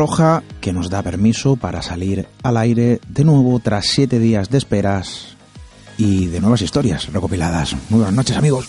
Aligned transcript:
roja 0.00 0.42
que 0.62 0.72
nos 0.72 0.88
da 0.88 1.02
permiso 1.02 1.56
para 1.56 1.82
salir 1.82 2.26
al 2.42 2.56
aire 2.56 3.02
de 3.06 3.22
nuevo 3.22 3.60
tras 3.60 3.84
siete 3.84 4.18
días 4.18 4.48
de 4.48 4.56
esperas 4.56 5.36
y 5.98 6.28
de 6.28 6.40
nuevas 6.40 6.62
historias 6.62 7.12
recopiladas. 7.12 7.76
Muy 7.90 7.98
buenas 7.98 8.14
noches 8.14 8.34
amigos. 8.34 8.66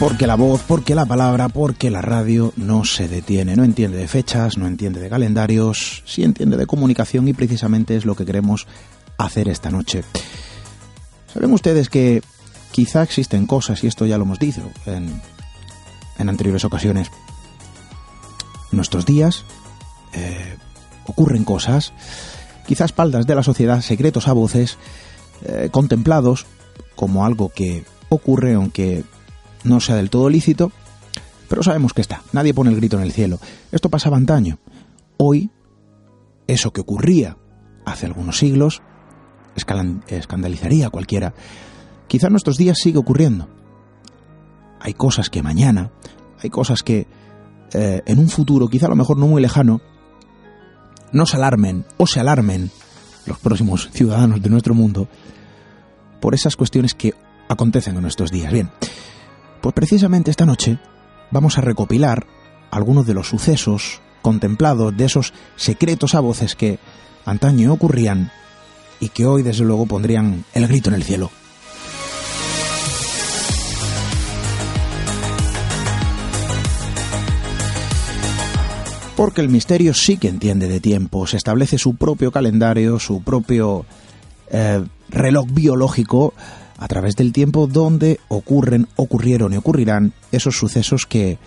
Porque 0.00 0.26
la 0.26 0.34
voz, 0.34 0.60
porque 0.66 0.96
la 0.96 1.06
palabra, 1.06 1.48
porque 1.48 1.88
la 1.88 2.02
radio 2.02 2.52
no 2.56 2.84
se 2.84 3.06
detiene, 3.06 3.54
no 3.54 3.62
entiende 3.62 3.98
de 3.98 4.08
fechas, 4.08 4.58
no 4.58 4.66
entiende 4.66 4.98
de 4.98 5.08
calendarios, 5.08 6.02
sí 6.04 6.24
entiende 6.24 6.56
de 6.56 6.66
comunicación 6.66 7.28
y 7.28 7.32
precisamente 7.32 7.94
es 7.94 8.04
lo 8.04 8.16
que 8.16 8.26
queremos 8.26 8.66
hacer 9.18 9.48
esta 9.48 9.70
noche. 9.70 10.02
Saben 11.32 11.52
ustedes 11.52 11.88
que 11.88 12.22
quizá 12.74 13.04
existen 13.04 13.46
cosas, 13.46 13.84
y 13.84 13.86
esto 13.86 14.04
ya 14.04 14.18
lo 14.18 14.24
hemos 14.24 14.40
dicho 14.40 14.68
en, 14.84 15.22
en 16.18 16.28
anteriores 16.28 16.64
ocasiones, 16.64 17.08
en 18.72 18.76
nuestros 18.76 19.06
días 19.06 19.44
eh, 20.12 20.56
ocurren 21.06 21.44
cosas, 21.44 21.92
quizá 22.66 22.84
espaldas 22.84 23.28
de 23.28 23.36
la 23.36 23.44
sociedad, 23.44 23.80
secretos 23.80 24.26
a 24.26 24.32
voces, 24.32 24.76
eh, 25.44 25.68
contemplados 25.70 26.46
como 26.96 27.24
algo 27.24 27.50
que 27.50 27.84
ocurre 28.08 28.54
aunque 28.54 29.04
no 29.62 29.78
sea 29.78 29.94
del 29.94 30.10
todo 30.10 30.28
lícito, 30.28 30.72
pero 31.48 31.62
sabemos 31.62 31.92
que 31.92 32.00
está, 32.00 32.22
nadie 32.32 32.54
pone 32.54 32.70
el 32.70 32.76
grito 32.76 32.96
en 32.96 33.04
el 33.04 33.12
cielo. 33.12 33.38
Esto 33.70 33.88
pasaba 33.88 34.16
antaño. 34.16 34.58
Hoy, 35.16 35.48
eso 36.48 36.72
que 36.72 36.80
ocurría 36.80 37.36
hace 37.86 38.06
algunos 38.06 38.36
siglos, 38.36 38.82
escandalizaría 39.54 40.88
a 40.88 40.90
cualquiera. 40.90 41.34
Quizá 42.06 42.26
en 42.26 42.32
nuestros 42.32 42.56
días 42.56 42.78
sigue 42.78 42.98
ocurriendo. 42.98 43.48
Hay 44.80 44.94
cosas 44.94 45.30
que 45.30 45.42
mañana, 45.42 45.90
hay 46.42 46.50
cosas 46.50 46.82
que 46.82 47.06
eh, 47.72 48.02
en 48.06 48.18
un 48.18 48.28
futuro, 48.28 48.68
quizá 48.68 48.86
a 48.86 48.90
lo 48.90 48.96
mejor 48.96 49.18
no 49.18 49.26
muy 49.26 49.40
lejano, 49.40 49.80
no 51.12 51.26
se 51.26 51.36
alarmen 51.36 51.84
o 51.96 52.06
se 52.06 52.20
alarmen 52.20 52.70
los 53.26 53.38
próximos 53.38 53.88
ciudadanos 53.92 54.42
de 54.42 54.50
nuestro 54.50 54.74
mundo 54.74 55.08
por 56.20 56.34
esas 56.34 56.56
cuestiones 56.56 56.94
que 56.94 57.14
acontecen 57.48 57.96
en 57.96 58.02
nuestros 58.02 58.30
días. 58.30 58.52
Bien, 58.52 58.70
pues 59.60 59.74
precisamente 59.74 60.30
esta 60.30 60.46
noche 60.46 60.78
vamos 61.30 61.56
a 61.58 61.62
recopilar 61.62 62.26
algunos 62.70 63.06
de 63.06 63.14
los 63.14 63.28
sucesos 63.28 64.00
contemplados, 64.22 64.96
de 64.96 65.04
esos 65.04 65.32
secretos 65.56 66.14
a 66.14 66.20
voces 66.20 66.56
que 66.56 66.78
antaño 67.24 67.72
ocurrían 67.72 68.30
y 69.00 69.08
que 69.10 69.26
hoy 69.26 69.42
desde 69.42 69.64
luego 69.64 69.86
pondrían 69.86 70.44
el 70.54 70.66
grito 70.66 70.90
en 70.90 70.96
el 70.96 71.04
cielo. 71.04 71.30
Porque 79.24 79.40
el 79.40 79.48
misterio 79.48 79.94
sí 79.94 80.18
que 80.18 80.28
entiende 80.28 80.68
de 80.68 80.80
tiempo, 80.80 81.26
se 81.26 81.38
establece 81.38 81.78
su 81.78 81.94
propio 81.96 82.30
calendario, 82.30 82.98
su 82.98 83.22
propio 83.22 83.86
eh, 84.50 84.84
reloj 85.08 85.46
biológico 85.50 86.34
a 86.76 86.86
través 86.88 87.16
del 87.16 87.32
tiempo 87.32 87.66
donde 87.66 88.20
ocurren, 88.28 88.86
ocurrieron 88.96 89.54
y 89.54 89.56
ocurrirán 89.56 90.12
esos 90.30 90.58
sucesos 90.58 91.06
que, 91.06 91.38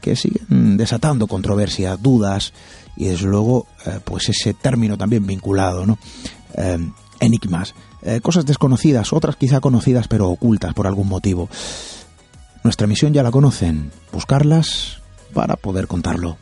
que 0.00 0.16
siguen 0.16 0.76
desatando 0.76 1.28
controversia, 1.28 1.96
dudas 1.96 2.52
y 2.96 3.04
desde 3.04 3.28
luego 3.28 3.68
eh, 3.86 4.00
pues 4.04 4.28
ese 4.28 4.52
término 4.52 4.98
también 4.98 5.24
vinculado, 5.24 5.86
¿no? 5.86 5.98
Eh, 6.56 6.78
enigmas, 7.20 7.76
cosas 8.22 8.44
desconocidas, 8.44 9.12
otras 9.12 9.36
quizá 9.36 9.60
conocidas 9.60 10.08
pero 10.08 10.30
ocultas 10.30 10.74
por 10.74 10.88
algún 10.88 11.06
motivo. 11.06 11.48
Nuestra 12.64 12.88
misión 12.88 13.12
ya 13.12 13.22
la 13.22 13.30
conocen, 13.30 13.92
buscarlas 14.12 15.00
para 15.32 15.54
poder 15.54 15.86
contarlo. 15.86 16.38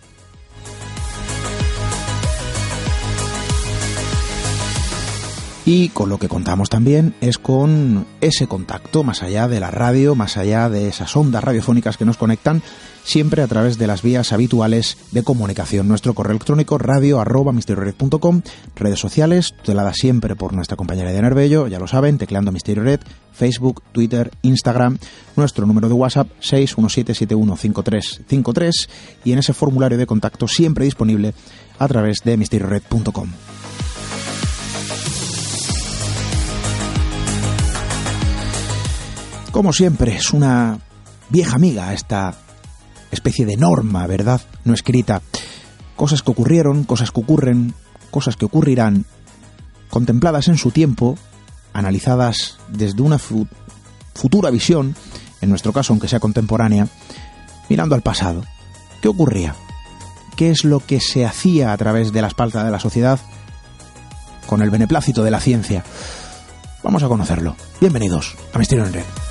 Y 5.64 5.90
con 5.90 6.08
lo 6.08 6.18
que 6.18 6.28
contamos 6.28 6.68
también 6.68 7.14
es 7.20 7.38
con 7.38 8.04
ese 8.20 8.48
contacto 8.48 9.04
más 9.04 9.22
allá 9.22 9.46
de 9.46 9.60
la 9.60 9.70
radio, 9.70 10.16
más 10.16 10.36
allá 10.36 10.68
de 10.68 10.88
esas 10.88 11.16
ondas 11.16 11.44
radiofónicas 11.44 11.96
que 11.96 12.04
nos 12.04 12.16
conectan, 12.16 12.62
siempre 13.04 13.42
a 13.42 13.46
través 13.46 13.78
de 13.78 13.86
las 13.86 14.02
vías 14.02 14.32
habituales 14.32 14.98
de 15.12 15.22
comunicación. 15.22 15.86
Nuestro 15.86 16.14
correo 16.14 16.32
electrónico 16.32 16.78
radio 16.78 17.20
arroba 17.20 17.54
redes 18.74 18.98
sociales, 18.98 19.54
tuteladas 19.56 19.98
siempre 19.98 20.34
por 20.34 20.52
nuestra 20.52 20.76
compañera 20.76 21.12
de 21.12 21.22
Nervello, 21.22 21.68
ya 21.68 21.78
lo 21.78 21.86
saben, 21.86 22.18
tecleando 22.18 22.50
Misterio 22.50 22.82
Red, 22.82 22.98
Facebook, 23.32 23.84
Twitter, 23.92 24.32
Instagram, 24.42 24.98
nuestro 25.36 25.64
número 25.64 25.86
de 25.86 25.94
WhatsApp 25.94 26.26
617715353 26.40 28.88
y 29.24 29.30
en 29.30 29.38
ese 29.38 29.52
formulario 29.52 29.96
de 29.96 30.06
contacto 30.06 30.48
siempre 30.48 30.86
disponible 30.86 31.34
a 31.78 31.86
través 31.86 32.18
de 32.24 32.36
misteriored.com. 32.36 33.28
Como 39.52 39.74
siempre, 39.74 40.16
es 40.16 40.32
una 40.32 40.78
vieja 41.28 41.56
amiga 41.56 41.92
esta 41.92 42.34
especie 43.10 43.44
de 43.44 43.58
norma, 43.58 44.06
¿verdad? 44.06 44.40
No 44.64 44.72
escrita. 44.72 45.20
Cosas 45.94 46.22
que 46.22 46.30
ocurrieron, 46.30 46.84
cosas 46.84 47.10
que 47.10 47.20
ocurren, 47.20 47.74
cosas 48.10 48.36
que 48.36 48.46
ocurrirán, 48.46 49.04
contempladas 49.90 50.48
en 50.48 50.56
su 50.56 50.70
tiempo, 50.70 51.18
analizadas 51.74 52.56
desde 52.68 53.02
una 53.02 53.18
futura 53.18 54.50
visión, 54.50 54.96
en 55.42 55.50
nuestro 55.50 55.74
caso 55.74 55.92
aunque 55.92 56.08
sea 56.08 56.18
contemporánea, 56.18 56.88
mirando 57.68 57.94
al 57.94 58.00
pasado. 58.00 58.42
¿Qué 59.02 59.08
ocurría? 59.08 59.54
¿Qué 60.34 60.50
es 60.50 60.64
lo 60.64 60.80
que 60.80 60.98
se 60.98 61.26
hacía 61.26 61.74
a 61.74 61.76
través 61.76 62.10
de 62.10 62.22
la 62.22 62.28
espalda 62.28 62.64
de 62.64 62.70
la 62.70 62.80
sociedad 62.80 63.20
con 64.46 64.62
el 64.62 64.70
beneplácito 64.70 65.22
de 65.22 65.30
la 65.30 65.40
ciencia? 65.40 65.84
Vamos 66.82 67.02
a 67.02 67.08
conocerlo. 67.08 67.54
Bienvenidos 67.82 68.34
a 68.54 68.58
Misterio 68.58 68.86
en 68.86 68.94
Red. 68.94 69.21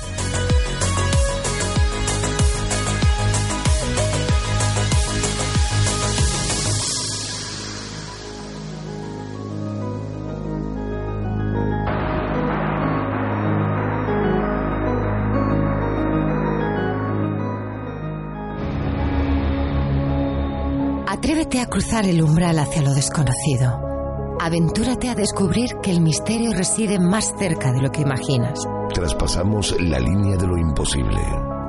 Atrévete 21.22 21.60
a 21.60 21.66
cruzar 21.66 22.04
el 22.04 22.20
umbral 22.20 22.58
hacia 22.58 22.82
lo 22.82 22.92
desconocido. 22.94 24.36
Aventúrate 24.40 25.08
a 25.08 25.14
descubrir 25.14 25.76
que 25.80 25.92
el 25.92 26.00
misterio 26.00 26.52
reside 26.52 26.98
más 26.98 27.32
cerca 27.38 27.70
de 27.70 27.80
lo 27.80 27.92
que 27.92 28.00
imaginas. 28.00 28.58
Traspasamos 28.94 29.74
la 29.80 29.98
línea 29.98 30.36
de 30.36 30.46
lo 30.46 30.58
imposible. 30.58 31.18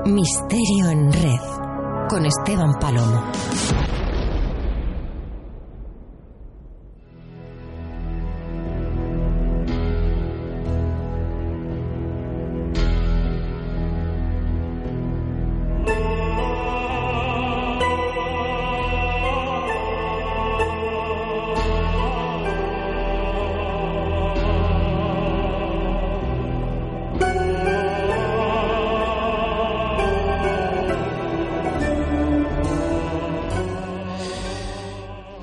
Misterio 0.05 0.89
en 0.89 1.13
red 1.13 1.39
con 2.09 2.25
Esteban 2.25 2.73
Palomo. 2.79 3.23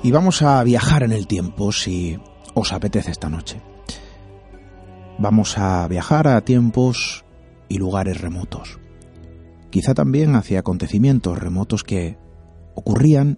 Y 0.03 0.11
vamos 0.11 0.41
a 0.41 0.63
viajar 0.63 1.03
en 1.03 1.11
el 1.11 1.27
tiempo 1.27 1.71
si 1.71 2.19
os 2.55 2.73
apetece 2.73 3.11
esta 3.11 3.29
noche. 3.29 3.61
Vamos 5.19 5.59
a 5.59 5.87
viajar 5.87 6.27
a 6.27 6.41
tiempos 6.41 7.23
y 7.69 7.77
lugares 7.77 8.19
remotos. 8.19 8.79
Quizá 9.69 9.93
también 9.93 10.35
hacia 10.35 10.59
acontecimientos 10.59 11.37
remotos 11.37 11.83
que 11.83 12.17
ocurrían 12.73 13.37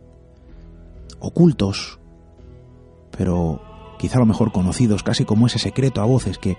ocultos, 1.20 2.00
pero 3.16 3.62
quizá 4.00 4.18
a 4.18 4.22
lo 4.22 4.26
mejor 4.26 4.54
conocidos, 4.54 5.04
casi 5.04 5.26
como 5.26 5.48
ese 5.48 5.60
secreto 5.60 6.02
a 6.02 6.06
voces 6.06 6.38
que 6.38 6.58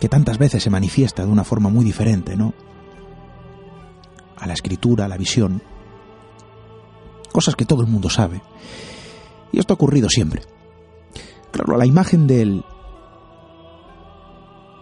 que 0.00 0.08
tantas 0.08 0.38
veces 0.38 0.62
se 0.62 0.70
manifiesta 0.70 1.24
de 1.24 1.30
una 1.30 1.44
forma 1.44 1.68
muy 1.68 1.84
diferente, 1.84 2.36
¿no? 2.36 2.52
A 4.36 4.46
la 4.46 4.52
escritura, 4.52 5.04
a 5.04 5.08
la 5.08 5.16
visión 5.16 5.62
cosas 7.34 7.56
que 7.56 7.66
todo 7.66 7.82
el 7.82 7.88
mundo 7.88 8.08
sabe. 8.08 8.40
Y 9.50 9.58
esto 9.58 9.72
ha 9.72 9.74
ocurrido 9.74 10.08
siempre. 10.08 10.42
Claro, 11.50 11.76
la 11.76 11.84
imagen 11.84 12.28
del 12.28 12.64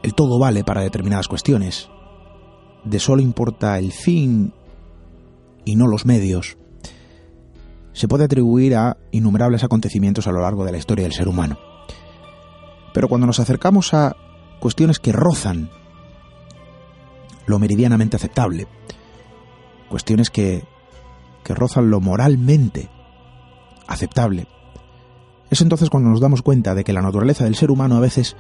el 0.03 0.15
todo 0.15 0.39
vale 0.39 0.63
para 0.63 0.83
determinadas 0.83 1.29
cuestiones, 1.29 1.89
de 2.85 2.99
solo 2.99 3.23
importa 3.23 3.79
el 3.79 3.91
fin 3.91 4.53
y 5.65 5.77
no 5.77 5.87
los 5.87 6.05
medios, 6.05 6.59
se 7.95 8.07
puede 8.07 8.25
atribuir 8.25 8.77
a 8.77 8.99
innumerables 9.13 9.65
acontecimientos 9.65 10.27
a 10.27 10.33
lo 10.33 10.43
largo 10.43 10.65
de 10.67 10.73
la 10.73 10.79
historia 10.79 11.05
del 11.05 11.15
ser 11.15 11.29
humano. 11.29 11.59
Pero 12.93 13.09
cuando 13.09 13.27
nos 13.27 13.41
acercamos 13.41 13.95
a 13.95 14.15
cuestiones 14.61 14.99
que 14.99 15.13
rozan 15.13 15.71
lo 17.47 17.59
meridianamente 17.59 18.17
aceptable, 18.17 18.67
cuestiones 19.89 20.29
que 20.29 20.65
que 21.45 21.55
rozan 21.55 21.91
lo 21.91 22.01
moralmente 22.01 22.91
aceptable. 23.87 24.47
Es 25.51 25.61
entonces 25.61 25.91
cuando 25.91 26.09
nos 26.09 26.21
damos 26.21 26.43
cuenta 26.43 26.75
de 26.75 26.85
que 26.85 26.93
la 26.93 27.03
naturaleza 27.03 27.45
del 27.45 27.57
ser 27.57 27.71
humano 27.71 27.97
a 27.97 28.01
veces 28.01 28.37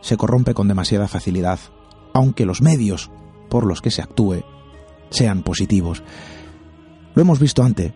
se 0.00 0.16
corrompe 0.16 0.54
con 0.54 0.68
demasiada 0.68 1.08
facilidad, 1.08 1.58
aunque 2.12 2.46
los 2.46 2.62
medios 2.62 3.10
por 3.48 3.66
los 3.66 3.80
que 3.80 3.90
se 3.90 4.02
actúe 4.02 4.44
sean 5.10 5.42
positivos. 5.42 6.02
Lo 7.14 7.22
hemos 7.22 7.40
visto 7.40 7.62
antes, 7.62 7.92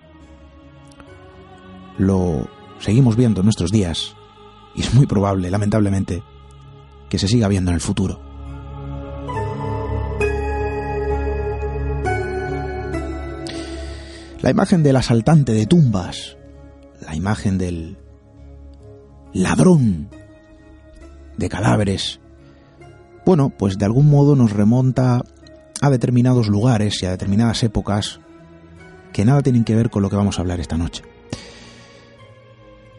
lo 1.99 2.49
seguimos 2.79 3.17
viendo 3.17 3.41
en 3.41 3.47
nuestros 3.47 3.71
días 3.71 4.17
y 4.75 4.81
es 4.81 4.95
muy 4.95 5.07
probable, 5.07 5.51
lamentablemente, 5.51 6.23
que 7.09 7.19
se 7.19 7.29
siga 7.29 7.49
viendo 7.49 7.71
en 7.71 7.75
el 7.75 7.81
futuro. 7.81 8.30
La 14.43 14.51
imagen 14.51 14.83
del 14.83 14.97
asaltante 14.97 15.53
de 15.53 15.67
tumbas, 15.67 16.39
la 17.03 17.15
imagen 17.15 17.59
del 17.59 17.99
ladrón 19.35 20.09
de 21.37 21.49
cadáveres, 21.51 22.21
bueno, 23.27 23.51
pues 23.51 23.77
de 23.77 23.85
algún 23.85 24.09
modo 24.09 24.37
nos 24.37 24.53
remonta 24.53 25.23
a 25.83 25.91
determinados 25.91 26.49
lugares 26.49 27.03
y 27.03 27.07
a 27.07 27.11
determinadas 27.11 27.63
épocas 27.65 28.21
que 29.13 29.27
nada 29.27 29.43
tienen 29.43 29.65
que 29.65 29.77
ver 29.77 29.91
con 29.91 30.01
lo 30.01 30.09
que 30.09 30.17
vamos 30.17 30.39
a 30.39 30.41
hablar 30.41 30.59
esta 30.59 30.79
noche. 30.79 31.03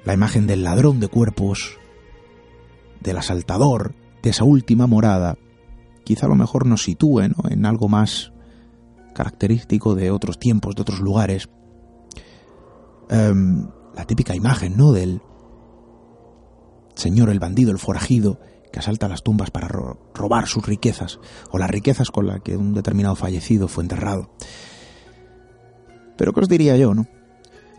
La 0.06 0.14
imagen 0.14 0.46
del 0.46 0.64
ladrón 0.64 1.00
de 1.00 1.08
cuerpos, 1.08 1.80
del 3.00 3.18
asaltador, 3.18 3.96
de 4.22 4.30
esa 4.30 4.44
última 4.44 4.86
morada, 4.86 5.40
quizá 6.04 6.28
a 6.28 6.30
lo 6.30 6.36
mejor 6.36 6.68
nos 6.68 6.84
sitúe 6.84 7.22
en 7.22 7.66
algo 7.66 7.88
más 7.88 8.32
característico 9.14 9.96
de 9.96 10.12
otros 10.12 10.40
tiempos, 10.40 10.76
de 10.76 10.82
otros 10.82 11.00
lugares. 11.00 11.50
Em, 13.10 13.68
la 13.96 14.06
típica 14.06 14.36
imagen, 14.36 14.78
¿no? 14.78 14.92
Del 14.92 15.22
señor, 16.96 17.30
el 17.30 17.40
bandido, 17.40 17.72
el 17.72 17.80
forajido, 17.80 18.40
que 18.72 18.80
asalta 18.80 19.08
las 19.08 19.24
tumbas 19.24 19.52
para 19.52 19.68
robar 19.68 20.48
sus 20.48 20.66
riquezas, 20.66 21.20
o 21.52 21.58
las 21.58 21.70
riquezas 21.70 22.10
con 22.10 22.28
las 22.28 22.42
que 22.42 22.56
un 22.56 22.74
determinado 22.74 23.16
fallecido 23.16 23.68
fue 23.68 23.84
enterrado. 23.84 24.32
Pero 26.18 26.34
¿qué 26.34 26.40
os 26.40 26.50
diría 26.50 26.78
yo, 26.78 26.94
no? 26.94 27.08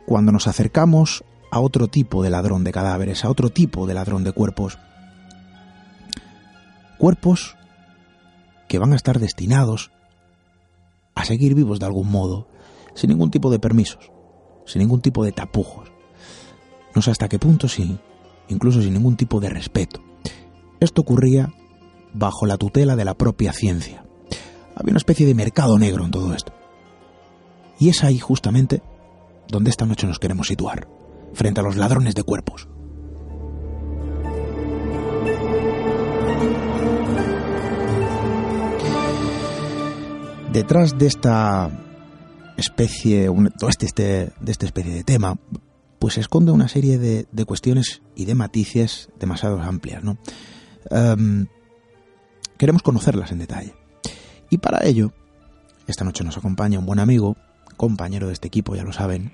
Cuando 0.06 0.32
nos 0.32 0.48
acercamos 0.48 1.24
a 1.50 1.60
otro 1.60 1.88
tipo 1.88 2.22
de 2.22 2.30
ladrón 2.30 2.64
de 2.64 2.72
cadáveres, 2.72 3.24
a 3.24 3.30
otro 3.30 3.50
tipo 3.50 3.86
de 3.86 3.94
ladrón 3.94 4.24
de 4.24 4.32
cuerpos, 4.32 4.78
cuerpos 6.98 7.56
que 8.68 8.78
van 8.78 8.92
a 8.92 8.96
estar 8.96 9.18
destinados 9.18 9.92
a 11.22 11.24
seguir 11.24 11.54
vivos 11.54 11.78
de 11.78 11.86
algún 11.86 12.10
modo, 12.10 12.48
sin 12.94 13.10
ningún 13.10 13.30
tipo 13.30 13.50
de 13.50 13.58
permisos, 13.58 14.10
sin 14.66 14.80
ningún 14.80 15.00
tipo 15.00 15.24
de 15.24 15.32
tapujos. 15.32 15.90
No 16.94 17.00
sé 17.02 17.10
hasta 17.10 17.28
qué 17.28 17.38
punto, 17.38 17.68
sí, 17.68 17.98
incluso 18.48 18.82
sin 18.82 18.92
ningún 18.92 19.16
tipo 19.16 19.40
de 19.40 19.48
respeto. 19.48 20.00
Esto 20.80 21.02
ocurría 21.02 21.54
bajo 22.12 22.44
la 22.44 22.58
tutela 22.58 22.96
de 22.96 23.04
la 23.04 23.14
propia 23.14 23.52
ciencia. 23.52 24.04
Había 24.74 24.92
una 24.92 24.98
especie 24.98 25.26
de 25.26 25.34
mercado 25.34 25.78
negro 25.78 26.04
en 26.04 26.10
todo 26.10 26.34
esto. 26.34 26.52
Y 27.78 27.88
es 27.88 28.02
ahí 28.04 28.18
justamente 28.18 28.82
donde 29.48 29.70
esta 29.70 29.86
noche 29.86 30.06
nos 30.06 30.18
queremos 30.18 30.48
situar, 30.48 30.88
frente 31.34 31.60
a 31.60 31.62
los 31.62 31.76
ladrones 31.76 32.14
de 32.14 32.22
cuerpos. 32.24 32.68
Detrás 40.52 40.98
de 40.98 41.06
esta 41.06 41.70
especie, 42.58 43.30
este, 43.68 43.86
este, 43.86 44.02
de 44.38 44.52
esta 44.52 44.66
especie 44.66 44.92
de 44.92 45.02
tema, 45.02 45.38
pues 45.98 46.14
se 46.14 46.20
esconde 46.20 46.52
una 46.52 46.68
serie 46.68 46.98
de, 46.98 47.44
cuestiones 47.46 48.02
y 48.14 48.26
de 48.26 48.34
matices 48.34 49.08
demasiado 49.18 49.62
amplias, 49.62 50.04
¿no? 50.04 50.18
Em, 50.90 51.46
queremos 52.58 52.82
conocerlas 52.82 53.32
en 53.32 53.38
detalle. 53.38 53.74
Y 54.50 54.58
para 54.58 54.84
ello, 54.84 55.14
esta 55.86 56.04
noche 56.04 56.22
nos 56.22 56.36
acompaña 56.36 56.78
un 56.78 56.84
buen 56.84 56.98
amigo, 56.98 57.38
compañero 57.78 58.26
de 58.26 58.34
este 58.34 58.48
equipo, 58.48 58.76
ya 58.76 58.84
lo 58.84 58.92
saben, 58.92 59.32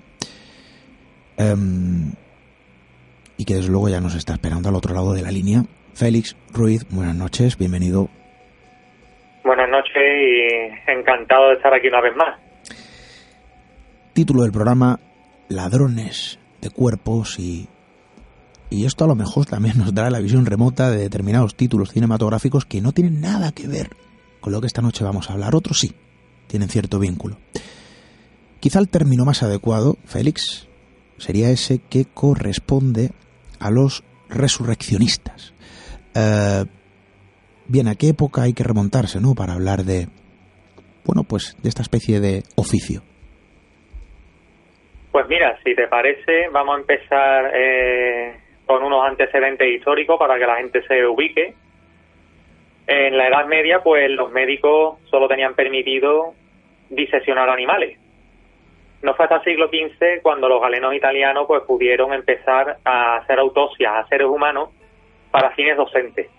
em, 1.35 2.13
y 3.35 3.43
que 3.43 3.55
desde 3.55 3.71
luego 3.71 3.89
ya 3.89 3.99
nos 3.99 4.15
está 4.15 4.31
esperando 4.31 4.69
al 4.69 4.75
otro 4.75 4.93
lado 4.93 5.11
de 5.11 5.21
la 5.21 5.31
línea. 5.31 5.65
Félix 5.93 6.37
Ruiz, 6.53 6.87
buenas 6.89 7.15
noches, 7.15 7.57
bienvenido 7.57 8.09
Buenas 9.69 9.85
noches 9.85 10.01
y 10.01 10.91
encantado 10.91 11.49
de 11.49 11.55
estar 11.55 11.71
aquí 11.71 11.89
una 11.89 12.01
vez 12.01 12.15
más. 12.15 12.39
Título 14.13 14.41
del 14.41 14.51
programa, 14.51 14.99
Ladrones 15.47 16.39
de 16.59 16.71
cuerpos 16.71 17.37
y... 17.39 17.67
Y 18.71 18.85
esto 18.85 19.03
a 19.03 19.07
lo 19.07 19.13
mejor 19.13 19.45
también 19.45 19.77
nos 19.77 19.93
dará 19.93 20.09
la 20.09 20.21
visión 20.21 20.47
remota 20.47 20.89
de 20.89 20.97
determinados 20.97 21.55
títulos 21.55 21.91
cinematográficos 21.91 22.65
que 22.65 22.81
no 22.81 22.93
tienen 22.93 23.21
nada 23.21 23.51
que 23.51 23.67
ver 23.67 23.89
con 24.39 24.53
lo 24.53 24.59
que 24.59 24.67
esta 24.67 24.81
noche 24.81 25.03
vamos 25.03 25.29
a 25.29 25.33
hablar. 25.33 25.53
Otros 25.53 25.79
sí, 25.79 25.93
tienen 26.47 26.69
cierto 26.69 26.97
vínculo. 26.97 27.37
Quizá 28.59 28.79
el 28.79 28.89
término 28.89 29.23
más 29.23 29.43
adecuado, 29.43 29.97
Félix, 30.05 30.67
sería 31.17 31.51
ese 31.51 31.77
que 31.77 32.05
corresponde 32.05 33.11
a 33.59 33.69
los 33.69 34.03
resurreccionistas. 34.29 35.53
Eh, 36.15 36.65
bien, 37.69 37.87
¿a 37.87 37.95
qué 37.95 38.09
época 38.09 38.41
hay 38.43 38.53
que 38.53 38.63
remontarse, 38.63 39.21
no? 39.21 39.35
Para 39.35 39.53
hablar 39.53 39.83
de, 39.83 40.07
bueno, 41.05 41.23
pues 41.23 41.55
de 41.61 41.69
esta 41.69 41.81
especie 41.81 42.19
de 42.19 42.43
oficio. 42.57 43.01
Pues 45.11 45.27
mira, 45.27 45.57
si 45.63 45.75
te 45.75 45.87
parece, 45.87 46.49
vamos 46.51 46.75
a 46.75 46.79
empezar 46.79 47.51
eh, 47.53 48.39
con 48.65 48.83
unos 48.83 49.05
antecedentes 49.05 49.67
históricos 49.67 50.17
para 50.19 50.37
que 50.37 50.45
la 50.45 50.57
gente 50.57 50.81
se 50.87 51.05
ubique. 51.05 51.53
En 52.87 53.17
la 53.17 53.27
Edad 53.27 53.45
Media, 53.45 53.81
pues 53.83 54.09
los 54.09 54.31
médicos 54.31 54.99
solo 55.09 55.27
tenían 55.27 55.53
permitido 55.53 56.33
disesionar 56.89 57.49
animales. 57.49 57.99
No 59.01 59.13
fue 59.13 59.25
hasta 59.25 59.37
el 59.37 59.43
siglo 59.43 59.67
XV 59.67 60.21
cuando 60.21 60.49
los 60.49 60.61
galenos 60.61 60.93
italianos 60.93 61.45
pues 61.47 61.63
pudieron 61.63 62.13
empezar 62.13 62.77
a 62.83 63.17
hacer 63.17 63.39
autopsias 63.39 63.93
a 63.93 64.07
seres 64.07 64.27
humanos 64.27 64.69
para 65.31 65.51
fines 65.51 65.77
docentes. 65.77 66.29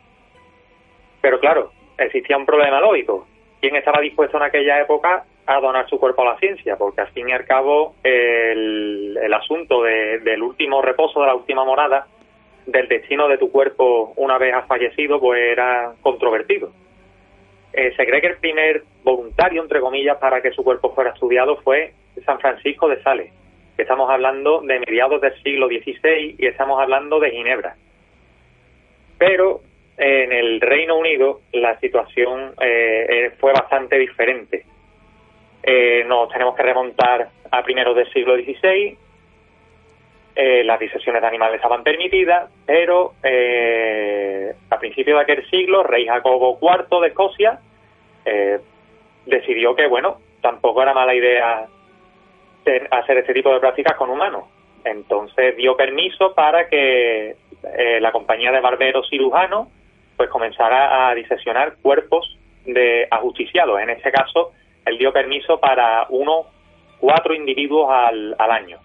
Pero 1.20 1.38
claro, 1.40 1.72
existía 1.98 2.36
un 2.36 2.46
problema 2.46 2.80
lógico. 2.80 3.26
¿Quién 3.60 3.76
estaba 3.76 4.00
dispuesto 4.00 4.36
en 4.38 4.44
aquella 4.44 4.80
época 4.80 5.24
a 5.46 5.60
donar 5.60 5.88
su 5.88 5.98
cuerpo 5.98 6.22
a 6.22 6.32
la 6.32 6.38
ciencia? 6.38 6.76
Porque 6.76 7.02
al 7.02 7.08
fin 7.08 7.28
y 7.28 7.32
al 7.32 7.44
cabo 7.44 7.94
el, 8.02 9.32
asunto 9.34 9.82
del 9.82 10.42
último 10.42 10.82
reposo, 10.82 11.20
de 11.20 11.26
la 11.26 11.34
última 11.34 11.64
morada, 11.64 12.06
del 12.66 12.88
destino 12.88 13.28
de 13.28 13.38
tu 13.38 13.50
cuerpo 13.50 14.12
una 14.16 14.38
vez 14.38 14.54
has 14.54 14.66
fallecido, 14.66 15.20
pues 15.20 15.40
era 15.40 15.92
controvertido. 16.02 16.70
Eh, 17.72 17.94
se 17.96 18.06
cree 18.06 18.20
que 18.20 18.26
el 18.28 18.36
primer 18.38 18.82
voluntario, 19.04 19.62
entre 19.62 19.80
comillas, 19.80 20.18
para 20.18 20.40
que 20.40 20.50
su 20.52 20.64
cuerpo 20.64 20.94
fuera 20.94 21.10
estudiado 21.10 21.56
fue 21.58 21.92
San 22.24 22.40
Francisco 22.40 22.88
de 22.88 23.02
Sales, 23.02 23.32
estamos 23.78 24.10
hablando 24.10 24.60
de 24.60 24.80
mediados 24.80 25.20
del 25.20 25.34
siglo 25.42 25.68
XVI 25.68 26.36
y 26.38 26.46
estamos 26.46 26.80
hablando 26.80 27.18
de 27.20 27.30
Ginebra. 27.30 27.76
Pero 29.18 29.60
en 30.00 30.32
el 30.32 30.60
Reino 30.60 30.96
Unido 30.96 31.40
la 31.52 31.78
situación 31.78 32.54
eh, 32.60 33.06
eh, 33.08 33.30
fue 33.38 33.52
bastante 33.52 33.98
diferente. 33.98 34.64
nos 36.06 36.28
tenemos 36.30 36.56
que 36.56 36.62
remontar 36.62 37.28
a 37.50 37.62
primeros 37.62 37.94
del 37.94 38.10
siglo 38.12 38.34
XVI. 38.36 38.96
las 40.64 40.80
disesiones 40.80 41.20
de 41.20 41.28
animales 41.28 41.56
estaban 41.56 41.82
permitidas, 41.82 42.50
pero 42.64 43.12
a 44.70 44.78
principios 44.78 45.18
de 45.18 45.22
aquel 45.22 45.50
siglo, 45.50 45.82
rey 45.82 46.06
Jacobo 46.06 46.58
IV 46.60 47.00
de 47.00 47.08
Escocia 47.08 47.60
decidió 49.26 49.76
que, 49.76 49.86
bueno, 49.86 50.18
tampoco 50.40 50.82
era 50.82 50.94
mala 50.94 51.14
idea 51.14 51.66
hacer 52.90 53.18
este 53.18 53.34
tipo 53.34 53.52
de 53.52 53.60
prácticas 53.60 53.96
con 53.96 54.10
humanos. 54.10 54.44
Entonces 54.84 55.56
dio 55.56 55.76
permiso 55.76 56.34
para 56.34 56.68
que 56.68 57.36
eh, 57.76 58.00
la 58.00 58.12
compañía 58.12 58.50
de 58.52 58.60
barberos 58.60 59.08
cirujanos 59.10 59.68
pues 60.20 60.28
comenzara 60.28 61.08
a 61.08 61.14
disesionar 61.14 61.76
cuerpos 61.80 62.36
de 62.66 63.08
ajusticiados. 63.10 63.80
En 63.80 63.88
este 63.88 64.12
caso, 64.12 64.52
él 64.84 64.98
dio 64.98 65.14
permiso 65.14 65.58
para 65.58 66.04
unos 66.10 66.44
cuatro 66.98 67.32
individuos 67.32 67.90
al, 67.90 68.36
al 68.38 68.50
año. 68.50 68.80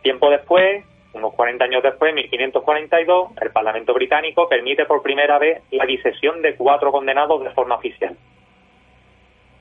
Tiempo 0.00 0.30
después, 0.30 0.82
unos 1.12 1.34
40 1.34 1.62
años 1.62 1.82
después, 1.82 2.08
en 2.08 2.14
1542, 2.14 3.32
el 3.38 3.50
Parlamento 3.50 3.92
británico 3.92 4.48
permite 4.48 4.86
por 4.86 5.02
primera 5.02 5.38
vez 5.38 5.62
la 5.72 5.84
disesión 5.84 6.40
de 6.40 6.56
cuatro 6.56 6.90
condenados 6.90 7.44
de 7.44 7.50
forma 7.50 7.74
oficial. 7.74 8.16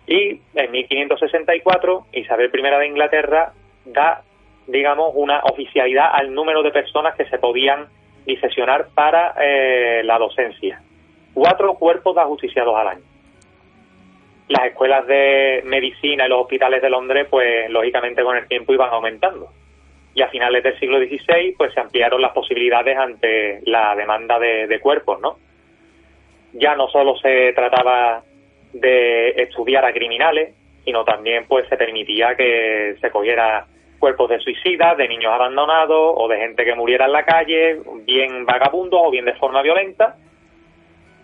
Y 0.08 0.40
en 0.56 0.72
1564, 0.72 2.06
Isabel 2.14 2.52
I 2.54 2.62
de 2.62 2.88
Inglaterra 2.88 3.52
da, 3.84 4.22
digamos, 4.66 5.12
una 5.14 5.42
oficialidad 5.42 6.10
al 6.14 6.34
número 6.34 6.64
de 6.64 6.72
personas 6.72 7.16
que 7.18 7.26
se 7.26 7.38
podían 7.38 7.90
disesionar 8.30 8.88
para 8.94 9.34
eh, 9.40 10.02
la 10.04 10.18
docencia. 10.18 10.82
Cuatro 11.34 11.74
cuerpos 11.76 12.16
de 12.16 12.22
ajusticiados 12.22 12.76
al 12.76 12.88
año. 12.88 13.04
Las 14.48 14.66
escuelas 14.68 15.06
de 15.06 15.62
medicina 15.66 16.26
y 16.26 16.30
los 16.30 16.42
hospitales 16.42 16.82
de 16.82 16.90
Londres, 16.90 17.28
pues 17.30 17.70
lógicamente 17.70 18.24
con 18.24 18.38
el 18.38 18.48
tiempo 18.48 18.74
iban 18.74 18.90
aumentando. 18.90 19.52
Y 20.16 20.22
a 20.22 20.30
finales 20.30 20.64
del 20.64 20.80
siglo 20.80 20.98
XVI, 20.98 21.54
pues 21.58 21.74
se 21.74 21.80
ampliaron 21.80 22.22
las 22.22 22.32
posibilidades 22.32 22.98
ante 22.98 23.62
la 23.66 23.96
demanda 23.96 24.40
de, 24.40 24.68
de 24.68 24.80
cuerpos, 24.80 25.22
¿no? 25.22 25.38
Ya 26.54 26.76
no 26.76 26.88
solo 26.88 27.16
se 27.18 27.54
trataba 27.54 28.24
de 28.74 29.30
estudiar 29.30 29.86
a 29.86 29.94
criminales, 29.94 30.56
sino 30.84 31.04
también 31.04 31.46
pues 31.48 31.68
se 31.70 31.78
permitía 31.78 32.36
que 32.36 32.96
se 33.00 33.12
cogiera 33.12 33.68
cuerpos 34.00 34.30
de 34.30 34.40
suicidas, 34.40 34.98
de 34.98 35.08
niños 35.08 35.34
abandonados 35.34 36.14
o 36.16 36.28
de 36.28 36.38
gente 36.38 36.66
que 36.66 36.76
muriera 36.76 37.06
en 37.06 37.12
la 37.12 37.24
calle, 37.24 37.80
bien 38.06 38.46
vagabundos 38.46 39.00
o 39.04 39.12
bien 39.12 39.26
de 39.26 39.34
forma 39.34 39.62
violenta. 39.62 40.16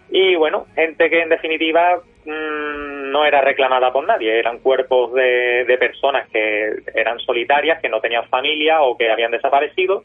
Y 0.09 0.35
bueno, 0.35 0.67
gente 0.75 1.09
que 1.09 1.21
en 1.21 1.29
definitiva 1.29 2.01
mm, 2.25 3.11
no 3.11 3.25
era 3.25 3.41
reclamada 3.41 3.91
por 3.91 4.05
nadie, 4.05 4.37
eran 4.37 4.59
cuerpos 4.59 5.13
de, 5.13 5.65
de 5.65 5.77
personas 5.77 6.29
que 6.29 6.75
eran 6.93 7.19
solitarias, 7.19 7.81
que 7.81 7.89
no 7.89 8.01
tenían 8.01 8.27
familia 8.27 8.81
o 8.81 8.97
que 8.97 9.09
habían 9.09 9.31
desaparecido. 9.31 10.03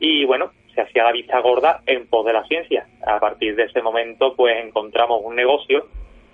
Y 0.00 0.24
bueno, 0.24 0.52
se 0.74 0.80
hacía 0.82 1.04
la 1.04 1.12
vista 1.12 1.38
gorda 1.40 1.82
en 1.86 2.06
pos 2.06 2.24
de 2.24 2.32
la 2.32 2.44
ciencia. 2.44 2.86
A 3.06 3.18
partir 3.18 3.56
de 3.56 3.64
ese 3.64 3.82
momento, 3.82 4.34
pues 4.34 4.64
encontramos 4.64 5.20
un 5.24 5.36
negocio 5.36 5.86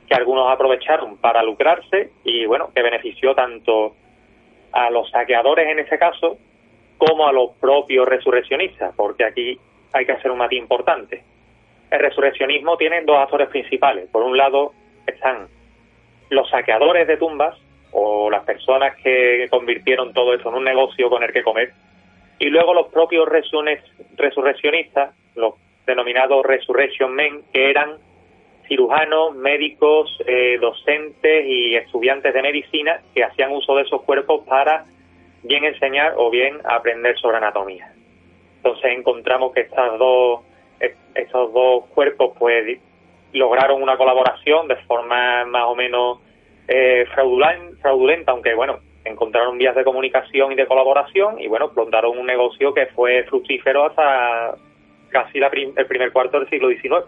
que 0.07 0.15
algunos 0.15 0.51
aprovecharon 0.51 1.17
para 1.17 1.43
lucrarse 1.43 2.11
y 2.25 2.45
bueno, 2.47 2.71
que 2.75 2.83
benefició 2.83 3.35
tanto 3.35 3.95
a 4.75 4.91
los 4.91 5.09
saqueadores 5.11 5.69
en 5.69 5.79
ese 5.79 5.99
caso 5.99 6.37
como 6.99 7.27
a 7.27 7.33
los 7.33 7.53
propios 7.61 8.07
resurreccionistas, 8.07 8.95
porque 8.97 9.25
aquí 9.25 9.59
hay 9.93 10.05
que 10.05 10.13
hacer 10.13 10.31
un 10.31 10.39
matiz 10.39 10.59
importante. 10.59 11.23
El 11.91 12.01
resurreccionismo 12.01 12.77
tiene 12.77 13.03
dos 13.03 13.19
actores 13.19 13.49
principales. 13.49 14.09
Por 14.11 14.23
un 14.23 14.37
lado 14.37 14.73
están 15.07 15.47
los 16.31 16.49
saqueadores 16.51 17.07
de 17.07 17.17
tumbas 17.17 17.57
o 17.93 18.29
las 18.31 18.45
personas 18.45 18.97
que 18.97 19.47
convirtieron 19.51 20.13
todo 20.13 20.35
esto 20.35 20.49
en 20.49 20.57
un 20.57 20.65
negocio 20.65 21.09
con 21.09 21.23
el 21.23 21.33
que 21.33 21.45
comer, 21.45 21.73
y 22.41 22.47
luego 22.47 22.75
los 22.75 22.89
propios 22.89 23.29
resurreccionistas, 23.29 25.15
los 25.37 25.55
denominados 25.87 26.45
Resurrection 26.45 27.15
Men, 27.15 27.43
que 27.53 27.71
eran 27.71 27.99
cirujanos, 28.69 29.35
médicos, 29.35 30.19
eh, 30.27 30.59
docentes 30.61 31.47
y 31.47 31.77
estudiantes 31.77 32.33
de 32.33 32.43
medicina 32.43 33.01
que 33.15 33.25
hacían 33.25 33.53
uso 33.53 33.77
de 33.77 33.83
esos 33.83 34.03
cuerpos 34.03 34.45
para 34.47 34.85
bien 35.43 35.65
enseñar 35.65 36.15
o 36.17 36.31
bien 36.31 36.59
aprender 36.65 37.19
sobre 37.19 37.37
anatomía. 37.37 37.93
Entonces 38.57 38.93
encontramos 38.97 39.53
que 39.53 39.61
estas 39.61 39.99
dos, 39.99 40.41
estos 41.15 41.53
dos 41.53 41.87
cuerpos 41.87 42.35
pues 42.39 42.79
lograron 43.33 43.83
una 43.83 43.97
colaboración 43.97 44.69
de 44.69 44.77
forma 44.77 45.45
más 45.45 45.65
o 45.65 45.75
menos 45.75 46.21
eh, 46.67 47.07
fraudulenta, 47.13 48.33
aunque 48.33 48.55
bueno, 48.55 48.79
encontraron 49.05 49.59
vías 49.59 49.75
de 49.75 49.85
comunicación 49.85 50.53
y 50.53 50.55
de 50.55 50.67
colaboración 50.67 51.41
y 51.41 51.47
bueno, 51.47 51.71
plantaron 51.73 52.17
un 52.17 52.27
negocio 52.27 52.73
que 52.73 52.87
fue 52.87 53.25
fructífero 53.25 53.87
hasta 53.87 54.57
casi 55.11 55.39
el 55.39 55.87
primer 55.87 56.13
cuarto 56.13 56.41
del 56.41 56.49
siglo 56.49 56.69
XIX. 56.69 57.05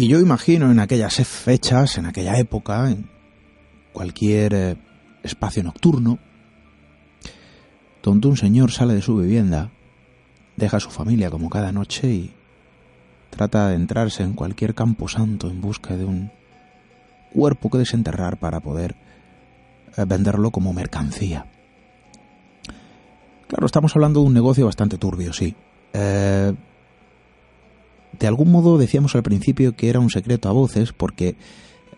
Y 0.00 0.08
yo 0.08 0.18
imagino 0.18 0.70
en 0.70 0.80
aquellas 0.80 1.16
fechas, 1.28 1.98
en 1.98 2.06
aquella 2.06 2.38
época, 2.38 2.90
en 2.90 3.06
cualquier 3.92 4.54
eh, 4.54 4.76
espacio 5.22 5.62
nocturno, 5.62 6.18
donde 8.02 8.28
un 8.28 8.38
señor 8.38 8.72
sale 8.72 8.94
de 8.94 9.02
su 9.02 9.18
vivienda, 9.18 9.70
deja 10.56 10.78
a 10.78 10.80
su 10.80 10.88
familia 10.90 11.28
como 11.28 11.50
cada 11.50 11.70
noche 11.70 12.08
y 12.08 12.34
trata 13.28 13.68
de 13.68 13.74
entrarse 13.74 14.22
en 14.22 14.32
cualquier 14.32 14.74
campo 14.74 15.06
santo 15.06 15.50
en 15.50 15.60
busca 15.60 15.94
de 15.98 16.06
un 16.06 16.30
cuerpo 17.34 17.68
que 17.68 17.76
desenterrar 17.76 18.38
para 18.38 18.60
poder 18.60 18.96
eh, 19.98 20.04
venderlo 20.06 20.50
como 20.50 20.72
mercancía. 20.72 21.44
Claro, 23.48 23.66
estamos 23.66 23.94
hablando 23.94 24.20
de 24.20 24.28
un 24.28 24.32
negocio 24.32 24.64
bastante 24.64 24.96
turbio, 24.96 25.34
sí. 25.34 25.54
Eh, 25.92 26.54
de 28.18 28.26
algún 28.26 28.50
modo 28.50 28.78
decíamos 28.78 29.14
al 29.14 29.22
principio 29.22 29.76
que 29.76 29.88
era 29.88 30.00
un 30.00 30.10
secreto 30.10 30.48
a 30.48 30.52
voces 30.52 30.92
porque, 30.92 31.36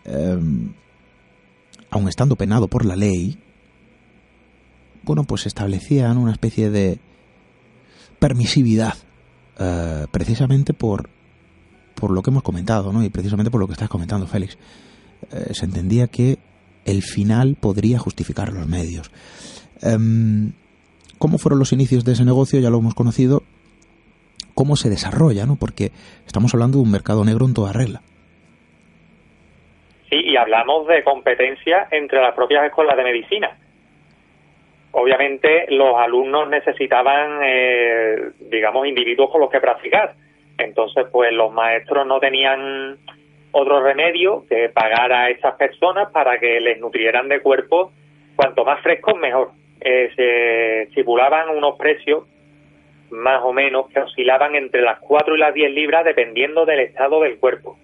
eh, 0.05 0.39
aun 1.89 2.07
estando 2.07 2.35
penado 2.35 2.67
por 2.67 2.85
la 2.85 2.95
ley, 2.95 3.37
bueno, 5.03 5.23
pues 5.25 5.45
establecían 5.45 6.17
una 6.17 6.31
especie 6.31 6.69
de 6.69 6.99
permisividad, 8.19 8.95
eh, 9.59 10.07
precisamente 10.11 10.73
por, 10.73 11.09
por 11.95 12.11
lo 12.11 12.23
que 12.23 12.29
hemos 12.29 12.43
comentado, 12.43 12.93
¿no? 12.93 13.03
Y 13.03 13.09
precisamente 13.09 13.51
por 13.51 13.59
lo 13.59 13.67
que 13.67 13.73
estás 13.73 13.89
comentando, 13.89 14.27
Félix. 14.27 14.57
Eh, 15.31 15.53
se 15.53 15.65
entendía 15.65 16.07
que 16.07 16.39
el 16.85 17.01
final 17.01 17.55
podría 17.59 17.99
justificar 17.99 18.53
los 18.53 18.67
medios. 18.67 19.11
Em, 19.81 20.53
¿Cómo 21.17 21.37
fueron 21.37 21.59
los 21.59 21.71
inicios 21.71 22.03
de 22.03 22.13
ese 22.13 22.25
negocio? 22.25 22.59
Ya 22.59 22.69
lo 22.69 22.79
hemos 22.79 22.95
conocido 22.95 23.43
cómo 24.53 24.75
se 24.75 24.89
desarrolla, 24.89 25.45
¿no? 25.45 25.57
Porque 25.59 25.91
estamos 26.25 26.53
hablando 26.53 26.77
de 26.77 26.83
un 26.83 26.91
mercado 26.91 27.23
negro 27.25 27.45
en 27.45 27.53
toda 27.53 27.73
regla. 27.73 28.01
Sí, 30.09 30.21
y 30.23 30.35
hablamos 30.35 30.87
de 30.87 31.03
competencia 31.03 31.87
entre 31.91 32.21
las 32.21 32.35
propias 32.35 32.65
escuelas 32.65 32.95
de 32.97 33.03
medicina. 33.03 33.57
Obviamente 34.91 35.65
los 35.69 35.97
alumnos 35.97 36.47
necesitaban, 36.49 37.39
eh, 37.43 38.31
digamos, 38.51 38.85
individuos 38.85 39.31
con 39.31 39.41
los 39.41 39.49
que 39.49 39.59
practicar. 39.59 40.13
Entonces, 40.57 41.07
pues 41.11 41.33
los 41.33 41.51
maestros 41.51 42.05
no 42.05 42.19
tenían 42.19 42.97
otro 43.51 43.81
remedio 43.81 44.45
que 44.47 44.69
pagar 44.69 45.11
a 45.11 45.29
estas 45.29 45.55
personas 45.55 46.11
para 46.11 46.37
que 46.39 46.59
les 46.59 46.79
nutrieran 46.79 47.27
de 47.27 47.41
cuerpo 47.41 47.91
cuanto 48.35 48.63
más 48.65 48.81
frescos 48.81 49.15
mejor. 49.17 49.51
Eh, 49.81 50.11
se 50.15 50.81
estipulaban 50.83 51.49
unos 51.49 51.75
precios 51.77 52.25
más 53.13 53.41
o 53.43 53.53
menos 53.53 53.87
que 53.89 53.99
oscilaban 53.99 54.55
entre 54.55 54.81
las 54.81 54.99
4 54.99 55.35
y 55.35 55.39
las 55.39 55.53
10 55.53 55.71
libras 55.71 56.05
dependiendo 56.05 56.65
del 56.65 56.81
estado 56.81 57.21
del 57.21 57.37
cuerpo. 57.37 57.77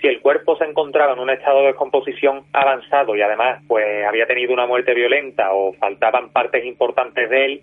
Si 0.00 0.06
el 0.06 0.20
cuerpo 0.20 0.56
se 0.56 0.64
encontraba 0.64 1.12
en 1.12 1.18
un 1.18 1.30
estado 1.30 1.60
de 1.60 1.66
descomposición 1.68 2.44
avanzado 2.52 3.14
y 3.14 3.22
además 3.22 3.62
pues 3.68 4.06
había 4.06 4.26
tenido 4.26 4.52
una 4.52 4.66
muerte 4.66 4.94
violenta 4.94 5.52
o 5.52 5.74
faltaban 5.74 6.30
partes 6.30 6.64
importantes 6.64 7.28
de 7.28 7.44
él, 7.44 7.62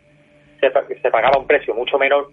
se, 0.59 0.71
se 1.01 1.11
pagaba 1.11 1.39
un 1.39 1.47
precio 1.47 1.73
mucho 1.73 1.97
menor 1.97 2.27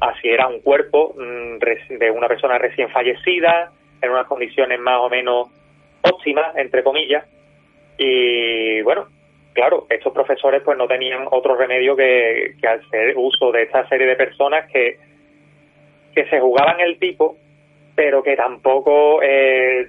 así 0.00 0.28
era 0.28 0.46
un 0.46 0.60
cuerpo 0.60 1.14
mm, 1.16 1.58
de 1.98 2.10
una 2.10 2.28
persona 2.28 2.58
recién 2.58 2.88
fallecida, 2.90 3.72
en 4.00 4.10
unas 4.10 4.26
condiciones 4.26 4.78
más 4.78 4.98
o 5.00 5.08
menos 5.08 5.48
óptimas, 6.02 6.54
entre 6.56 6.82
comillas. 6.82 7.24
Y 7.98 8.80
bueno, 8.82 9.08
claro, 9.58 9.86
estos 9.90 10.12
profesores 10.12 10.62
pues 10.62 10.78
no 10.78 10.86
tenían 10.86 11.26
otro 11.32 11.56
remedio 11.56 11.96
que, 11.96 12.54
hacer 12.62 13.14
uso 13.16 13.50
de 13.50 13.64
esta 13.64 13.88
serie 13.88 14.06
de 14.06 14.14
personas 14.14 14.70
que, 14.70 14.98
que 16.14 16.26
se 16.26 16.38
jugaban 16.38 16.78
el 16.78 16.96
tipo, 17.00 17.36
pero 17.96 18.22
que 18.22 18.36
tampoco 18.36 19.20
eh, 19.20 19.84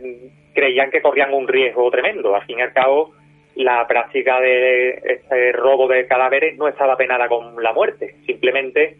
creían 0.55 0.89
que 0.89 1.03
corrían 1.03 1.35
un 1.35 1.47
riesgo 1.47 1.91
tremendo. 1.91 2.35
Al 2.35 2.45
fin 2.47 2.57
y 2.57 2.61
al 2.63 2.73
cabo, 2.73 3.13
la 3.53 3.85
práctica 3.85 4.41
de 4.41 4.89
este 5.03 5.51
robo 5.51 5.87
de 5.87 6.07
cadáveres 6.07 6.57
no 6.57 6.67
estaba 6.67 6.97
penada 6.97 7.27
con 7.27 7.61
la 7.61 7.71
muerte, 7.71 8.15
simplemente 8.25 8.97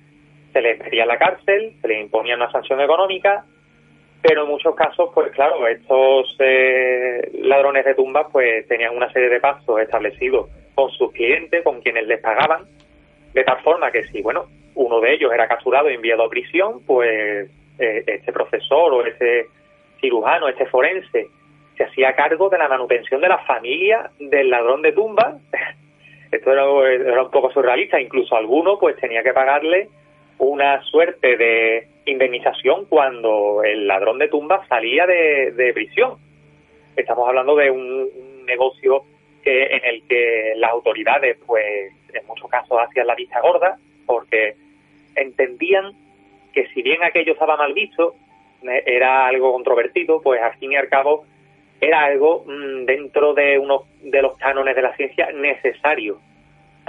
se 0.53 0.61
les 0.61 0.77
metía 0.77 1.01
en 1.01 1.07
la 1.07 1.17
cárcel, 1.17 1.73
se 1.81 1.87
les 1.87 1.99
imponía 1.99 2.35
una 2.35 2.51
sanción 2.51 2.79
económica, 2.79 3.43
pero 4.21 4.43
en 4.43 4.49
muchos 4.49 4.75
casos, 4.75 5.11
pues 5.13 5.31
claro, 5.31 5.65
estos 5.67 6.35
eh, 6.39 7.31
ladrones 7.41 7.85
de 7.85 7.95
tumbas 7.95 8.27
pues 8.31 8.67
tenían 8.67 8.95
una 8.95 9.11
serie 9.11 9.29
de 9.29 9.39
pasos 9.39 9.79
establecidos 9.79 10.49
con 10.75 10.89
sus 10.91 11.11
clientes, 11.11 11.63
con 11.63 11.81
quienes 11.81 12.05
les 12.07 12.19
pagaban, 12.21 12.65
de 13.33 13.43
tal 13.43 13.61
forma 13.61 13.91
que 13.91 14.03
si, 14.07 14.21
bueno, 14.21 14.47
uno 14.75 14.99
de 14.99 15.13
ellos 15.13 15.31
era 15.33 15.47
capturado 15.47 15.89
y 15.89 15.95
enviado 15.95 16.23
a 16.23 16.29
prisión, 16.29 16.81
pues 16.85 17.49
eh, 17.79 18.03
este 18.05 18.33
profesor 18.33 18.93
o 18.93 19.05
ese 19.05 19.47
cirujano, 20.01 20.49
este 20.49 20.65
forense, 20.65 21.27
se 21.77 21.83
hacía 21.83 22.15
cargo 22.15 22.49
de 22.49 22.57
la 22.57 22.67
manutención 22.67 23.21
de 23.21 23.29
la 23.29 23.39
familia 23.39 24.11
del 24.19 24.49
ladrón 24.49 24.81
de 24.81 24.91
tumbas. 24.91 25.35
Esto 26.31 26.51
era, 26.51 26.63
era 26.93 27.23
un 27.23 27.31
poco 27.31 27.51
surrealista, 27.51 27.99
incluso 27.99 28.35
alguno 28.35 28.77
pues 28.77 28.95
tenía 28.97 29.23
que 29.23 29.33
pagarle 29.33 29.89
una 30.39 30.81
suerte 30.83 31.37
de 31.37 31.87
indemnización 32.05 32.85
cuando 32.85 33.61
el 33.63 33.87
ladrón 33.87 34.17
de 34.17 34.29
tumbas 34.29 34.67
salía 34.67 35.05
de, 35.05 35.71
prisión. 35.73 36.17
Estamos 36.95 37.27
hablando 37.27 37.55
de 37.55 37.69
un, 37.69 38.45
negocio 38.45 39.03
que, 39.43 39.63
en 39.63 39.85
el 39.85 40.01
que 40.07 40.53
las 40.55 40.71
autoridades, 40.71 41.37
pues 41.45 41.93
en 42.11 42.25
muchos 42.25 42.49
casos 42.49 42.79
hacían 42.81 43.05
la 43.05 43.13
vista 43.13 43.39
gorda, 43.41 43.77
porque 44.07 44.55
entendían 45.15 45.93
que 46.51 46.67
si 46.69 46.81
bien 46.81 47.03
aquello 47.03 47.33
estaba 47.33 47.55
mal 47.57 47.73
visto, 47.73 48.15
eh, 48.63 48.83
era 48.87 49.27
algo 49.27 49.53
controvertido, 49.53 50.19
pues 50.21 50.41
al 50.41 50.57
fin 50.57 50.71
y 50.71 50.77
al 50.77 50.89
cabo 50.89 51.25
era 51.79 52.05
algo 52.05 52.43
mm, 52.47 52.85
dentro 52.85 53.35
de 53.35 53.59
uno 53.59 53.83
de 54.01 54.21
los 54.23 54.35
cánones 54.37 54.75
de 54.75 54.81
la 54.81 54.95
ciencia 54.95 55.31
necesario 55.31 56.19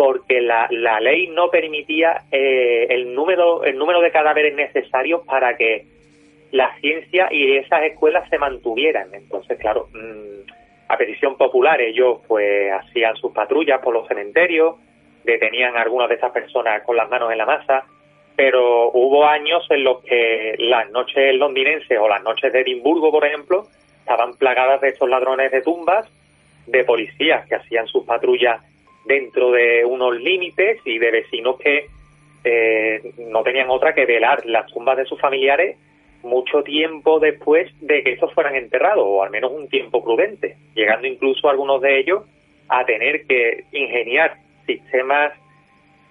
porque 0.01 0.41
la, 0.41 0.67
la 0.71 0.99
ley 0.99 1.27
no 1.27 1.51
permitía 1.51 2.23
eh, 2.33 2.87
el 2.89 3.15
número 3.15 3.65
el 3.65 3.77
número 3.77 4.01
de 4.01 4.11
cadáveres 4.11 4.55
necesarios 4.55 5.21
para 5.27 5.59
que 5.59 5.85
la 6.53 6.75
ciencia 6.81 7.29
y 7.31 7.59
esas 7.59 7.83
escuelas 7.83 8.27
se 8.31 8.39
mantuvieran. 8.39 9.13
Entonces, 9.13 9.59
claro, 9.59 9.89
mm, 9.93 10.49
a 10.89 10.97
petición 10.97 11.37
popular 11.37 11.83
ellos 11.83 12.21
pues 12.27 12.73
hacían 12.73 13.15
sus 13.17 13.33
patrullas 13.33 13.83
por 13.83 13.93
los 13.93 14.09
cementerios, 14.09 14.77
detenían 15.23 15.77
a 15.77 15.83
algunas 15.83 16.09
de 16.09 16.15
esas 16.15 16.33
personas 16.33 16.83
con 16.83 16.97
las 16.97 17.11
manos 17.11 17.31
en 17.31 17.37
la 17.37 17.45
masa, 17.45 17.85
pero 18.35 18.91
hubo 18.93 19.27
años 19.27 19.67
en 19.69 19.85
los 19.85 20.03
que 20.03 20.55
las 20.61 20.91
noches 20.91 21.35
londinenses 21.35 21.99
o 22.01 22.09
las 22.09 22.23
noches 22.23 22.51
de 22.55 22.63
Edimburgo, 22.63 23.11
por 23.11 23.27
ejemplo, 23.27 23.67
estaban 23.99 24.33
plagadas 24.39 24.81
de 24.81 24.89
estos 24.89 25.11
ladrones 25.11 25.53
de 25.53 25.61
tumbas, 25.61 26.11
de 26.67 26.85
policías 26.85 27.47
que 27.47 27.57
hacían 27.57 27.87
sus 27.87 28.07
patrullas 28.07 28.63
dentro 29.05 29.51
de 29.53 29.85
unos 29.85 30.17
límites 30.17 30.81
y 30.85 30.99
de 30.99 31.11
vecinos 31.11 31.59
que 31.59 31.87
eh, 32.45 33.13
no 33.19 33.43
tenían 33.43 33.71
otra 33.71 33.95
que 33.95 34.07
velar 34.07 34.45
las 34.47 34.67
tumbas 34.73 34.97
de 34.97 35.05
sus 35.05 35.21
familiares 35.21 35.77
mucho 36.23 36.63
tiempo 36.63 37.19
después 37.19 37.71
de 37.81 38.03
que 38.03 38.13
estos 38.13 38.33
fueran 38.35 38.55
enterrados, 38.55 39.05
o 39.07 39.23
al 39.23 39.31
menos 39.31 39.53
un 39.53 39.69
tiempo 39.69 40.05
prudente, 40.05 40.57
llegando 40.75 41.07
incluso 41.07 41.49
algunos 41.49 41.81
de 41.81 41.99
ellos 41.99 42.25
a 42.69 42.85
tener 42.85 43.27
que 43.27 43.65
ingeniar 43.73 44.37
sistemas 44.67 45.33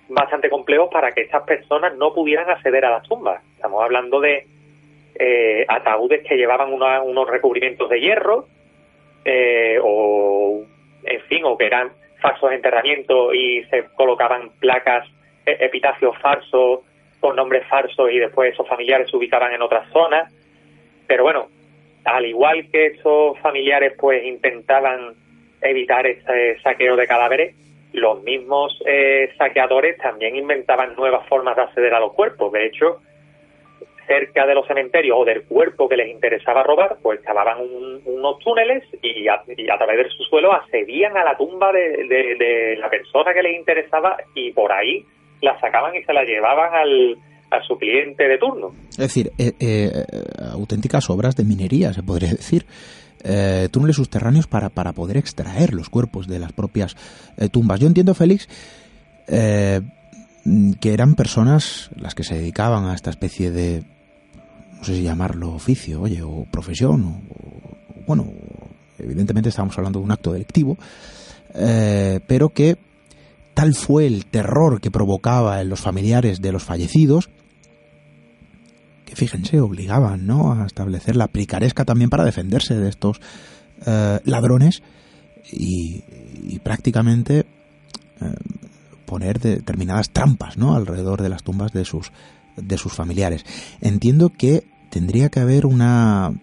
bastante 0.07 0.49
complejos 0.49 0.89
para 0.91 1.11
que 1.11 1.21
estas 1.21 1.43
personas 1.43 1.95
no 1.95 2.13
pudieran 2.13 2.49
acceder 2.49 2.85
a 2.85 2.91
las 2.91 3.07
tumbas. 3.07 3.43
Estamos 3.55 3.83
hablando 3.83 4.19
de 4.19 4.45
eh, 5.15 5.65
ataúdes 5.67 6.25
que 6.27 6.35
llevaban 6.35 6.73
unos 6.73 7.29
recubrimientos 7.29 7.89
de 7.89 7.99
hierro, 8.01 8.47
eh, 9.25 9.77
o 9.81 10.63
en 11.03 11.21
fin, 11.21 11.43
o 11.45 11.57
que 11.57 11.65
eran 11.65 11.91
falsos 12.21 12.51
enterramientos 12.51 13.33
y 13.33 13.63
se 13.65 13.85
colocaban 13.95 14.49
placas, 14.59 15.07
e, 15.45 15.57
epitafios 15.59 16.17
falsos 16.19 16.81
con 17.19 17.35
nombres 17.35 17.67
falsos 17.67 18.11
y 18.11 18.19
después 18.19 18.53
esos 18.53 18.67
familiares 18.67 19.09
se 19.09 19.17
ubicaban 19.17 19.53
en 19.53 19.61
otras 19.61 19.89
zonas. 19.91 20.33
Pero 21.07 21.23
bueno, 21.23 21.47
al 22.05 22.25
igual 22.25 22.69
que 22.71 22.87
esos 22.87 23.37
familiares 23.39 23.93
pues 23.99 24.23
intentaban 24.25 25.15
evitar 25.61 26.05
este 26.07 26.59
saqueo 26.61 26.95
de 26.95 27.07
cadáveres, 27.07 27.55
los 27.91 28.21
mismos 28.23 28.77
eh, 28.85 29.33
saqueadores 29.37 29.97
también 29.97 30.35
inventaban 30.35 30.95
nuevas 30.95 31.27
formas 31.27 31.55
de 31.55 31.63
acceder 31.63 31.93
a 31.93 31.99
los 31.99 32.13
cuerpos. 32.13 32.51
De 32.51 32.65
hecho, 32.65 33.01
cerca 34.09 34.47
de 34.47 34.55
los 34.55 34.65
cementerios 34.65 35.15
o 35.19 35.23
del 35.23 35.43
cuerpo 35.43 35.87
que 35.87 35.95
les 35.95 36.09
interesaba 36.09 36.63
robar, 36.63 36.97
pues 37.03 37.21
cavaban 37.21 37.59
unos 38.05 38.39
túneles 38.39 38.83
y 39.03 39.27
a, 39.27 39.43
través 39.77 39.97
del 39.97 40.09
subsuelo 40.09 40.51
accedían 40.51 41.15
a 41.15 41.23
la 41.23 41.37
tumba 41.37 41.71
de, 41.71 42.75
la 42.79 42.89
persona 42.89 43.33
que 43.33 43.43
les 43.43 43.55
interesaba 43.55 44.17
y 44.33 44.51
por 44.51 44.71
ahí 44.71 45.05
la 45.41 45.59
sacaban 45.59 45.95
y 45.95 46.03
se 46.03 46.11
la 46.11 46.23
llevaban 46.23 46.73
al, 46.73 47.17
a 47.51 47.61
su 47.61 47.77
cliente 47.77 48.27
de 48.27 48.39
turno. 48.39 48.73
Es 48.89 48.97
decir, 48.97 49.31
eh, 49.37 49.53
eh, 49.59 49.91
auténticas 50.51 51.09
obras 51.11 51.35
de 51.35 51.43
minería, 51.43 51.93
se 51.93 52.01
podría 52.03 52.31
decir. 52.31 52.65
Eh, 53.21 53.67
túneles 53.69 53.97
subterráneos 53.97 54.47
para, 54.47 54.69
para 54.69 54.93
poder 54.93 55.17
extraer 55.17 55.73
los 55.73 55.89
cuerpos 55.89 56.25
de 56.27 56.39
las 56.39 56.53
propias 56.53 56.95
tumbas. 57.51 57.81
Yo 57.81 57.87
entiendo, 57.87 58.13
Félix, 58.15 58.47
que 59.27 60.93
eran 60.93 61.15
personas 61.15 61.91
las 61.97 62.15
que 62.15 62.23
se 62.23 62.35
dedicaban 62.35 62.85
a 62.85 62.95
esta 62.95 63.09
especie 63.09 63.51
de 63.51 63.83
no 64.79 64.85
sé 64.85 64.95
si 64.95 65.03
llamarlo 65.03 65.51
oficio, 65.51 66.01
oye, 66.01 66.21
o 66.23 66.45
profesión, 66.49 67.03
o, 67.05 67.77
bueno, 68.07 68.31
evidentemente 68.97 69.49
estamos 69.49 69.77
hablando 69.77 69.99
de 69.99 70.05
un 70.05 70.11
acto 70.11 70.31
delictivo, 70.31 70.77
eh, 71.53 72.19
pero 72.27 72.49
que 72.49 72.77
tal 73.53 73.75
fue 73.75 74.07
el 74.07 74.25
terror 74.25 74.79
que 74.79 74.89
provocaba 74.89 75.61
en 75.61 75.69
los 75.69 75.81
familiares 75.81 76.41
de 76.41 76.51
los 76.51 76.63
fallecidos, 76.63 77.29
que 79.05 79.15
fíjense, 79.15 79.59
obligaban 79.59 80.25
¿no? 80.25 80.53
a 80.53 80.65
establecer 80.65 81.15
la 81.15 81.27
picaresca 81.27 81.83
también 81.83 82.09
para 82.09 82.23
defenderse 82.23 82.75
de 82.75 82.89
estos 82.89 83.19
eh, 83.85 84.19
ladrones 84.23 84.81
y, 85.51 86.03
prácticamente 86.63 87.39
eh, 88.21 88.35
poner 89.05 89.39
determinadas 89.39 90.11
trampas 90.11 90.57
¿no? 90.57 90.75
alrededor 90.75 91.21
de 91.21 91.29
las 91.29 91.43
tumbas 91.43 91.71
de 91.71 91.85
sus 91.85 92.11
de 92.61 92.77
sus 92.77 92.93
familiares. 92.93 93.45
Entiendo 93.81 94.29
que 94.29 94.63
tendría 94.89 95.29
que 95.29 95.39
haber 95.39 95.65
una 95.65 96.33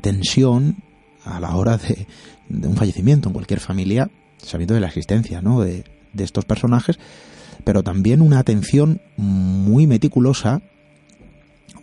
tensión 0.00 0.76
a 1.24 1.40
la 1.40 1.54
hora 1.56 1.76
de, 1.76 2.06
un 2.48 2.76
fallecimiento 2.76 3.28
en 3.28 3.34
cualquier 3.34 3.60
familia, 3.60 4.10
sabiendo 4.38 4.74
de 4.74 4.80
la 4.80 4.88
existencia 4.88 5.42
¿no? 5.42 5.60
de, 5.60 5.84
estos 6.16 6.44
personajes, 6.44 6.98
pero 7.64 7.82
también 7.84 8.22
una 8.22 8.40
atención 8.40 9.00
muy 9.16 9.86
meticulosa 9.86 10.62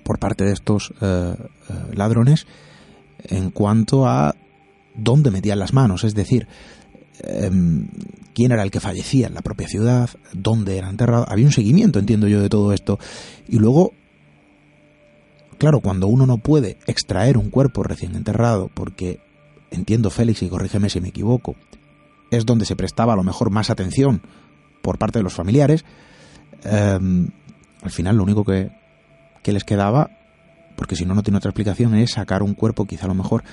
por 0.04 0.20
parte 0.20 0.44
de 0.44 0.52
estos 0.52 0.94
eh, 1.02 1.36
eh, 1.36 1.74
ladrones 1.94 2.48
en 3.24 3.50
cuanto 3.50 4.08
a 4.08 4.36
dónde 4.94 5.32
metían 5.32 5.60
las 5.60 5.74
manos, 5.74 6.04
es 6.04 6.16
decir, 6.16 6.48
em, 7.22 7.88
quién 8.36 8.52
era 8.52 8.62
el 8.62 8.70
que 8.70 8.82
fallecía 8.82 9.28
en 9.28 9.34
la 9.34 9.42
propia 9.42 9.68
ciudad, 9.68 10.10
dónde 10.34 10.78
era 10.78 10.90
enterrado. 10.90 11.26
Había 11.28 11.46
un 11.46 11.54
seguimiento, 11.54 11.98
entiendo 11.98 12.28
yo, 12.28 12.42
de 12.42 12.50
todo 12.50 12.74
esto. 12.74 13.00
Y 13.48 13.58
luego, 13.58 13.94
claro, 15.58 15.80
cuando 15.80 16.08
uno 16.08 16.28
no 16.28 16.38
puede 16.38 16.78
extraer 16.86 17.38
un 17.38 17.50
cuerpo 17.50 17.82
recién 17.82 18.14
enterrado, 18.14 18.70
porque 18.74 19.22
entiendo, 19.72 20.10
Félix, 20.10 20.44
y 20.44 20.50
corrígeme 20.50 20.90
si 20.90 21.00
me 21.00 21.08
equivoco, 21.08 21.56
es 22.30 22.46
donde 22.46 22.66
se 22.66 22.76
prestaba 22.76 23.14
a 23.14 23.16
lo 23.16 23.24
mejor 23.24 23.50
más 23.52 23.70
atención 23.70 24.22
por 24.82 24.98
parte 24.98 25.20
de 25.20 25.24
los 25.24 25.34
familiares, 25.34 25.86
em, 26.64 27.30
al 27.82 27.92
final 27.92 28.18
lo 28.18 28.24
único 28.24 28.44
que, 28.44 28.70
que 29.42 29.54
les 29.54 29.64
quedaba, 29.64 30.12
porque 30.76 30.98
si 30.98 31.06
no, 31.06 31.16
no 31.16 31.24
tiene 31.24 31.38
otra 31.38 31.52
explicación, 31.52 31.96
es 31.96 32.12
sacar 32.12 32.44
un 32.44 32.54
cuerpo 32.54 32.86
quizá 32.86 33.06
a 33.06 33.08
lo 33.08 33.16
mejor 33.16 33.44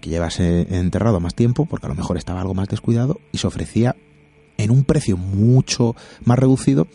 que 0.00 0.10
llevase 0.10 0.66
enterrado 0.76 1.20
más 1.20 1.34
tiempo, 1.34 1.66
porque 1.66 1.86
a 1.86 1.88
lo 1.88 1.94
mejor 1.94 2.16
estaba 2.16 2.40
algo 2.40 2.54
más 2.54 2.68
descuidado, 2.68 3.20
y 3.32 3.38
se 3.38 3.46
ofrecía 3.46 3.96
en 4.58 4.70
un 4.70 4.84
precio 4.84 5.16
mucho 5.16 5.96
más 6.24 6.38
reducido 6.38 6.86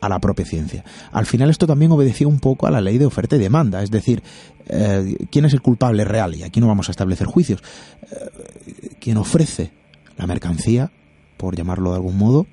a 0.00 0.08
la 0.08 0.20
propia 0.20 0.44
ciencia. 0.44 0.84
Al 1.12 1.26
final 1.26 1.50
esto 1.50 1.66
también 1.66 1.90
obedecía 1.92 2.28
un 2.28 2.38
poco 2.38 2.66
a 2.66 2.70
la 2.70 2.80
ley 2.80 2.98
de 2.98 3.06
oferta 3.06 3.36
y 3.36 3.38
demanda, 3.38 3.82
es 3.82 3.90
decir, 3.90 4.22
eh, 4.66 5.16
¿quién 5.30 5.44
es 5.44 5.52
el 5.54 5.62
culpable 5.62 6.04
real? 6.04 6.34
Y 6.34 6.42
aquí 6.42 6.60
no 6.60 6.66
vamos 6.66 6.88
a 6.88 6.92
establecer 6.92 7.26
juicios. 7.26 7.62
Eh, 8.02 8.90
¿Quién 9.00 9.16
ofrece 9.16 9.72
la 10.16 10.26
mercancía, 10.26 10.90
por 11.36 11.56
llamarlo 11.56 11.90
de 11.90 11.96
algún 11.96 12.18
modo, 12.18 12.46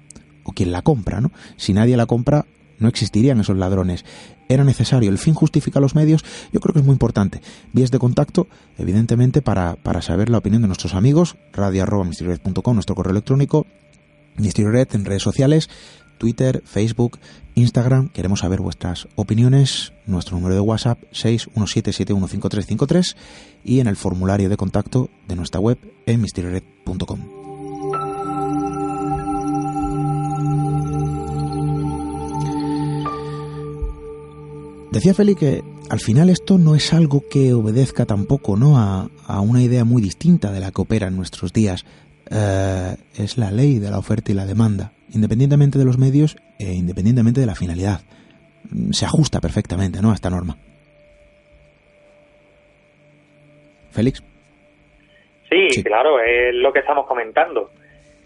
o 0.43 0.53
quien 0.53 0.71
la 0.71 0.81
compra, 0.81 1.21
¿no? 1.21 1.31
Si 1.57 1.73
nadie 1.73 1.97
la 1.97 2.05
compra, 2.05 2.45
no 2.79 2.87
existirían 2.87 3.39
esos 3.39 3.57
ladrones. 3.57 4.05
Era 4.51 4.63
necesario, 4.65 5.09
el 5.09 5.17
fin 5.17 5.33
justifica 5.33 5.79
los 5.79 5.95
medios, 5.95 6.25
yo 6.51 6.59
creo 6.59 6.73
que 6.73 6.79
es 6.79 6.85
muy 6.85 6.91
importante. 6.91 7.41
Vías 7.71 7.89
de 7.89 7.99
contacto, 7.99 8.49
evidentemente, 8.77 9.41
para, 9.41 9.77
para 9.77 10.01
saber 10.01 10.27
la 10.27 10.39
opinión 10.39 10.61
de 10.61 10.67
nuestros 10.67 10.93
amigos, 10.93 11.37
radio.mysteryred.com, 11.53 12.73
nuestro 12.73 12.93
correo 12.93 13.11
electrónico, 13.11 13.65
Mystery 14.35 14.87
en 14.91 15.05
redes 15.05 15.23
sociales, 15.23 15.69
Twitter, 16.17 16.61
Facebook, 16.65 17.17
Instagram. 17.55 18.09
Queremos 18.09 18.41
saber 18.41 18.59
vuestras 18.59 19.07
opiniones. 19.15 19.93
Nuestro 20.05 20.35
número 20.35 20.55
de 20.55 20.59
WhatsApp 20.59 20.99
617715353 21.13 23.15
y 23.63 23.79
en 23.79 23.87
el 23.87 23.95
formulario 23.95 24.49
de 24.49 24.57
contacto 24.57 25.09
de 25.29 25.37
nuestra 25.37 25.61
web 25.61 25.77
en 26.05 26.19
mysteryred.com. 26.19 27.40
Decía 34.91 35.13
Feli 35.13 35.35
que 35.35 35.61
al 35.89 35.99
final 35.99 36.29
esto 36.29 36.57
no 36.57 36.75
es 36.75 36.93
algo 36.93 37.21
que 37.31 37.53
obedezca 37.53 38.05
tampoco 38.05 38.57
¿no? 38.57 38.77
a, 38.77 39.07
una 39.39 39.61
idea 39.61 39.85
muy 39.85 40.01
distinta 40.01 40.51
de 40.51 40.59
la 40.59 40.71
que 40.71 40.81
opera 40.81 41.07
en 41.07 41.15
nuestros 41.15 41.53
días. 41.53 41.85
Eh, 42.29 42.97
es 43.17 43.37
la 43.37 43.51
ley 43.51 43.79
de 43.79 43.89
la 43.89 43.99
oferta 43.99 44.33
y 44.33 44.35
la 44.35 44.45
demanda, 44.45 44.91
independientemente 45.13 45.79
de 45.79 45.85
los 45.85 45.97
medios 45.97 46.35
e 46.59 46.73
independientemente 46.73 47.39
de 47.39 47.45
la 47.45 47.55
finalidad. 47.55 48.01
Mm, 48.69 48.91
se 48.91 49.05
ajusta 49.05 49.39
perfectamente 49.39 50.01
¿no? 50.01 50.11
a 50.11 50.13
esta 50.13 50.29
norma. 50.29 50.57
Félix. 53.91 54.21
Sí, 55.49 55.83
claro, 55.83 56.19
es 56.19 56.53
lo 56.55 56.73
que 56.73 56.79
estamos 56.79 57.07
comentando. 57.07 57.71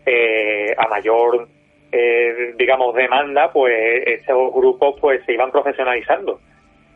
Eh, 0.04 0.74
a 0.76 0.88
mayor, 0.88 1.48
eh, 1.92 2.56
digamos, 2.58 2.96
demanda, 2.96 3.52
pues 3.54 4.04
estos 4.08 4.52
grupos 4.52 4.96
pues 5.00 5.24
se 5.28 5.34
iban 5.34 5.52
profesionalizando 5.52 6.40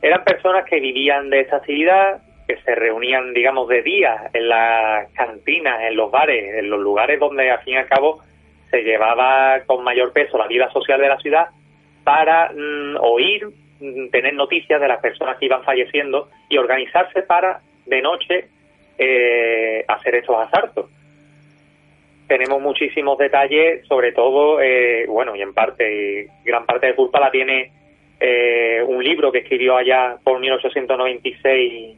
eran 0.01 0.23
personas 0.23 0.65
que 0.65 0.79
vivían 0.79 1.29
de 1.29 1.41
esta 1.41 1.57
actividad, 1.57 2.21
que 2.47 2.57
se 2.61 2.73
reunían, 2.75 3.33
digamos, 3.33 3.67
de 3.67 3.81
día 3.81 4.29
en 4.33 4.49
las 4.49 5.11
cantinas, 5.13 5.81
en 5.83 5.95
los 5.95 6.09
bares, 6.09 6.55
en 6.55 6.69
los 6.69 6.79
lugares 6.79 7.19
donde, 7.19 7.51
al 7.51 7.59
fin 7.59 7.73
y 7.73 7.77
al 7.77 7.87
cabo, 7.87 8.21
se 8.71 8.81
llevaba 8.83 9.61
con 9.65 9.83
mayor 9.83 10.13
peso 10.13 10.37
la 10.37 10.47
vida 10.47 10.69
social 10.71 10.99
de 11.01 11.09
la 11.09 11.17
ciudad 11.17 11.49
para 12.03 12.51
mm, 12.51 12.97
oír, 13.01 13.47
mm, 13.79 14.09
tener 14.09 14.33
noticias 14.33 14.79
de 14.79 14.87
las 14.87 14.99
personas 15.01 15.37
que 15.37 15.45
iban 15.45 15.63
falleciendo 15.63 16.29
y 16.47 16.57
organizarse 16.57 17.23
para, 17.23 17.61
de 17.85 18.01
noche, 18.01 18.47
eh, 18.97 19.83
hacer 19.87 20.15
estos 20.15 20.37
asaltos. 20.37 20.89
Tenemos 22.27 22.61
muchísimos 22.61 23.17
detalles, 23.17 23.85
sobre 23.87 24.11
todo, 24.11 24.61
eh, 24.61 25.05
bueno, 25.07 25.35
y 25.35 25.41
en 25.41 25.53
parte, 25.53 26.27
gran 26.45 26.65
parte 26.65 26.87
de 26.87 26.95
culpa 26.95 27.19
la 27.19 27.31
tiene 27.31 27.71
eh, 28.19 28.83
un 28.85 29.03
libro 29.03 29.31
que 29.31 29.39
escribió 29.39 29.77
allá 29.77 30.17
por 30.23 30.39
1896 30.39 31.97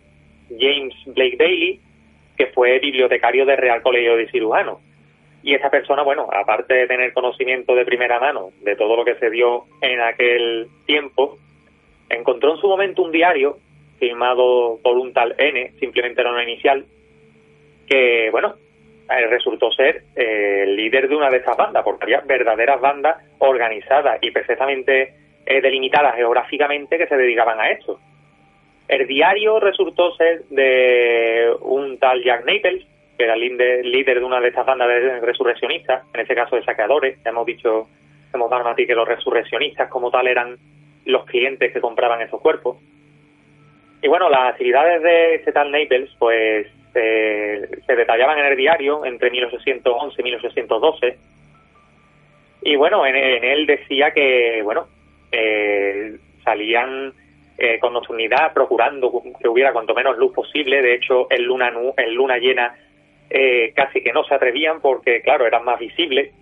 James 0.59 0.93
Blake 1.07 1.37
Daly, 1.37 1.79
que 2.37 2.47
fue 2.47 2.79
bibliotecario 2.79 3.45
del 3.45 3.57
Real 3.57 3.81
Colegio 3.81 4.17
de 4.17 4.29
Cirujanos. 4.29 4.79
Y 5.43 5.55
esa 5.55 5.71
persona, 5.71 6.03
bueno, 6.03 6.27
aparte 6.31 6.73
de 6.73 6.87
tener 6.87 7.13
conocimiento 7.13 7.73
de 7.73 7.85
primera 7.85 8.19
mano 8.19 8.51
de 8.61 8.75
todo 8.75 8.95
lo 8.95 9.03
que 9.03 9.15
se 9.15 9.29
dio 9.31 9.65
en 9.81 9.99
aquel 10.01 10.67
tiempo, 10.85 11.37
encontró 12.09 12.53
en 12.53 12.61
su 12.61 12.67
momento 12.67 13.01
un 13.01 13.11
diario 13.11 13.57
firmado 13.97 14.79
por 14.83 14.97
un 14.97 15.13
tal 15.13 15.35
N, 15.37 15.71
simplemente 15.79 16.21
era 16.21 16.31
una 16.31 16.43
inicial, 16.43 16.85
que, 17.87 18.29
bueno, 18.31 18.55
eh, 19.09 19.27
resultó 19.27 19.71
ser 19.71 20.03
eh, 20.15 20.63
el 20.63 20.75
líder 20.75 21.09
de 21.09 21.15
una 21.15 21.29
de 21.29 21.37
estas 21.37 21.57
bandas, 21.57 21.83
porque 21.83 22.05
había 22.05 22.21
verdaderas 22.21 22.79
bandas 22.79 23.17
organizadas 23.39 24.19
y 24.21 24.31
perfectamente 24.31 25.13
eh, 25.45 25.61
delimitadas 25.61 26.15
geográficamente 26.15 26.97
que 26.97 27.07
se 27.07 27.17
dedicaban 27.17 27.59
a 27.59 27.69
esto. 27.69 27.99
El 28.87 29.07
diario 29.07 29.59
resultó 29.59 30.13
ser 30.15 30.43
de 30.49 31.49
un 31.61 31.97
tal 31.97 32.23
Jack 32.23 32.45
Naples, 32.45 32.85
que 33.17 33.23
era 33.23 33.35
el 33.35 33.91
líder 33.91 34.19
de 34.19 34.25
una 34.25 34.41
de 34.41 34.49
estas 34.49 34.65
bandas 34.65 34.87
de 34.87 35.19
resurreccionistas, 35.21 36.03
en 36.13 36.19
este 36.21 36.35
caso 36.35 36.55
de 36.55 36.63
saqueadores. 36.63 37.17
Ya 37.23 37.29
hemos 37.29 37.45
dicho, 37.45 37.87
hemos 38.33 38.49
dado 38.49 38.67
a 38.67 38.75
ti 38.75 38.85
que 38.85 38.95
los 38.95 39.07
resurreccionistas 39.07 39.89
como 39.89 40.11
tal 40.11 40.27
eran 40.27 40.57
los 41.05 41.25
clientes 41.25 41.71
que 41.71 41.81
compraban 41.81 42.21
esos 42.21 42.41
cuerpos. 42.41 42.77
Y 44.01 44.07
bueno, 44.07 44.29
las 44.29 44.51
actividades 44.51 45.01
de 45.01 45.35
este 45.35 45.51
tal 45.51 45.71
Naples, 45.71 46.09
pues 46.19 46.67
se 46.93 47.95
detallaban 47.95 48.39
en 48.39 48.45
el 48.45 48.57
diario 48.57 49.05
entre 49.05 49.31
1811 49.31 50.15
y 50.19 50.23
1812. 50.23 51.17
Y 52.63 52.75
bueno, 52.75 53.05
en, 53.05 53.15
en 53.15 53.43
él 53.43 53.65
decía 53.65 54.11
que, 54.11 54.61
bueno, 54.63 54.87
eh, 55.31 56.17
salían 56.43 57.13
eh, 57.57 57.79
con 57.79 57.93
nocturnidad 57.93 58.53
procurando 58.53 59.21
que 59.39 59.47
hubiera 59.47 59.71
cuanto 59.71 59.93
menos 59.93 60.17
luz 60.17 60.33
posible. 60.33 60.81
De 60.81 60.95
hecho, 60.95 61.27
en 61.29 61.43
luna, 61.43 61.71
en 61.97 62.13
luna 62.15 62.37
llena 62.37 62.75
eh, 63.29 63.71
casi 63.75 64.01
que 64.01 64.11
no 64.11 64.23
se 64.23 64.33
atrevían 64.33 64.81
porque, 64.81 65.21
claro, 65.21 65.45
eran 65.45 65.63
más 65.63 65.79
visibles. 65.79 66.33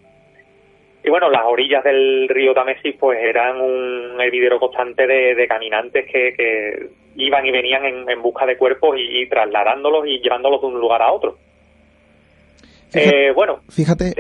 Y 1.04 1.10
bueno, 1.10 1.30
las 1.30 1.44
orillas 1.46 1.84
del 1.84 2.28
río 2.28 2.54
Támesis 2.54 2.96
pues 3.00 3.20
eran 3.20 3.60
un 3.62 4.20
hervidero 4.20 4.60
constante 4.60 5.08
de, 5.08 5.48
caminantes 5.48 6.06
que, 6.12 6.90
iban 7.16 7.46
y 7.46 7.52
venían 7.52 7.86
en, 7.86 8.22
busca 8.22 8.46
de 8.46 8.58
cuerpos 8.58 8.98
y, 8.98 9.28
trasladándolos 9.28 10.08
y 10.08 10.20
llevándolos 10.20 10.62
de 10.62 10.68
un 10.68 10.80
lugar 10.80 11.02
a 11.02 11.12
otro. 11.12 11.38
Fíjate, 12.90 13.32
bueno, 13.32 13.60
fíjate, 13.70 14.14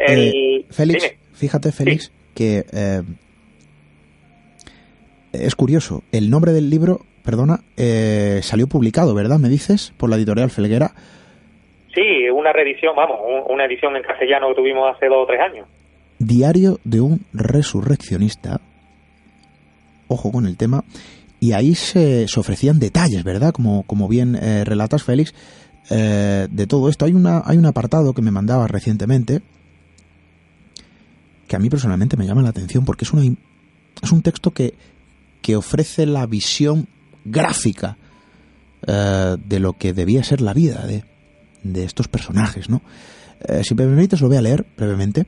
Félix, 0.69 1.17
fíjate, 1.33 1.71
Félix, 1.71 2.13
que 2.35 2.63
es 5.33 5.55
curioso, 5.55 6.03
el 6.11 6.29
nombre 6.29 6.51
del 6.51 6.69
libro, 6.69 7.01
perdona, 7.23 7.59
eh, 7.77 8.39
salió 8.41 8.67
publicado, 8.67 9.13
¿verdad? 9.13 9.39
¿Me 9.39 9.49
dices? 9.49 9.93
Por 9.97 10.09
la 10.09 10.15
editorial 10.15 10.49
Felguera. 10.49 10.91
Sí, 11.93 12.29
una 12.33 12.53
reedición, 12.53 12.95
vamos, 12.95 13.19
una 13.49 13.65
edición 13.65 13.95
en 13.95 14.03
castellano 14.03 14.49
que 14.49 14.55
tuvimos 14.55 14.95
hace 14.95 15.07
dos 15.07 15.23
o 15.23 15.25
tres 15.25 15.41
años. 15.41 15.67
Diario 16.19 16.79
de 16.83 17.01
un 17.01 17.21
resurreccionista. 17.33 18.61
Ojo 20.07 20.31
con 20.31 20.45
el 20.45 20.57
tema. 20.57 20.83
Y 21.39 21.53
ahí 21.53 21.75
se, 21.75 22.25
ofrecían 22.37 22.79
detalles, 22.79 23.23
¿verdad? 23.23 23.53
Como, 23.53 23.83
como 23.83 24.07
bien 24.07 24.35
eh, 24.35 24.63
relatas, 24.65 25.03
Félix, 25.03 25.33
eh, 25.89 26.47
de 26.49 26.67
todo 26.67 26.89
esto. 26.89 27.05
Hay, 27.05 27.13
una, 27.13 27.41
hay 27.45 27.57
un 27.57 27.65
apartado 27.65 28.13
que 28.13 28.21
me 28.21 28.31
mandaba 28.31 28.67
recientemente 28.67 29.41
que 31.49 31.55
a 31.55 31.59
mí 31.59 31.69
personalmente 31.69 32.15
me 32.15 32.25
llama 32.25 32.43
la 32.43 32.49
atención 32.49 32.85
porque 32.85 33.03
es, 33.03 33.11
una, 33.11 33.23
es 33.23 34.11
un 34.11 34.21
texto 34.21 34.51
que 34.51 34.75
que 35.49 35.55
ofrece 35.55 36.05
la 36.05 36.27
visión 36.27 36.87
gráfica 37.25 37.97
eh, 38.85 39.35
de 39.43 39.59
lo 39.59 39.73
que 39.73 39.93
debía 39.93 40.23
ser 40.23 40.41
la 40.41 40.53
vida 40.53 40.85
de, 40.85 41.83
estos 41.83 42.07
personajes, 42.07 42.69
¿no? 42.69 42.83
Eh, 43.41 43.63
si 43.63 43.73
me 43.73 43.85
permites, 43.85 44.21
lo 44.21 44.27
voy 44.27 44.37
a 44.37 44.43
leer 44.43 44.67
brevemente. 44.77 45.25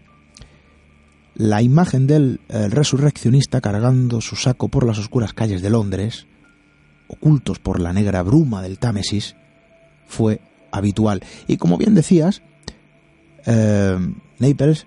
La 1.34 1.64
imagen 1.64 2.06
del 2.06 2.40
resurreccionista 2.48 3.62
cargando 3.62 4.22
su 4.22 4.36
saco 4.36 4.68
por 4.68 4.86
las 4.86 5.00
oscuras 5.00 5.34
calles 5.34 5.64
de 5.64 5.72
Londres, 5.72 6.28
ocultos 7.08 7.58
por 7.58 7.80
la 7.80 7.92
negra 7.92 8.22
bruma 8.22 8.62
del 8.62 8.78
Támesis, 8.78 9.36
fue 10.06 10.40
habitual. 10.72 11.24
Y 11.48 11.58
como 11.58 11.80
bien 11.80 11.96
decías, 11.96 12.44
eh, 13.48 13.98
Naples 14.38 14.86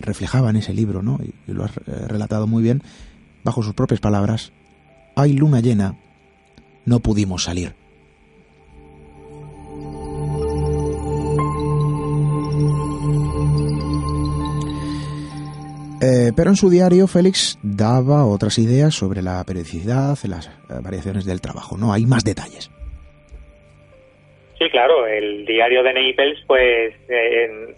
reflejaba 0.00 0.50
en 0.50 0.56
ese 0.56 0.74
libro, 0.74 1.02
¿no? 1.02 1.18
y 1.48 1.50
lo 1.50 1.64
has 1.64 1.74
relatado 1.86 2.46
muy 2.46 2.62
bien, 2.62 2.82
bajo 3.44 3.62
sus 3.62 3.74
propias 3.74 4.00
palabras, 4.00 4.52
hay 5.16 5.34
luna 5.34 5.60
llena, 5.60 5.96
no 6.86 7.00
pudimos 7.00 7.44
salir. 7.44 7.74
Eh, 16.06 16.32
pero 16.36 16.50
en 16.50 16.56
su 16.56 16.68
diario 16.68 17.06
Félix 17.06 17.58
daba 17.62 18.26
otras 18.26 18.58
ideas 18.58 18.94
sobre 18.94 19.22
la 19.22 19.42
periodicidad, 19.44 20.18
las 20.28 20.48
eh, 20.48 20.80
variaciones 20.82 21.24
del 21.24 21.40
trabajo, 21.40 21.78
¿no? 21.78 21.94
Hay 21.94 22.04
más 22.04 22.24
detalles. 22.24 22.70
Sí, 24.58 24.68
claro, 24.70 25.06
el 25.06 25.46
diario 25.46 25.82
de 25.82 25.94
Naples 25.94 26.38
pues 26.46 26.94
eh, 27.08 27.76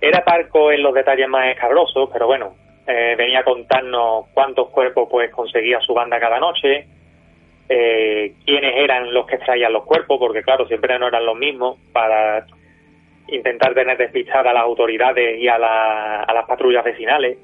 era 0.00 0.24
parco 0.24 0.72
en 0.72 0.82
los 0.82 0.94
detalles 0.94 1.28
más 1.28 1.52
escabrosos, 1.52 2.08
pero 2.10 2.26
bueno, 2.26 2.54
eh, 2.90 3.14
venía 3.16 3.40
a 3.40 3.44
contarnos 3.44 4.26
cuántos 4.34 4.68
cuerpos 4.70 5.08
pues 5.10 5.30
conseguía 5.30 5.80
su 5.80 5.94
banda 5.94 6.18
cada 6.18 6.38
noche, 6.40 6.86
eh, 7.68 8.34
quiénes 8.44 8.76
eran 8.76 9.14
los 9.14 9.26
que 9.26 9.38
traían 9.38 9.72
los 9.72 9.84
cuerpos, 9.84 10.18
porque 10.18 10.42
claro, 10.42 10.66
siempre 10.66 10.98
no 10.98 11.06
eran 11.06 11.24
los 11.24 11.36
mismos, 11.36 11.78
para 11.92 12.44
intentar 13.28 13.74
tener 13.74 13.96
despistadas 13.96 14.48
a 14.48 14.52
las 14.52 14.64
autoridades 14.64 15.38
y 15.38 15.46
a, 15.48 15.58
las 15.58 16.46
patrullas 16.46 16.84
vecinales. 16.84 17.38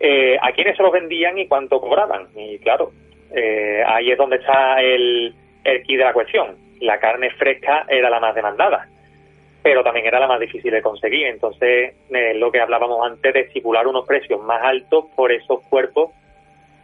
eh, 0.00 0.36
a 0.40 0.52
quiénes 0.52 0.76
se 0.76 0.82
los 0.82 0.92
vendían 0.92 1.38
y 1.38 1.48
cuánto 1.48 1.80
cobraban. 1.80 2.28
Y 2.36 2.58
claro, 2.58 2.92
eh, 3.34 3.82
ahí 3.86 4.10
es 4.10 4.18
donde 4.18 4.36
está 4.36 4.80
el, 4.82 5.34
el 5.64 5.82
key 5.82 5.96
de 5.96 6.04
la 6.04 6.12
cuestión. 6.12 6.56
La 6.80 6.98
carne 6.98 7.30
fresca 7.30 7.86
era 7.88 8.10
la 8.10 8.20
más 8.20 8.34
demandada, 8.34 8.88
pero 9.64 9.82
también 9.82 10.04
era 10.04 10.20
la 10.20 10.28
más 10.28 10.38
difícil 10.38 10.70
de 10.70 10.82
conseguir. 10.82 11.26
Entonces, 11.26 11.94
eh, 12.10 12.34
lo 12.34 12.52
que 12.52 12.60
hablábamos 12.60 13.10
antes 13.10 13.32
de 13.32 13.40
estipular 13.40 13.86
unos 13.86 14.06
precios 14.06 14.42
más 14.42 14.62
altos 14.62 15.06
por 15.16 15.32
esos 15.32 15.62
cuerpos 15.70 16.10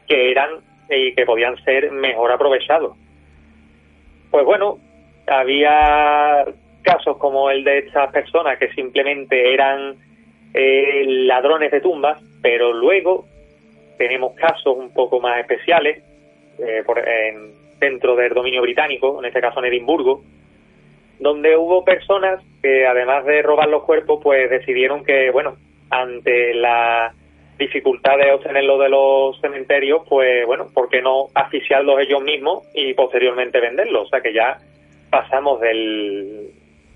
que 0.08 0.30
eran 0.30 0.48
y 0.88 1.14
que 1.14 1.26
podían 1.26 1.62
ser 1.62 1.92
mejor 1.92 2.32
aprovechados. 2.32 2.96
Pues 4.30 4.46
bueno, 4.46 4.78
había 5.26 6.46
casos 6.80 7.18
como 7.18 7.50
el 7.50 7.64
de 7.64 7.80
estas 7.80 8.10
personas 8.12 8.58
que 8.58 8.72
simplemente 8.72 9.52
eran 9.52 9.96
eh, 10.54 11.04
ladrones 11.06 11.70
de 11.70 11.82
tumbas, 11.82 12.18
pero 12.40 12.72
luego 12.72 13.26
tenemos 13.98 14.34
casos 14.36 14.74
un 14.74 14.94
poco 14.94 15.20
más 15.20 15.38
especiales 15.38 16.02
eh, 16.58 16.82
por, 16.86 16.98
en, 17.06 17.52
dentro 17.78 18.16
del 18.16 18.32
dominio 18.32 18.62
británico, 18.62 19.18
en 19.18 19.26
este 19.26 19.42
caso 19.42 19.58
en 19.58 19.66
Edimburgo, 19.66 20.22
donde 21.20 21.56
hubo 21.56 21.84
personas 21.84 22.42
que 22.62 22.86
además 22.86 23.24
de 23.26 23.42
robar 23.42 23.68
los 23.68 23.84
cuerpos, 23.84 24.20
pues 24.22 24.50
decidieron 24.50 25.04
que, 25.04 25.30
bueno, 25.30 25.56
ante 25.90 26.54
la 26.54 27.12
dificultad 27.58 28.16
de 28.16 28.32
obtenerlo 28.32 28.78
de 28.78 28.88
los 28.88 29.38
cementerios, 29.40 30.02
pues 30.08 30.46
bueno, 30.46 30.68
¿por 30.72 30.88
qué 30.88 31.02
no 31.02 31.26
asfixiarlos 31.34 32.00
ellos 32.00 32.22
mismos 32.22 32.66
y 32.74 32.94
posteriormente 32.94 33.60
venderlos? 33.60 34.06
O 34.06 34.08
sea 34.08 34.22
que 34.22 34.32
ya 34.32 34.56
pasamos 35.10 35.60
del, 35.60 36.48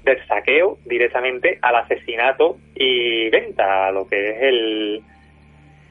del 0.04 0.26
saqueo 0.26 0.78
directamente 0.86 1.58
al 1.60 1.76
asesinato 1.76 2.56
y 2.74 3.28
venta, 3.28 3.88
a 3.88 3.92
lo 3.92 4.08
que 4.08 4.30
es 4.30 4.42
el 4.42 5.02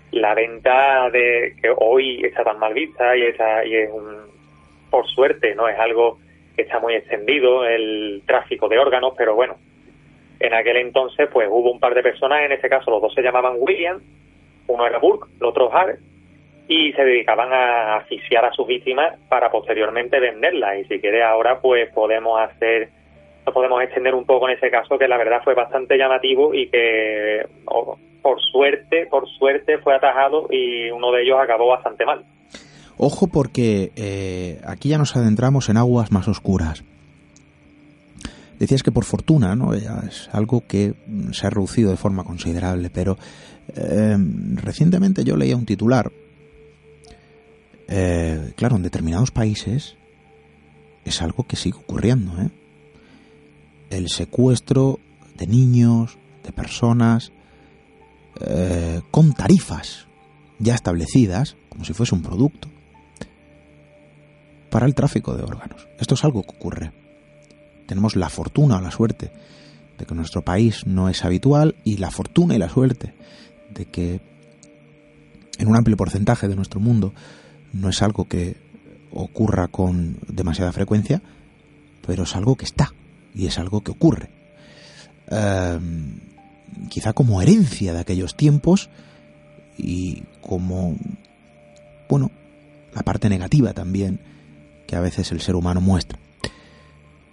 la 0.10 0.36
venta 0.36 1.10
de 1.10 1.56
que 1.60 1.74
hoy 1.76 2.24
está 2.24 2.44
tan 2.44 2.60
mal 2.60 2.74
vista 2.74 3.18
y, 3.18 3.24
está, 3.24 3.66
y 3.66 3.76
es 3.76 3.90
un 3.92 4.32
por 4.92 5.08
suerte 5.08 5.56
no 5.56 5.68
es 5.68 5.78
algo 5.80 6.20
que 6.56 6.64
está 6.64 6.80
muy 6.80 6.96
extendido 6.96 7.66
el 7.66 8.22
tráfico 8.26 8.68
de 8.68 8.80
órganos 8.80 9.14
pero 9.18 9.36
bueno 9.36 9.56
en 10.40 10.54
aquel 10.54 10.78
entonces 10.78 11.30
pues 11.32 11.48
hubo 11.50 11.72
un 11.72 11.80
par 11.80 11.94
de 11.94 12.04
personas 12.04 12.44
en 12.44 12.52
este 12.52 12.70
caso 12.70 12.92
los 12.92 13.02
dos 13.02 13.14
se 13.14 13.22
llamaban 13.22 13.56
William 13.58 14.02
uno 14.68 14.86
era 14.86 15.00
Burke 15.00 15.30
el 15.40 15.46
otro 15.46 15.74
Hart 15.74 16.00
y 16.68 16.94
se 16.94 17.04
dedicaban 17.04 17.52
a 17.52 17.98
asfixiar 17.98 18.46
a 18.46 18.54
sus 18.54 18.66
víctimas 18.68 19.20
para 19.30 19.52
posteriormente 19.52 20.20
venderlas. 20.20 20.80
Y 20.80 20.86
si 20.86 21.00
quiere 21.00 21.24
ahora 21.24 21.60
pues 21.60 21.92
podemos 21.94 22.40
hacer 22.40 22.90
nos 23.46 23.54
podemos 23.54 23.84
extender 23.84 24.16
un 24.16 24.26
poco 24.26 24.48
en 24.48 24.56
ese 24.56 24.72
caso 24.72 24.98
que 24.98 25.08
la 25.08 25.18
verdad 25.18 25.42
fue 25.44 25.54
bastante 25.54 25.98
llamativo 25.98 26.54
y 26.54 26.70
que 26.70 27.46
por 28.22 28.40
suerte 28.40 29.06
por 29.08 29.28
suerte 29.28 29.80
fue 29.80 29.94
atajado 29.94 30.48
y 30.50 30.90
uno 30.92 31.12
de 31.12 31.24
ellos 31.24 31.38
acabó 31.40 31.68
bastante 31.68 32.06
mal 32.06 32.24
Ojo 32.98 33.28
porque 33.28 33.92
eh, 33.96 34.62
aquí 34.66 34.90
ya 34.90 34.98
nos 34.98 35.16
adentramos 35.16 35.70
en 35.70 35.78
aguas 35.78 36.12
más 36.12 36.28
oscuras. 36.28 36.84
Decías 38.60 38.84
que 38.84 38.92
por 38.92 39.04
fortuna, 39.04 39.56
¿no? 39.56 39.74
Es 39.74 40.30
algo 40.32 40.66
que 40.68 40.94
se 41.32 41.48
ha 41.48 41.50
reducido 41.50 41.90
de 41.90 41.98
forma 41.98 42.24
considerable, 42.24 42.90
pero 42.90 43.18
eh, 43.76 44.16
recientemente 44.54 45.24
yo 45.24 45.36
leía 45.36 45.58
un 45.58 45.66
titular. 45.66 46.12
Eh, 47.88 48.54
claro, 48.56 48.76
en 48.76 48.84
determinados 48.84 49.32
países 49.32 49.96
es 51.04 51.22
algo 51.22 51.46
que 51.46 51.56
sigue 51.56 51.78
ocurriendo, 51.78 52.40
¿eh? 52.42 52.50
El 53.90 54.10
secuestro 54.10 55.00
de 55.36 55.48
niños, 55.48 56.18
de 56.44 56.52
personas, 56.52 57.32
con 59.12 59.34
tarifas 59.34 60.08
ya 60.58 60.74
establecidas, 60.74 61.56
como 61.70 61.86
si 61.86 61.94
fuese 61.94 62.16
un 62.16 62.24
producto 62.24 62.73
para 64.74 64.88
el 64.88 64.96
tráfico 64.96 65.38
de 65.38 65.44
órganos. 65.44 65.88
Esto 66.00 66.16
es 66.16 66.24
algo 66.24 66.42
que 66.42 66.50
ocurre. 66.50 66.92
Tenemos 67.86 68.16
la 68.16 68.28
fortuna 68.30 68.78
o 68.78 68.82
la 68.82 68.90
suerte 68.90 69.32
de 70.00 70.06
que 70.08 70.16
nuestro 70.16 70.42
país 70.42 70.88
no 70.88 71.10
es 71.10 71.24
habitual 71.24 71.76
y 71.84 71.98
la 71.98 72.10
fortuna 72.10 72.56
y 72.56 72.58
la 72.58 72.70
suerte 72.70 73.14
de 73.72 73.86
que 73.86 74.20
en 75.60 75.68
un 75.68 75.76
amplio 75.76 75.96
porcentaje 75.96 76.48
de 76.48 76.56
nuestro 76.56 76.80
mundo 76.80 77.14
no 77.72 77.88
es 77.88 78.02
algo 78.02 78.28
que 78.28 78.58
ocurra 79.12 79.68
con 79.68 80.18
demasiada 80.28 80.72
frecuencia, 80.72 81.22
pero 82.04 82.24
es 82.24 82.36
algo 82.36 82.56
que 82.56 82.66
está 82.66 82.96
y 83.36 83.46
es 83.46 83.60
algo 83.60 83.82
que 83.82 83.92
ocurre. 83.92 84.32
Em, 85.28 86.20
quizá 86.90 87.14
como 87.14 87.44
herencia 87.44 87.94
de 87.94 88.00
aquellos 88.00 88.36
tiempos 88.36 88.90
y 89.78 90.24
como, 90.42 90.96
bueno, 92.10 92.32
la 92.96 93.04
parte 93.04 93.30
negativa 93.30 93.74
también 93.74 94.33
que 94.88 94.96
a 94.96 95.02
veces 95.02 95.32
el 95.32 95.42
ser 95.42 95.56
humano 95.56 95.82
muestra. 95.82 96.20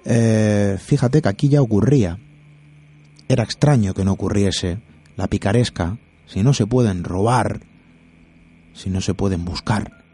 Eh, 0.04 0.76
fíjate 0.78 1.22
que 1.22 1.28
aquí 1.28 1.48
ya 1.48 1.62
ocurría. 1.62 2.18
Era 3.28 3.44
extraño 3.44 3.94
que 3.94 4.04
no 4.04 4.12
ocurriese 4.12 4.78
la 5.16 5.28
picaresca 5.28 5.98
si 6.26 6.42
no 6.42 6.54
se 6.54 6.66
pueden 6.66 7.04
robar, 7.04 7.60
si 8.74 8.90
no 8.90 9.00
se 9.00 9.14
pueden 9.14 9.44
buscar, 9.44 10.04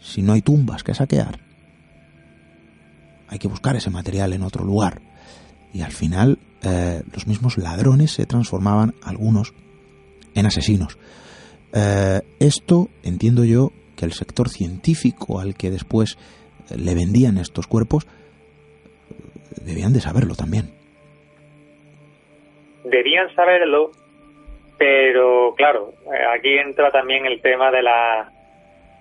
si 0.00 0.22
no 0.22 0.32
hay 0.32 0.42
tumbas 0.42 0.82
que 0.82 0.94
saquear. 0.94 1.40
Hay 3.28 3.38
que 3.38 3.48
buscar 3.48 3.76
ese 3.76 3.90
material 3.90 4.32
en 4.32 4.42
otro 4.42 4.64
lugar. 4.64 5.02
Y 5.72 5.82
al 5.82 5.92
final 5.92 6.38
eh, 6.62 7.02
los 7.12 7.26
mismos 7.26 7.58
ladrones 7.58 8.12
se 8.12 8.26
transformaban 8.26 8.94
algunos 9.02 9.52
en 10.34 10.46
asesinos. 10.46 10.98
Eh, 11.72 12.22
esto 12.40 12.88
entiendo 13.02 13.44
yo 13.44 13.72
que 13.98 14.04
el 14.04 14.12
sector 14.12 14.48
científico 14.48 15.40
al 15.40 15.54
que 15.54 15.70
después 15.70 16.16
le 16.70 16.94
vendían 16.94 17.38
estos 17.38 17.66
cuerpos, 17.66 18.06
debían 19.64 19.92
de 19.92 20.00
saberlo 20.00 20.34
también. 20.34 20.70
Debían 22.84 23.34
saberlo, 23.34 23.90
pero 24.78 25.54
claro, 25.56 25.92
eh, 26.06 26.24
aquí 26.36 26.56
entra 26.56 26.90
también 26.90 27.26
el 27.26 27.40
tema 27.42 27.70
de 27.70 27.82
la 27.82 28.30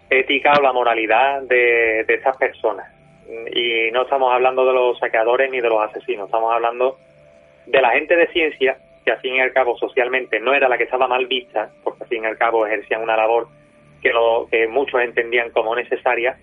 ética 0.10 0.53
o 0.57 0.62
la 0.62 0.73
moralidad 0.73 1.43
de, 1.43 2.03
de 2.07 2.13
estas 2.15 2.36
personas. 2.38 2.91
Y 3.53 3.91
no 3.91 4.03
estamos 4.03 4.33
hablando 4.33 4.65
de 4.65 4.73
los 4.73 4.97
saqueadores 4.99 5.51
ni 5.51 5.60
de 5.60 5.69
los 5.69 5.83
asesinos, 5.83 6.25
estamos 6.25 6.53
hablando 6.53 6.97
de 7.65 7.81
la 7.81 7.91
gente 7.91 8.15
de 8.15 8.27
ciencia 8.27 8.77
que 9.03 9.12
al 9.12 9.19
fin 9.19 9.36
y 9.36 9.41
al 9.41 9.53
cabo 9.53 9.77
socialmente 9.77 10.39
no 10.39 10.53
era 10.53 10.67
la 10.67 10.77
que 10.77 10.86
estaba 10.86 11.07
mal 11.07 11.27
vista, 11.27 11.69
porque 11.83 12.03
al 12.03 12.10
fin 12.10 12.23
y 12.23 12.25
al 12.25 12.38
cabo 12.38 12.65
ejercían 12.65 13.01
una 13.01 13.15
labor 13.15 13.47
que, 14.01 14.12
lo, 14.12 14.47
que 14.49 14.67
muchos 14.67 15.01
entendían 15.01 15.51
como 15.51 15.75
necesaria, 15.75 16.38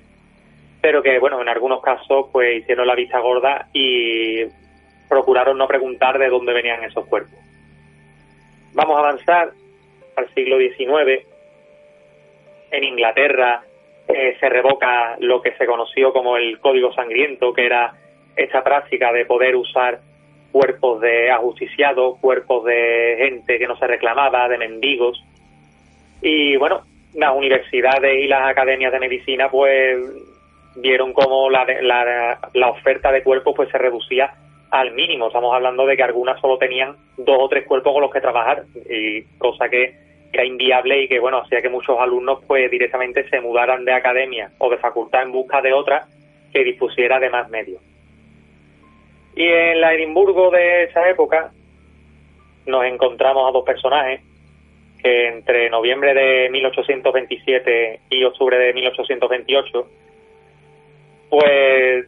pero 0.80 1.02
que, 1.02 1.18
bueno, 1.18 1.40
en 1.40 1.48
algunos 1.48 1.80
casos 1.80 2.26
pues 2.32 2.62
hicieron 2.62 2.86
la 2.86 2.94
vista 2.94 3.18
gorda 3.20 3.68
y 3.72 4.44
procuraron 5.08 5.56
no 5.58 5.66
preguntar 5.66 6.18
de 6.18 6.28
dónde 6.28 6.52
venían 6.52 6.84
esos 6.84 7.06
cuerpos. 7.06 7.38
Vamos 8.74 8.96
a 8.96 9.00
avanzar 9.00 9.52
al 10.16 10.34
siglo 10.34 10.58
XIX. 10.58 11.26
En 12.70 12.84
Inglaterra 12.84 13.62
eh, 14.08 14.36
se 14.38 14.48
revoca 14.48 15.16
lo 15.20 15.40
que 15.40 15.52
se 15.56 15.66
conoció 15.66 16.12
como 16.12 16.36
el 16.36 16.58
Código 16.58 16.92
Sangriento, 16.92 17.52
que 17.52 17.66
era 17.66 17.94
esta 18.36 18.62
práctica 18.62 19.12
de 19.12 19.24
poder 19.24 19.56
usar 19.56 20.00
cuerpos 20.52 21.00
de 21.00 21.30
ajusticiados, 21.30 22.18
cuerpos 22.20 22.64
de 22.64 23.16
gente 23.18 23.58
que 23.58 23.66
no 23.66 23.76
se 23.76 23.86
reclamaba, 23.86 24.48
de 24.48 24.58
mendigos. 24.58 25.24
Y 26.20 26.56
bueno, 26.56 26.82
las 27.14 27.34
universidades 27.34 28.22
y 28.22 28.26
las 28.26 28.48
academias 28.48 28.92
de 28.92 28.98
medicina 28.98 29.48
pues 29.48 29.98
vieron 30.76 31.12
como 31.12 31.48
la, 31.50 31.66
la, 32.52 32.68
oferta 32.68 33.12
de 33.12 33.22
cuerpos 33.22 33.54
pues 33.56 33.70
se 33.70 33.78
reducía 33.78 34.34
al 34.70 34.92
mínimo. 34.92 35.28
Estamos 35.28 35.54
hablando 35.54 35.86
de 35.86 35.96
que 35.96 36.02
algunas 36.02 36.40
solo 36.40 36.58
tenían 36.58 36.96
dos 37.16 37.36
o 37.38 37.48
tres 37.48 37.64
cuerpos 37.66 37.92
con 37.92 38.02
los 38.02 38.10
que 38.10 38.20
trabajar, 38.20 38.64
y 38.90 39.22
cosa 39.38 39.68
que 39.68 39.94
era 40.32 40.44
inviable 40.44 41.02
y 41.02 41.08
que 41.08 41.20
bueno 41.20 41.38
hacía 41.38 41.62
que 41.62 41.68
muchos 41.68 41.96
alumnos 42.00 42.40
pues 42.48 42.68
directamente 42.68 43.28
se 43.28 43.40
mudaran 43.40 43.84
de 43.84 43.92
academia 43.92 44.50
o 44.58 44.68
de 44.68 44.78
facultad 44.78 45.22
en 45.22 45.30
busca 45.30 45.62
de 45.62 45.72
otra 45.72 46.06
que 46.52 46.64
dispusiera 46.64 47.20
de 47.20 47.30
más 47.30 47.48
medios. 47.50 47.80
Y 49.36 49.46
en 49.46 49.80
la 49.80 49.94
Edimburgo 49.94 50.50
de 50.50 50.84
esa 50.84 51.08
época 51.08 51.52
nos 52.66 52.84
encontramos 52.84 53.48
a 53.48 53.52
dos 53.52 53.64
personajes 53.64 54.22
entre 55.04 55.68
noviembre 55.68 56.14
de 56.14 56.48
1827 56.50 58.00
y 58.08 58.24
octubre 58.24 58.56
de 58.56 58.72
1828 58.72 59.86
pues 61.28 62.06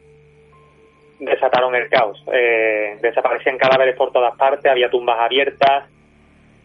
desataron 1.18 1.74
el 1.74 1.88
caos. 1.88 2.22
Eh, 2.32 2.96
desaparecían 3.02 3.58
cadáveres 3.58 3.96
por 3.96 4.12
todas 4.12 4.36
partes, 4.36 4.70
había 4.70 4.90
tumbas 4.90 5.18
abiertas 5.18 5.90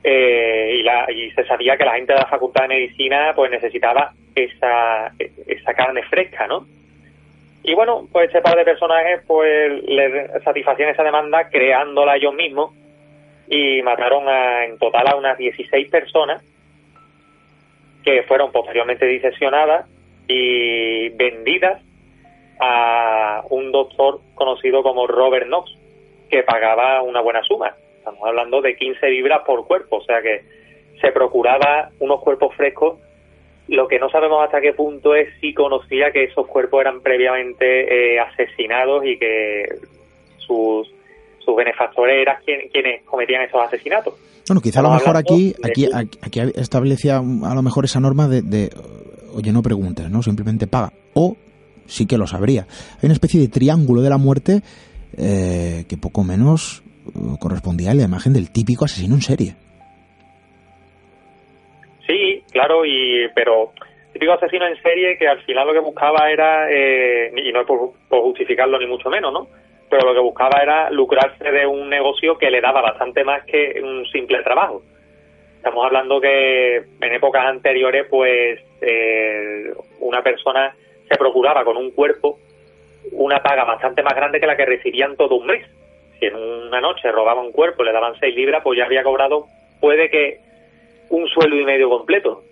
eh, 0.04 0.78
y, 0.80 0.84
la, 0.84 1.12
y 1.12 1.32
se 1.32 1.44
sabía 1.46 1.76
que 1.78 1.86
la 1.86 1.96
gente 1.96 2.14
de 2.14 2.20
la 2.20 2.28
Facultad 2.28 2.64
de 2.64 2.76
Medicina 2.76 3.34
pues 3.36 3.52
necesitaba 3.52 4.14
esa, 4.36 5.14
carne 5.76 6.04
fresca, 6.04 6.48
¿no? 6.48 6.66
Y 7.64 7.74
bueno, 7.76 8.08
pues 8.12 8.30
ese 8.30 8.42
par 8.42 8.56
de 8.56 8.64
personajes 8.64 9.22
pues 9.28 9.84
le 9.84 10.28
satisfacían 10.44 10.90
esa 10.90 11.04
demanda 11.04 11.50
creándola 11.50 12.16
ellos 12.16 12.34
mismos 12.34 12.72
y 13.54 13.82
mataron 13.82 14.30
a, 14.30 14.64
en 14.64 14.78
total 14.78 15.10
a 15.10 15.18
unas 15.18 15.38
16 15.38 15.90
personas 15.90 16.42
que 18.02 18.24
fueron 18.24 18.50
posteriormente 18.54 19.06
diseccionadas 19.06 19.90
y 20.26 21.10
vendidas 21.10 21.82
a 22.62 23.44
un 23.50 23.74
doctor 23.74 24.22
conocido 24.36 24.82
como 24.84 25.06
Robert 25.06 25.48
Knox, 25.48 25.70
que 26.30 26.44
pagaba 26.44 27.02
una 27.02 27.20
buena 27.20 27.44
suma. 27.44 27.76
Estamos 27.98 28.22
hablando 28.26 28.62
de 28.62 28.78
15 28.78 29.10
libras 29.10 29.42
por 29.46 29.68
cuerpo, 29.68 29.98
o 29.98 30.04
sea 30.06 30.22
que 30.22 30.44
se 31.02 31.12
procuraba 31.12 31.90
unos 32.00 32.22
cuerpos 32.22 32.56
frescos. 32.56 33.00
Lo 33.68 33.90
que 33.90 34.00
no 34.00 34.10
sabemos 34.10 34.46
hasta 34.46 34.62
qué 34.62 34.72
punto 34.72 35.14
es 35.14 35.28
si 35.42 35.54
conocía 35.54 36.12
que 36.12 36.24
esos 36.24 36.48
cuerpos 36.48 36.80
eran 36.80 37.02
previamente 37.02 38.14
eh, 38.14 38.20
asesinados 38.22 39.06
y 39.06 39.18
que 39.18 39.66
sus, 40.38 40.90
sus 41.44 41.56
benefactores 41.56 42.22
eran 42.22 42.38
quienes 42.44 43.04
cometían 43.04 43.44
esos 43.44 43.62
asesinatos. 43.62 44.14
Bueno, 44.48 44.62
quizá 44.62 44.80
a 44.80 44.84
lo 44.84 44.92
mejor 44.92 45.18
aquí, 45.18 45.54
aquí, 45.64 45.88
aquí, 45.94 46.40
establecía 46.56 47.18
a 47.18 47.56
lo 47.56 47.62
mejor 47.62 47.86
esa 47.86 48.00
norma 48.00 48.28
de, 48.28 48.42
de, 48.42 48.70
oye, 49.34 49.52
no 49.52 49.62
preguntes, 49.62 50.10
¿no? 50.10 50.22
Simplemente 50.22 50.68
paga. 50.68 50.92
O 51.14 51.38
sí 51.86 52.08
que 52.08 52.18
lo 52.18 52.28
sabría. 52.28 52.66
Hay 52.98 53.06
una 53.06 53.14
especie 53.14 53.40
de 53.40 53.48
triángulo 53.48 54.02
de 54.02 54.10
la 54.10 54.18
muerte 54.18 54.62
eh, 55.18 55.84
que 55.90 55.98
poco 55.98 56.24
menos 56.24 56.84
eh, 57.08 57.38
correspondía 57.40 57.92
a 57.92 57.96
la 57.96 58.04
imagen 58.04 58.34
del 58.34 58.52
típico 58.52 58.86
asesino 58.86 59.16
en 59.16 59.22
serie. 59.22 59.56
Sí, 62.08 62.44
claro, 62.52 62.86
y 62.86 63.28
pero 63.36 63.74
típico 64.14 64.34
asesino 64.34 64.68
en 64.68 64.82
serie 64.82 65.18
que 65.18 65.28
al 65.28 65.42
final 65.44 65.68
lo 65.68 65.74
que 65.74 65.80
buscaba 65.80 66.32
era, 66.32 66.70
eh, 66.72 67.32
y 67.36 67.52
no 67.52 67.62
es 67.62 67.68
por, 67.68 67.92
justificarlo 68.10 68.80
ni 68.80 68.88
mucho 68.88 69.10
menos, 69.10 69.34
¿no? 69.34 69.48
Pero 69.92 70.08
lo 70.08 70.14
que 70.14 70.20
buscaba 70.22 70.60
era 70.64 70.90
lucrarse 70.90 71.52
de 71.52 71.68
un 71.68 71.90
negocio 71.90 72.38
que 72.38 72.50
le 72.50 72.62
daba 72.62 72.82
bastante 72.82 73.24
más 73.24 73.46
que 73.46 73.80
un 73.84 74.06
simple 74.08 74.42
trabajo. 74.42 74.82
Estamos 75.58 75.86
hablando 75.86 76.20
que 76.20 76.78
en 76.78 77.14
épocas 77.14 77.46
anteriores, 77.46 78.08
pues, 78.10 78.60
una 80.00 80.24
persona 80.24 80.74
se 81.08 81.18
procuraba 81.18 81.64
con 81.64 81.78
un 81.78 81.92
cuerpo 81.92 82.40
una 83.12 83.42
paga 83.42 83.64
bastante 83.64 84.04
más 84.04 84.16
grande 84.16 84.40
que 84.40 84.48
la 84.48 84.56
que 84.56 84.66
recibían 84.66 85.16
todo 85.16 85.36
un 85.36 85.48
mes. 85.48 85.66
Si 86.20 86.26
en 86.26 86.36
una 86.36 86.82
noche 86.82 87.12
robaba 87.12 87.42
un 87.42 87.52
cuerpo 87.52 87.84
le 87.84 87.92
daban 87.92 88.14
seis 88.20 88.36
libras, 88.36 88.62
pues 88.64 88.78
ya 88.78 88.86
había 88.86 89.04
cobrado, 89.04 89.46
puede 89.80 90.10
que 90.10 90.40
un 91.10 91.28
sueldo 91.28 91.56
y 91.56 91.66
medio 91.66 91.90
completo. 91.90 92.44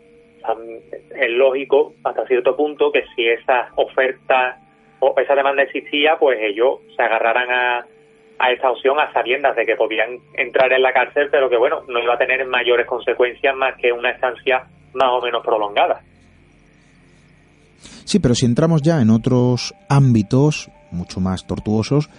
es 1.15 1.29
lógico, 1.29 1.93
hasta 2.03 2.25
cierto 2.25 2.55
punto, 2.55 2.91
que 2.91 3.05
si 3.15 3.27
esa 3.27 3.69
oferta 3.75 4.57
esa 5.17 5.35
demanda 5.35 5.63
existía, 5.63 6.17
pues 6.19 6.39
ellos 6.41 6.79
se 6.95 7.03
agarraran 7.03 7.49
a, 7.49 7.85
a 8.39 8.51
esta 8.51 8.71
opción 8.71 8.99
a 8.99 9.11
sabiendas 9.13 9.55
de 9.55 9.65
que 9.65 9.75
podían 9.75 10.17
entrar 10.33 10.71
en 10.71 10.81
la 10.81 10.93
cárcel, 10.93 11.27
pero 11.31 11.49
que 11.49 11.57
bueno, 11.57 11.81
no 11.87 11.99
iba 11.99 12.13
a 12.13 12.17
tener 12.17 12.45
mayores 12.47 12.87
consecuencias 12.87 13.55
más 13.55 13.75
que 13.77 13.91
una 13.91 14.11
estancia 14.11 14.63
más 14.93 15.09
o 15.11 15.21
menos 15.21 15.43
prolongada. 15.43 16.01
Sí, 18.05 18.19
pero 18.19 18.33
si 18.33 18.45
entramos 18.45 18.81
ya 18.81 19.01
en 19.01 19.09
otros 19.09 19.73
ámbitos 19.87 20.71
mucho 20.91 21.19
más 21.19 21.45
tortuosos, 21.45 22.09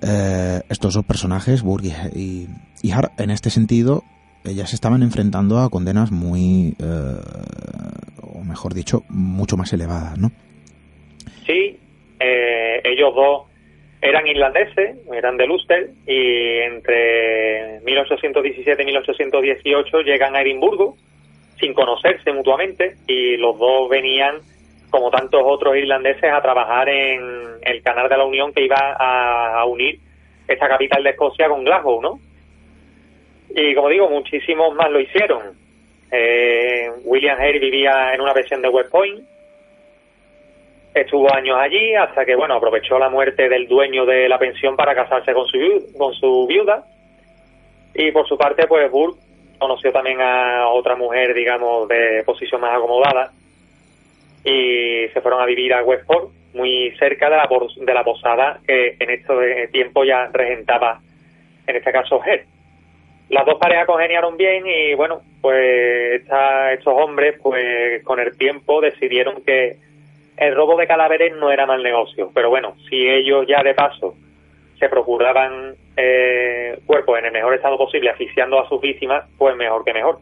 eh, 0.00 0.62
estos 0.68 0.94
dos 0.94 1.04
personajes, 1.04 1.62
Burg 1.62 1.84
y, 2.14 2.48
y 2.82 2.90
en 3.18 3.30
este 3.30 3.50
sentido, 3.50 4.02
ellas 4.44 4.70
se 4.70 4.76
estaban 4.76 5.02
enfrentando 5.02 5.58
a 5.58 5.68
condenas 5.68 6.10
muy, 6.10 6.74
eh, 6.78 7.16
o 8.22 8.42
mejor 8.42 8.74
dicho, 8.74 9.02
mucho 9.08 9.56
más 9.56 9.72
elevadas, 9.72 10.18
¿no? 10.18 10.30
Sí, 11.46 11.78
eh, 12.20 12.80
ellos 12.84 13.14
dos 13.14 13.46
eran 14.00 14.26
irlandeses, 14.26 14.96
eran 15.12 15.36
de 15.36 15.44
Ulster, 15.44 15.90
y 16.06 16.58
entre 16.58 17.80
1817 17.80 18.82
y 18.82 18.86
1818 18.86 20.00
llegan 20.00 20.34
a 20.34 20.42
Edimburgo 20.42 20.96
sin 21.58 21.72
conocerse 21.74 22.32
mutuamente 22.32 22.96
y 23.06 23.36
los 23.36 23.56
dos 23.56 23.88
venían 23.88 24.40
como 24.90 25.10
tantos 25.10 25.40
otros 25.42 25.76
irlandeses, 25.76 26.30
a 26.30 26.42
trabajar 26.42 26.88
en 26.88 27.22
el 27.62 27.82
canal 27.82 28.08
de 28.10 28.16
la 28.18 28.24
Unión 28.24 28.52
que 28.52 28.64
iba 28.64 28.94
a, 28.98 29.64
unir 29.64 29.98
esta 30.46 30.68
capital 30.68 31.02
de 31.02 31.10
Escocia 31.10 31.48
con 31.48 31.64
Glasgow, 31.64 32.02
¿no? 32.02 32.20
Y 33.54 33.74
como 33.74 33.88
digo, 33.88 34.10
muchísimos 34.10 34.74
más 34.74 34.90
lo 34.90 35.00
hicieron. 35.00 35.56
Eh, 36.10 36.90
William 37.04 37.38
Hare 37.38 37.58
vivía 37.58 38.12
en 38.12 38.20
una 38.20 38.34
versión 38.34 38.60
de 38.60 38.68
West 38.68 38.90
Point, 38.90 39.24
estuvo 40.94 41.32
años 41.34 41.56
allí 41.58 41.94
hasta 41.94 42.24
que, 42.24 42.34
bueno, 42.34 42.54
aprovechó 42.54 42.98
la 42.98 43.08
muerte 43.08 43.48
del 43.48 43.66
dueño 43.66 44.04
de 44.04 44.28
la 44.28 44.38
pensión 44.38 44.76
para 44.76 44.94
casarse 44.94 45.32
con 45.32 45.46
su, 45.46 45.58
con 45.96 46.14
su 46.14 46.46
viuda. 46.46 46.84
Y 47.94 48.10
por 48.10 48.26
su 48.26 48.36
parte, 48.36 48.66
pues 48.66 48.90
Burke 48.90 49.20
conoció 49.58 49.92
también 49.92 50.20
a 50.20 50.68
otra 50.68 50.96
mujer, 50.96 51.34
digamos, 51.34 51.86
de 51.88 52.22
posición 52.24 52.60
más 52.60 52.76
acomodada, 52.76 53.30
y 54.44 55.06
se 55.12 55.20
fueron 55.20 55.40
a 55.40 55.46
vivir 55.46 55.72
a 55.72 55.84
Westport, 55.84 56.30
muy 56.54 56.90
cerca 56.98 57.30
de 57.30 57.36
la, 57.36 57.48
de 57.76 57.94
la 57.94 58.04
posada 58.04 58.58
que 58.66 58.96
en 58.98 59.10
este 59.10 59.68
tiempo 59.68 60.04
ya 60.04 60.28
regentaba, 60.32 61.00
en 61.66 61.76
este 61.76 61.92
caso, 61.92 62.20
Her. 62.24 62.44
Las 63.28 63.46
dos 63.46 63.58
parejas 63.58 63.86
congeniaron 63.86 64.36
bien 64.36 64.66
y 64.66 64.94
bueno, 64.94 65.22
pues 65.40 66.22
estos 66.22 66.94
hombres, 66.94 67.36
pues 67.42 68.02
con 68.04 68.20
el 68.20 68.36
tiempo 68.36 68.80
decidieron 68.80 69.42
que 69.42 69.76
el 70.46 70.54
robo 70.54 70.76
de 70.76 70.86
cadáveres 70.86 71.34
no 71.36 71.50
era 71.50 71.66
mal 71.66 71.82
negocio. 71.82 72.30
Pero 72.34 72.50
bueno, 72.50 72.74
si 72.88 73.08
ellos 73.08 73.46
ya 73.46 73.62
de 73.62 73.74
paso 73.74 74.14
se 74.78 74.88
procuraban 74.88 75.74
eh, 75.96 76.78
cuerpos 76.86 77.18
en 77.18 77.26
el 77.26 77.32
mejor 77.32 77.54
estado 77.54 77.78
posible, 77.78 78.10
asfixiando 78.10 78.58
a 78.58 78.68
sus 78.68 78.80
víctimas, 78.80 79.24
pues 79.38 79.56
mejor 79.56 79.84
que 79.84 79.92
mejor. 79.92 80.18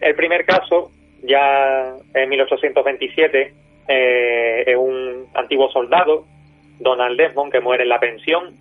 El 0.00 0.14
primer 0.14 0.44
caso 0.44 0.90
ya 1.22 1.94
en 2.14 2.28
1827 2.28 3.54
eh, 3.88 4.64
es 4.66 4.76
un 4.76 5.26
antiguo 5.34 5.70
soldado, 5.70 6.24
Donald 6.78 7.18
Desmond, 7.18 7.52
que 7.52 7.60
muere 7.60 7.84
en 7.84 7.88
la 7.88 8.00
pensión 8.00 8.54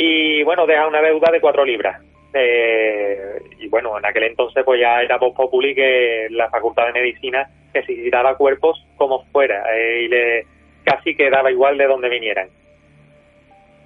y 0.00 0.44
bueno, 0.44 0.64
deja 0.64 0.86
una 0.86 1.02
deuda 1.02 1.32
de 1.32 1.40
cuatro 1.40 1.64
libras. 1.64 2.00
Eh, 2.34 3.40
y 3.58 3.68
bueno, 3.68 3.98
en 3.98 4.04
aquel 4.04 4.24
entonces 4.24 4.62
pues 4.64 4.80
ya 4.80 5.00
era 5.00 5.18
post 5.18 5.36
populi 5.36 5.74
que 5.74 6.26
la 6.30 6.50
Facultad 6.50 6.86
de 6.86 7.00
Medicina 7.00 7.48
necesitaba 7.72 8.36
cuerpos 8.36 8.86
como 8.96 9.24
fuera 9.26 9.64
eh, 9.74 10.02
y 10.02 10.08
le 10.08 10.46
casi 10.84 11.14
quedaba 11.14 11.50
igual 11.50 11.78
de 11.78 11.86
donde 11.86 12.08
vinieran. 12.08 12.48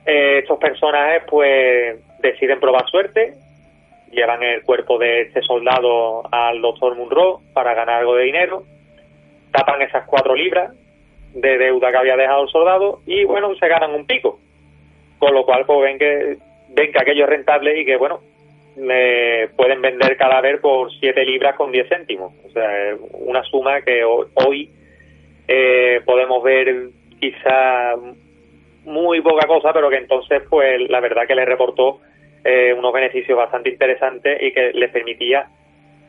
estos 0.05 0.59
personajes 0.59 1.23
pues 1.29 1.97
deciden 2.21 2.59
probar 2.59 2.89
suerte 2.91 3.35
llevan 4.13 4.43
el 4.43 4.63
cuerpo 4.63 4.99
de 4.99 5.23
este 5.23 5.43
soldado 5.43 6.23
al 6.31 6.61
doctor 6.61 6.95
Munro 6.95 7.41
para 7.53 7.75
ganar 7.75 8.01
algo 8.01 8.15
de 8.17 8.25
dinero, 8.25 8.63
tapan 9.51 9.83
esas 9.83 10.07
cuatro 10.07 10.35
libras 10.35 10.73
de 11.35 11.59
deuda 11.59 11.91
que 11.91 11.97
había 11.97 12.17
dejado 12.17 12.43
el 12.43 12.49
soldado 12.51 13.01
y 13.07 13.25
bueno, 13.25 13.55
se 13.57 13.67
ganan 13.67 13.95
un 13.95 14.07
pico. 14.07 14.39
Con 15.19 15.35
lo 15.35 15.45
cual 15.45 15.65
pues 15.67 15.81
ven 15.81 15.99
que 15.99 16.37
ven 16.69 16.93
que 16.93 16.99
aquello 17.01 17.25
es 17.25 17.31
rentable 17.31 17.81
y 17.81 17.85
que 17.85 17.97
bueno, 17.97 18.21
le 18.77 19.49
pueden 19.57 19.83
vender 19.83 20.17
cadáver 20.17 20.61
por 20.61 20.91
siete 20.99 21.25
libras 21.25 21.57
con 21.57 21.73
10 21.73 21.89
céntimos. 21.89 22.33
O 22.45 22.51
sea, 22.51 22.97
una 23.13 23.43
suma 23.45 23.83
que 23.83 24.05
hoy 24.05 24.71
eh, 25.49 26.01
podemos 26.05 26.43
ver 26.43 26.91
quizá 27.21 27.95
muy 28.85 29.21
poca 29.21 29.47
cosa, 29.47 29.73
pero 29.73 29.91
que 29.91 29.97
entonces 29.97 30.43
pues 30.49 30.89
la 30.89 31.01
verdad 31.01 31.27
que 31.27 31.35
le 31.35 31.45
reportó 31.45 32.01
eh, 32.45 32.75
unos 32.77 32.93
beneficios 32.93 33.37
bastante 33.37 33.71
interesantes 33.71 34.43
y 34.43 34.53
que 34.53 34.73
les 34.73 34.90
permitía 34.90 35.46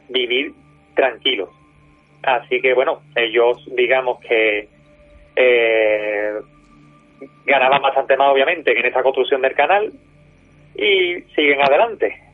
vivir 0.09 0.53
tranquilos. 0.95 1.49
Así 2.23 2.61
que 2.61 2.73
bueno, 2.73 3.01
ellos 3.15 3.63
digamos 3.75 4.19
que 4.21 4.67
eh, 5.35 6.33
ganaban 7.45 7.81
bastante 7.81 8.15
más 8.17 8.29
obviamente 8.31 8.77
en 8.77 8.85
esta 8.85 9.03
construcción 9.03 9.41
del 9.41 9.53
canal 9.53 9.91
y 10.75 11.21
siguen 11.35 11.61
adelante. 11.61 12.32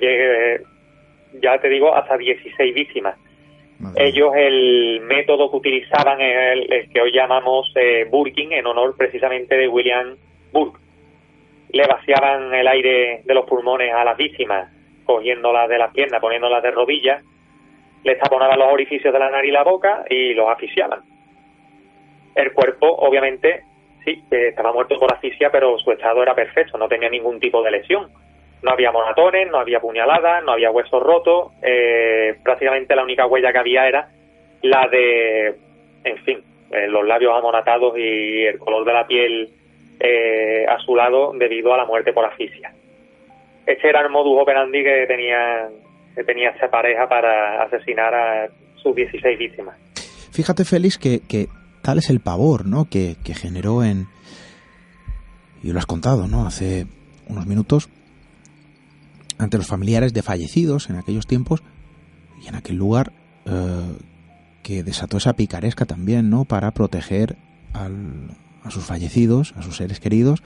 Ya 0.00 1.58
te 1.58 1.68
digo, 1.68 1.94
hasta 1.94 2.16
16 2.16 2.74
víctimas. 2.74 3.16
Ellos 3.96 4.32
el 4.36 5.00
método 5.02 5.50
que 5.50 5.56
utilizaban 5.56 6.20
es 6.20 6.52
el, 6.52 6.88
que 6.90 7.00
hoy 7.00 7.12
llamamos 7.12 7.70
eh, 7.74 8.06
burking 8.08 8.52
en 8.52 8.66
honor 8.66 8.96
precisamente 8.96 9.56
de 9.56 9.68
William 9.68 10.16
Burke 10.52 10.78
le 11.74 11.84
vaciaban 11.88 12.54
el 12.54 12.68
aire 12.68 13.22
de 13.24 13.34
los 13.34 13.46
pulmones 13.46 13.92
a 13.92 14.04
las 14.04 14.16
víctimas, 14.16 14.70
cogiéndolas 15.04 15.68
de 15.68 15.76
las 15.76 15.92
piernas, 15.92 16.20
poniéndolas 16.20 16.62
de 16.62 16.70
rodillas, 16.70 17.24
les 18.04 18.16
taponaban 18.16 18.60
los 18.60 18.72
orificios 18.72 19.12
de 19.12 19.18
la 19.18 19.28
nariz 19.28 19.48
y 19.48 19.52
la 19.52 19.64
boca 19.64 20.04
y 20.08 20.34
los 20.34 20.48
asfixiaban. 20.48 21.00
El 22.36 22.52
cuerpo, 22.52 22.86
obviamente, 22.86 23.64
sí, 24.04 24.22
estaba 24.30 24.72
muerto 24.72 25.00
por 25.00 25.12
asfixia, 25.12 25.50
pero 25.50 25.76
su 25.80 25.90
estado 25.90 26.22
era 26.22 26.34
perfecto, 26.36 26.78
no 26.78 26.86
tenía 26.86 27.08
ningún 27.08 27.40
tipo 27.40 27.60
de 27.60 27.72
lesión. 27.72 28.08
No 28.64 28.70
había 28.70 28.90
monatones, 28.90 29.50
no 29.50 29.58
había 29.58 29.78
puñaladas, 29.78 30.42
no 30.42 30.52
había 30.52 30.70
huesos 30.70 31.02
rotos, 31.02 31.52
eh, 31.62 32.34
prácticamente 32.42 32.96
la 32.96 33.02
única 33.04 33.26
huella 33.26 33.52
que 33.52 33.58
había 33.58 33.86
era 33.86 34.08
la 34.62 34.88
de, 34.90 35.54
en 36.04 36.16
fin, 36.24 36.42
eh, 36.70 36.88
los 36.88 37.06
labios 37.06 37.34
amonatados 37.36 37.92
y 37.98 38.44
el 38.44 38.58
color 38.58 38.86
de 38.86 38.92
la 38.94 39.06
piel 39.06 39.50
eh, 40.00 40.64
a 40.66 40.78
su 40.78 40.96
lado 40.96 41.32
debido 41.34 41.74
a 41.74 41.76
la 41.76 41.84
muerte 41.84 42.14
por 42.14 42.24
asfixia. 42.24 42.72
Este 43.66 43.88
era 43.88 44.00
el 44.00 44.08
modus 44.08 44.40
operandi 44.40 44.82
que 44.82 45.04
tenían 45.06 45.84
que 46.14 46.24
tenía 46.24 46.50
esa 46.50 46.68
pareja 46.68 47.08
para 47.08 47.62
asesinar 47.64 48.14
a 48.14 48.48
sus 48.76 48.94
16 48.94 49.38
víctimas. 49.38 49.76
Fíjate, 50.32 50.64
Félix, 50.64 50.96
que, 50.96 51.20
que 51.28 51.48
tal 51.82 51.98
es 51.98 52.08
el 52.08 52.20
pavor 52.20 52.66
¿no? 52.66 52.86
que, 52.90 53.16
que 53.24 53.34
generó 53.34 53.82
en... 53.82 54.06
Y 55.62 55.72
lo 55.72 55.78
has 55.78 55.86
contado, 55.86 56.28
¿no? 56.28 56.46
Hace 56.46 56.86
unos 57.28 57.46
minutos, 57.46 57.88
ante 59.38 59.58
los 59.58 59.66
familiares 59.66 60.12
de 60.12 60.22
fallecidos 60.22 60.90
en 60.90 60.96
aquellos 60.96 61.26
tiempos 61.26 61.62
y 62.42 62.48
en 62.48 62.54
aquel 62.54 62.76
lugar 62.76 63.12
eh, 63.46 63.98
que 64.62 64.82
desató 64.82 65.16
esa 65.18 65.34
picaresca 65.34 65.84
también, 65.84 66.30
¿no? 66.30 66.44
Para 66.44 66.72
proteger 66.72 67.36
a 67.72 68.70
sus 68.70 68.84
fallecidos, 68.84 69.52
a 69.56 69.62
sus 69.62 69.76
seres 69.76 69.98
queridos, 70.00 70.42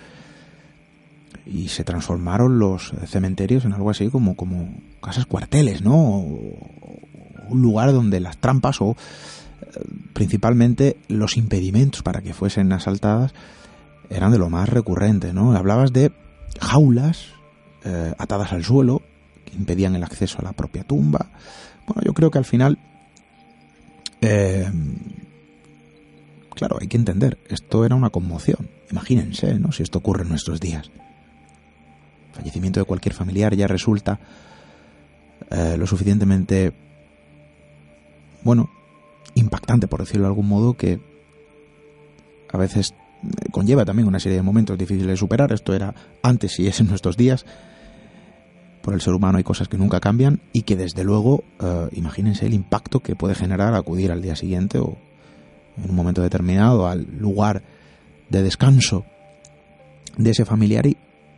y 1.45 1.69
se 1.69 1.85
transformaron 1.85 2.59
los 2.59 2.93
cementerios 3.07 3.65
en 3.65 3.75
algo 3.75 3.91
así 3.91 4.09
como, 4.09 4.35
como 4.35 4.71
casas 5.01 5.27
cuarteles, 5.27 5.83
¿no? 5.83 6.25
un 7.49 7.63
lugar 7.63 7.93
donde 7.93 8.21
las 8.21 8.39
trampas 8.39 8.81
o 8.81 8.91
eh, 8.91 9.81
principalmente 10.13 10.99
los 11.09 11.37
impedimentos 11.37 12.03
para 12.03 12.21
que 12.21 12.35
fuesen 12.35 12.73
asaltadas 12.73 13.35
eran 14.11 14.33
de 14.33 14.39
lo 14.39 14.49
más 14.49 14.69
recurrente, 14.69 15.33
¿no? 15.33 15.53
Hablabas 15.53 15.93
de 15.93 16.13
jaulas 16.61 17.38
eh, 17.85 18.15
atadas 18.19 18.53
al 18.53 18.65
suelo 18.65 19.03
que 19.45 19.57
impedían 19.57 19.95
el 19.95 20.05
acceso 20.05 20.39
a 20.41 20.45
la 20.45 20.53
propia 20.53 20.85
tumba. 20.85 21.31
Bueno, 21.87 22.03
yo 22.05 22.13
creo 22.13 22.31
que 22.31 22.39
al 22.39 22.45
final 22.45 22.79
eh, 24.21 24.71
claro, 26.59 26.79
hay 26.81 26.89
que 26.89 26.97
entender, 26.97 27.39
esto 27.49 27.85
era 27.85 27.95
una 27.95 28.11
conmoción. 28.11 28.69
Imagínense, 28.91 29.55
¿no? 29.61 29.71
Si 29.71 29.85
esto 29.85 29.99
ocurre 29.99 30.25
en 30.25 30.29
nuestros 30.29 30.61
días. 30.61 30.91
fallecimiento 32.33 32.81
de 32.81 32.85
cualquier 32.85 33.15
familiar 33.15 33.55
ya 33.55 33.67
resulta 33.67 34.19
eh, 35.51 35.77
lo 35.79 35.87
suficientemente, 35.87 36.73
bueno, 38.43 38.71
impactante, 39.35 39.87
por 39.87 40.01
decirlo 40.01 40.25
de 40.25 40.29
algún 40.29 40.49
modo, 40.49 40.75
que 40.75 41.01
a 42.53 42.59
veces 42.59 42.95
conlleva 43.51 43.85
también 43.85 44.09
una 44.09 44.21
serie 44.21 44.37
de 44.37 44.43
momentos 44.43 44.79
difíciles 44.79 45.09
de 45.09 45.17
superar. 45.17 45.53
Esto 45.53 45.75
era 45.75 45.95
antes 46.23 46.59
y 46.59 46.67
es 46.67 46.81
en 46.81 46.89
nuestros 46.89 47.17
días. 47.17 47.45
Por 48.83 48.95
el 48.95 49.01
ser 49.01 49.15
humano 49.15 49.39
hay 49.39 49.45
cosas 49.45 49.69
que 49.69 49.77
nunca 49.77 50.01
cambian 50.01 50.41
y 50.53 50.63
que 50.63 50.77
desde 50.77 51.05
luego, 51.05 51.45
eh, 51.61 51.89
imagínense 51.93 52.47
el 52.47 52.55
impacto 52.55 53.01
que 53.01 53.17
puede 53.17 53.35
generar 53.35 53.75
acudir 53.75 54.13
al 54.13 54.23
día 54.23 54.37
siguiente 54.37 54.79
o 54.79 54.97
en 55.77 55.91
un 55.91 55.97
momento 55.97 56.23
determinado 56.23 56.87
al 56.87 57.07
lugar 57.19 57.63
de 58.29 58.43
descanso 58.43 59.05
de 60.17 60.31
ese 60.31 60.45
familiar 60.45 60.87
y, 60.87 60.97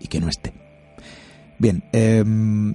que 0.09 0.21
no 0.21 0.29
esté. 0.29 0.53
Bien, 1.59 1.83
em, 1.93 2.75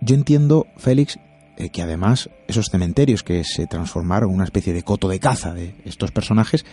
yo 0.00 0.14
entiendo, 0.14 0.66
Félix, 0.76 1.18
eh, 1.56 1.70
que 1.70 1.82
además 1.82 2.30
esos 2.46 2.66
cementerios 2.70 3.24
que 3.24 3.42
se 3.42 3.66
transformaron 3.66 4.30
en 4.30 4.36
una 4.36 4.44
especie 4.44 4.72
de 4.72 4.84
coto 4.84 5.08
de 5.08 5.18
caza 5.18 5.52
de 5.52 5.74
estos 5.84 6.12
personajes, 6.12 6.64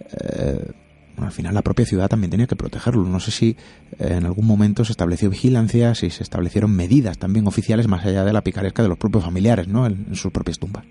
eh, 0.00 0.72
al 1.22 1.30
final 1.30 1.54
la 1.54 1.62
propia 1.62 1.84
ciudad 1.84 2.08
también 2.08 2.30
tenía 2.30 2.46
que 2.46 2.56
protegerlo. 2.56 3.02
No 3.04 3.20
sé 3.20 3.30
si 3.30 3.50
eh, 4.00 4.18
en 4.18 4.24
algún 4.24 4.46
momento 4.46 4.84
se 4.84 4.92
estableció 4.92 5.30
vigilancia, 5.30 5.94
si 5.94 6.10
se 6.10 6.22
establecieron 6.22 6.74
medidas 6.74 7.18
también 7.18 7.46
oficiales 7.46 7.88
más 7.88 8.04
allá 8.04 8.24
de 8.24 8.32
la 8.32 8.42
picaresca 8.42 8.82
de 8.82 8.88
los 8.88 8.98
propios 8.98 9.24
familiares, 9.24 9.68
¿no? 9.68 9.86
En, 9.86 10.14
sus 10.14 10.32
propias 10.32 10.58
tumbas. 10.58 10.84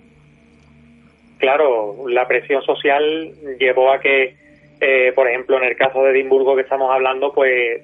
Claro, 1.39 2.07
la 2.07 2.27
presión 2.27 2.61
social 2.63 3.33
llevó 3.59 3.91
a 3.91 3.99
que, 3.99 4.35
eh, 4.79 5.11
por 5.13 5.27
ejemplo, 5.27 5.57
en 5.57 5.65
el 5.65 5.75
caso 5.75 6.01
de 6.03 6.11
Edimburgo 6.11 6.55
que 6.55 6.61
estamos 6.61 6.89
hablando, 6.89 7.33
pues 7.33 7.81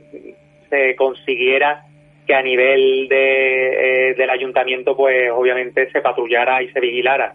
se 0.70 0.96
consiguiera 0.96 1.84
que 2.26 2.34
a 2.34 2.42
nivel 2.42 3.08
de, 3.10 4.12
eh, 4.12 4.14
del 4.14 4.30
ayuntamiento, 4.30 4.96
pues 4.96 5.30
obviamente 5.32 5.90
se 5.92 6.00
patrullara 6.00 6.62
y 6.62 6.70
se 6.70 6.80
vigilara 6.80 7.34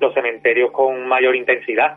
los 0.00 0.14
cementerios 0.14 0.70
con 0.70 1.06
mayor 1.06 1.36
intensidad. 1.36 1.96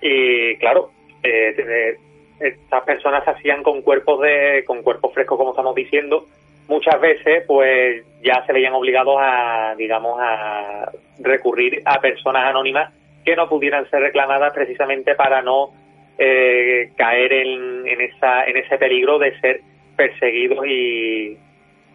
Y 0.00 0.56
claro, 0.56 0.90
eh, 1.22 1.96
estas 2.40 2.82
personas 2.84 3.24
se 3.24 3.30
hacían 3.30 3.62
con 3.62 3.82
cuerpos 3.82 4.20
de 4.20 4.64
con 4.66 4.82
cuerpos 4.82 5.12
frescos 5.12 5.38
como 5.38 5.50
estamos 5.50 5.74
diciendo. 5.74 6.26
Muchas 6.68 7.00
veces 7.00 7.44
pues 7.46 8.04
ya 8.22 8.44
se 8.46 8.52
veían 8.52 8.72
obligados 8.72 9.16
a 9.20 9.74
digamos 9.76 10.18
a 10.20 10.90
recurrir 11.20 11.82
a 11.84 12.00
personas 12.00 12.44
anónimas 12.44 12.92
que 13.24 13.36
no 13.36 13.48
pudieran 13.48 13.88
ser 13.90 14.00
reclamadas 14.00 14.52
precisamente 14.52 15.14
para 15.14 15.42
no 15.42 15.70
eh, 16.18 16.90
caer 16.96 17.32
en, 17.32 17.86
en 17.86 18.00
esa 18.00 18.44
en 18.44 18.56
ese 18.56 18.78
peligro 18.78 19.18
de 19.18 19.38
ser 19.40 19.60
perseguidos 19.96 20.66
y, 20.66 21.36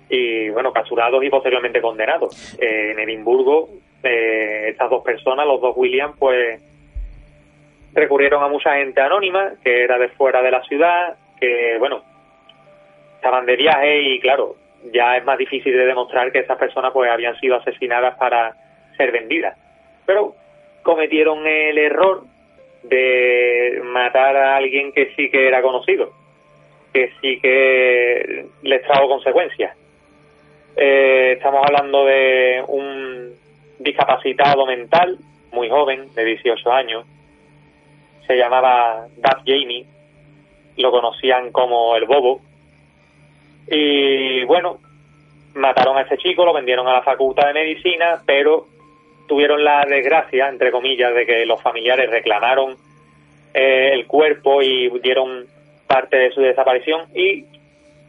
y 0.09 0.49
bueno 0.49 0.71
capturados 0.71 1.23
y 1.23 1.29
posteriormente 1.29 1.81
condenados. 1.81 2.57
Eh, 2.59 2.91
en 2.91 2.99
Edimburgo 2.99 3.69
eh, 4.03 4.67
estas 4.69 4.89
dos 4.89 5.03
personas 5.03 5.45
los 5.45 5.61
dos 5.61 5.73
Williams 5.75 6.15
pues 6.17 6.61
recurrieron 7.93 8.43
a 8.43 8.47
mucha 8.47 8.75
gente 8.75 9.01
anónima 9.01 9.53
que 9.63 9.83
era 9.83 9.97
de 9.97 10.09
fuera 10.09 10.41
de 10.41 10.51
la 10.51 10.63
ciudad, 10.63 11.15
que 11.39 11.77
bueno, 11.79 12.03
estaban 13.15 13.45
de 13.45 13.55
viaje 13.55 14.01
y 14.01 14.19
claro, 14.19 14.55
ya 14.93 15.17
es 15.17 15.25
más 15.25 15.37
difícil 15.37 15.73
de 15.73 15.85
demostrar 15.85 16.31
que 16.31 16.39
esas 16.39 16.57
personas 16.57 16.91
pues 16.93 17.11
habían 17.11 17.37
sido 17.39 17.55
asesinadas 17.55 18.15
para 18.17 18.55
ser 18.97 19.11
vendidas. 19.11 19.57
Pero 20.05 20.35
cometieron 20.83 21.45
el 21.45 21.77
error 21.77 22.23
de 22.83 23.81
matar 23.83 24.35
a 24.37 24.55
alguien 24.55 24.91
que 24.93 25.13
sí 25.15 25.29
que 25.29 25.47
era 25.47 25.61
conocido, 25.61 26.11
que 26.93 27.11
sí 27.21 27.39
que 27.41 28.45
les 28.63 28.81
trajo 28.83 29.07
consecuencias. 29.07 29.75
Eh, 30.77 31.33
estamos 31.37 31.61
hablando 31.65 32.05
de 32.05 32.63
un 32.67 33.33
discapacitado 33.79 34.65
mental, 34.65 35.17
muy 35.51 35.69
joven, 35.69 36.13
de 36.15 36.23
18 36.23 36.71
años, 36.71 37.05
se 38.29 38.37
llamaba 38.37 39.07
Dad 39.17 39.39
Jamie, 39.43 39.87
lo 40.77 40.91
conocían 40.91 41.51
como 41.51 41.95
el 41.95 42.05
Bobo. 42.05 42.41
Y 43.67 44.43
bueno, 44.45 44.77
mataron 45.55 45.97
a 45.97 46.01
ese 46.01 46.15
chico, 46.17 46.45
lo 46.45 46.53
vendieron 46.53 46.87
a 46.87 46.93
la 46.93 47.01
facultad 47.01 47.47
de 47.47 47.53
medicina, 47.55 48.21
pero 48.27 48.67
tuvieron 49.27 49.63
la 49.63 49.83
desgracia, 49.83 50.47
entre 50.47 50.69
comillas, 50.69 51.11
de 51.15 51.25
que 51.25 51.43
los 51.47 51.59
familiares 51.63 52.07
reclamaron 52.11 52.77
eh, 53.55 53.93
el 53.93 54.05
cuerpo 54.05 54.61
y 54.61 54.89
dieron 54.99 55.47
parte 55.87 56.17
de 56.17 56.31
su 56.31 56.41
desaparición 56.41 57.07
y 57.15 57.45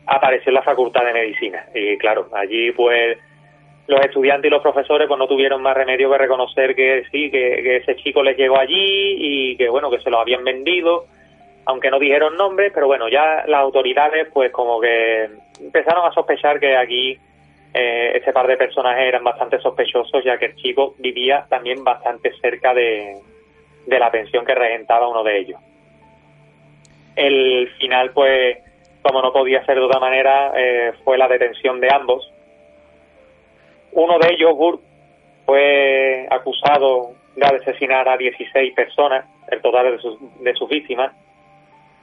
apareció 0.05 0.51
en 0.51 0.55
la 0.57 0.63
facultad 0.63 1.03
de 1.03 1.15
medicina. 1.15 1.65
Y 1.75 1.97
claro, 1.97 2.29
allí 2.35 2.73
pues 2.73 3.17
los 3.91 4.01
estudiantes 4.01 4.49
y 4.49 4.53
los 4.53 4.63
profesores 4.63 5.09
pues 5.09 5.19
no 5.19 5.27
tuvieron 5.27 5.61
más 5.63 5.77
remedio 5.77 6.11
que 6.11 6.19
reconocer 6.19 6.75
que 6.75 7.05
sí, 7.11 7.31
que, 7.31 7.77
ese 7.77 7.97
chico 7.97 8.23
les 8.23 8.37
llegó 8.37 8.59
allí 8.59 8.75
y 8.77 9.57
que 9.57 9.69
bueno, 9.69 9.91
que 9.91 10.01
se 10.01 10.11
lo 10.11 10.21
habían 10.21 10.45
vendido, 10.45 11.07
aunque 11.67 11.91
no 11.91 11.99
dijeron 11.99 12.37
nombres, 12.37 12.73
pero 12.73 12.87
bueno, 12.87 13.09
ya 13.09 13.45
las 13.47 13.61
autoridades 13.61 14.29
pues 14.33 14.53
como 14.53 14.81
que 14.81 15.29
empezaron 15.61 16.07
a 16.07 16.13
sospechar 16.13 16.61
que 16.61 16.77
aquí 16.77 17.19
eh, 17.75 18.13
ese 18.15 18.33
par 18.33 18.47
de 18.47 18.57
personajes 18.57 19.07
eran 19.07 19.25
bastante 19.25 19.59
sospechosos, 19.61 20.25
ya 20.25 20.39
que 20.39 20.47
el 20.47 20.57
chico 20.57 20.95
vivía 20.99 21.47
también 21.49 21.83
bastante 21.83 22.33
cerca 22.41 22.73
de, 22.73 23.17
de 23.87 23.99
la 23.99 24.11
pensión 24.11 24.45
que 24.45 24.55
regentaba 24.55 25.09
uno 25.09 25.25
de 25.25 25.39
ellos. 25.39 25.61
El 27.17 27.69
final, 27.79 28.13
pues, 28.13 28.59
como 29.03 29.21
no 29.21 29.33
podía 29.33 29.65
ser 29.67 29.77
de 29.77 29.83
otra 29.83 30.01
manera, 30.01 30.53
eh, 30.57 30.93
fue 31.05 31.19
la 31.19 31.29
detención 31.29 31.81
de 31.81 31.93
ambos, 31.93 32.31
uno 33.93 34.19
de 34.19 34.35
ellos, 34.35 34.57
Burt, 34.57 34.81
fue 35.47 36.27
acusado 36.31 37.13
de 37.35 37.47
asesinar 37.47 38.09
a 38.09 38.17
16 38.17 38.75
personas, 38.75 39.25
el 39.51 39.61
total 39.61 39.93
de 39.93 39.99
sus, 39.99 40.19
de 40.43 40.55
sus 40.55 40.69
víctimas, 40.69 41.13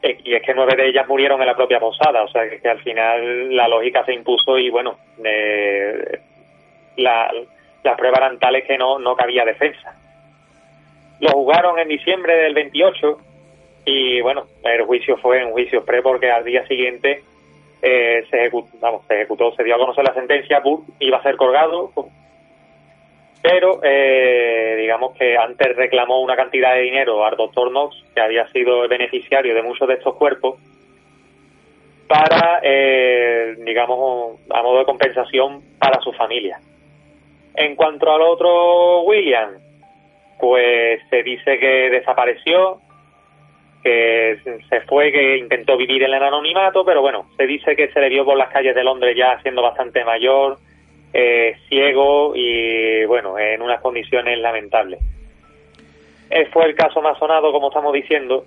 eh, 0.01 0.17
y 0.23 0.35
es 0.35 0.43
que 0.43 0.53
nueve 0.53 0.75
de 0.75 0.89
ellas 0.89 1.07
murieron 1.07 1.41
en 1.41 1.47
la 1.47 1.55
propia 1.55 1.79
posada, 1.79 2.23
o 2.23 2.27
sea 2.27 2.43
que, 2.49 2.67
al 2.67 2.79
final 2.79 3.55
la 3.55 3.67
lógica 3.67 4.05
se 4.05 4.13
impuso 4.13 4.57
y 4.57 4.69
bueno, 4.69 4.97
la, 6.97 7.31
las 7.83 7.97
pruebas 7.97 8.19
eran 8.19 8.39
tales 8.39 8.65
que 8.65 8.77
no, 8.77 8.99
no 8.99 9.15
cabía 9.15 9.45
defensa. 9.45 9.95
Lo 11.19 11.31
jugaron 11.31 11.79
en 11.79 11.87
diciembre 11.87 12.35
del 12.35 12.53
28 12.53 13.17
y 13.85 14.21
bueno, 14.21 14.45
el 14.63 14.83
juicio 14.83 15.17
fue 15.17 15.43
un 15.43 15.51
juicio 15.51 15.83
pre 15.83 16.01
porque 16.01 16.29
al 16.29 16.43
día 16.43 16.67
siguiente 16.67 17.23
eh, 17.81 18.25
se, 18.29 18.37
ejecutó, 18.37 18.77
vamos, 18.79 19.05
se 19.07 19.15
ejecutó, 19.15 19.53
se 19.55 19.63
dio 19.63 19.75
a 19.75 19.79
conocer 19.79 20.03
la 20.03 20.13
sentencia, 20.13 20.61
iba 20.99 21.17
a 21.17 21.23
ser 21.23 21.35
colgado, 21.35 21.91
pero 23.41 23.79
eh, 23.83 24.75
digamos 24.79 25.15
que 25.15 25.37
antes 25.37 25.75
reclamó 25.75 26.21
una 26.21 26.35
cantidad 26.35 26.73
de 26.73 26.81
dinero 26.81 27.25
al 27.25 27.37
doctor 27.37 27.69
Knox, 27.69 27.95
que 28.13 28.21
había 28.21 28.47
sido 28.49 28.83
el 28.83 28.89
beneficiario 28.89 29.53
de 29.53 29.61
muchos 29.61 29.87
de 29.87 29.95
estos 29.95 30.15
cuerpos, 30.15 30.59
para, 32.07 32.61
eh, 32.63 33.55
digamos, 33.59 34.39
a 34.49 34.63
modo 34.63 34.79
de 34.79 34.85
compensación 34.85 35.61
para 35.77 35.99
su 36.01 36.13
familia. 36.13 36.59
En 37.53 37.75
cuanto 37.75 38.09
al 38.11 38.21
otro 38.21 39.01
William, 39.01 39.57
pues 40.39 41.01
se 41.09 41.23
dice 41.23 41.59
que 41.59 41.89
desapareció, 41.89 42.79
que 43.87 44.59
se 44.69 44.81
fue, 44.81 45.11
que 45.11 45.37
intentó 45.37 45.77
vivir 45.77 46.03
en 46.03 46.13
el 46.13 46.21
anonimato, 46.21 46.83
pero 46.83 47.01
bueno, 47.01 47.29
se 47.37 47.47
dice 47.47 47.75
que 47.75 47.89
se 47.89 48.01
le 48.01 48.09
vio 48.09 48.25
por 48.25 48.37
las 48.37 48.49
calles 48.49 48.75
de 48.75 48.83
Londres 48.83 49.15
ya 49.15 49.39
siendo 49.41 49.61
bastante 49.61 50.03
mayor, 50.03 50.57
eh, 51.13 51.55
ciego 51.69 52.33
y, 52.35 53.05
bueno, 53.05 53.39
en 53.39 53.61
unas 53.61 53.79
condiciones 53.81 54.37
lamentables. 54.39 54.99
Eh, 56.29 56.47
fue 56.51 56.65
el 56.65 56.75
caso 56.75 57.01
más 57.01 57.17
sonado, 57.17 57.53
como 57.53 57.69
estamos 57.69 57.93
diciendo, 57.93 58.45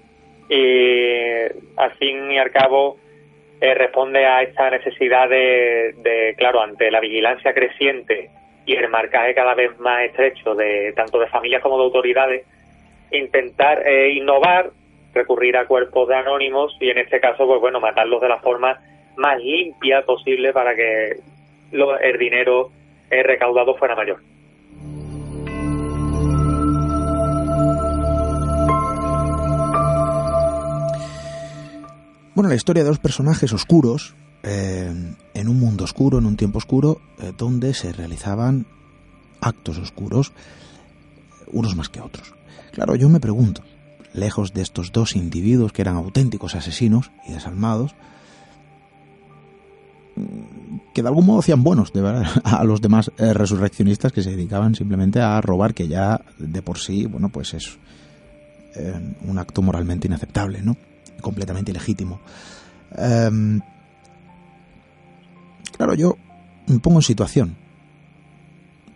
y 0.51 1.45
al 1.76 1.93
fin 1.99 2.30
y 2.30 2.38
al 2.38 2.51
cabo 2.51 2.99
eh, 3.62 3.72
responde 3.72 4.26
a 4.26 4.43
esta 4.43 4.68
necesidad 4.68 5.28
de, 5.28 6.34
claro, 6.36 6.61
ante 6.61 6.91
la 6.91 7.01
vigilancia 7.01 7.55
creciente 7.55 8.28
y 8.66 8.74
el 8.74 8.88
marcaje 8.88 9.34
cada 9.34 9.55
vez 9.55 9.78
más 9.80 10.03
estrecho 10.03 10.55
de 10.55 10.93
tanto 10.95 11.18
de 11.18 11.28
familias 11.28 11.62
como 11.62 11.78
de 11.78 11.84
autoridades, 11.84 12.47
intentar 13.11 13.86
eh, 13.86 14.11
innovar, 14.11 14.70
recurrir 15.14 15.56
a 15.56 15.66
cuerpos 15.66 16.08
de 16.08 16.16
anónimos 16.16 16.76
y 16.80 16.90
en 16.90 16.98
este 16.98 17.20
caso, 17.20 17.46
pues 17.46 17.61
bueno, 17.61 17.80
matarlos 17.80 18.20
de 18.20 18.28
la 18.28 18.38
forma 18.40 18.78
más 19.16 19.38
limpia 19.38 20.02
posible 20.02 20.52
para 20.52 20.74
que 20.74 21.20
lo, 21.72 21.98
el 21.98 22.18
dinero 22.18 22.70
eh, 23.11 23.22
recaudado 23.22 23.76
fuera 23.76 23.96
mayor. 23.96 24.20
Bueno, 32.34 32.48
la 32.48 32.54
historia 32.54 32.82
de 32.82 32.88
dos 32.88 32.98
personajes 32.98 33.52
oscuros, 33.52 34.14
eh, 34.42 34.90
en 35.34 35.48
un 35.48 35.61
mundo 35.61 35.84
oscuro, 35.84 36.18
en 36.18 36.26
un 36.26 36.36
tiempo 36.36 36.58
oscuro, 36.58 37.00
eh, 37.20 37.32
donde 37.36 37.74
se 37.74 37.92
realizaban 37.92 38.66
actos 39.42 39.76
oscuros, 39.78 40.32
unos 41.48 41.76
más 41.76 41.88
que 41.88 42.00
otros. 42.00 42.32
Claro, 42.72 42.94
yo 42.94 43.08
me 43.08 43.20
pregunto, 43.20 43.62
lejos 44.12 44.52
de 44.52 44.62
estos 44.62 44.92
dos 44.92 45.16
individuos 45.16 45.72
que 45.72 45.82
eran 45.82 45.96
auténticos 45.96 46.54
asesinos 46.54 47.11
y 47.26 47.32
desalmados, 47.32 47.94
que 50.92 51.02
de 51.02 51.08
algún 51.08 51.26
modo 51.26 51.40
hacían 51.40 51.62
buenos 51.62 51.92
de 51.92 52.02
verdad, 52.02 52.26
a 52.44 52.64
los 52.64 52.80
demás 52.80 53.11
eh, 53.16 53.32
resurreccionistas 53.32 54.12
que 54.12 54.22
se 54.22 54.30
dedicaban 54.30 54.74
simplemente 54.74 55.20
a 55.20 55.40
robar, 55.40 55.74
que 55.74 55.88
ya 55.88 56.20
de 56.38 56.62
por 56.62 56.78
sí, 56.78 57.06
bueno, 57.06 57.28
pues 57.28 57.54
es 57.54 57.78
eh, 58.74 59.14
un 59.26 59.38
acto 59.38 59.62
moralmente 59.62 60.08
inaceptable, 60.08 60.62
¿no? 60.62 60.76
Completamente 61.20 61.70
ilegítimo. 61.70 62.20
Eh, 62.96 63.61
claro, 65.76 65.94
yo 65.94 66.16
me 66.66 66.78
pongo 66.78 66.98
en 66.98 67.02
situación. 67.02 67.56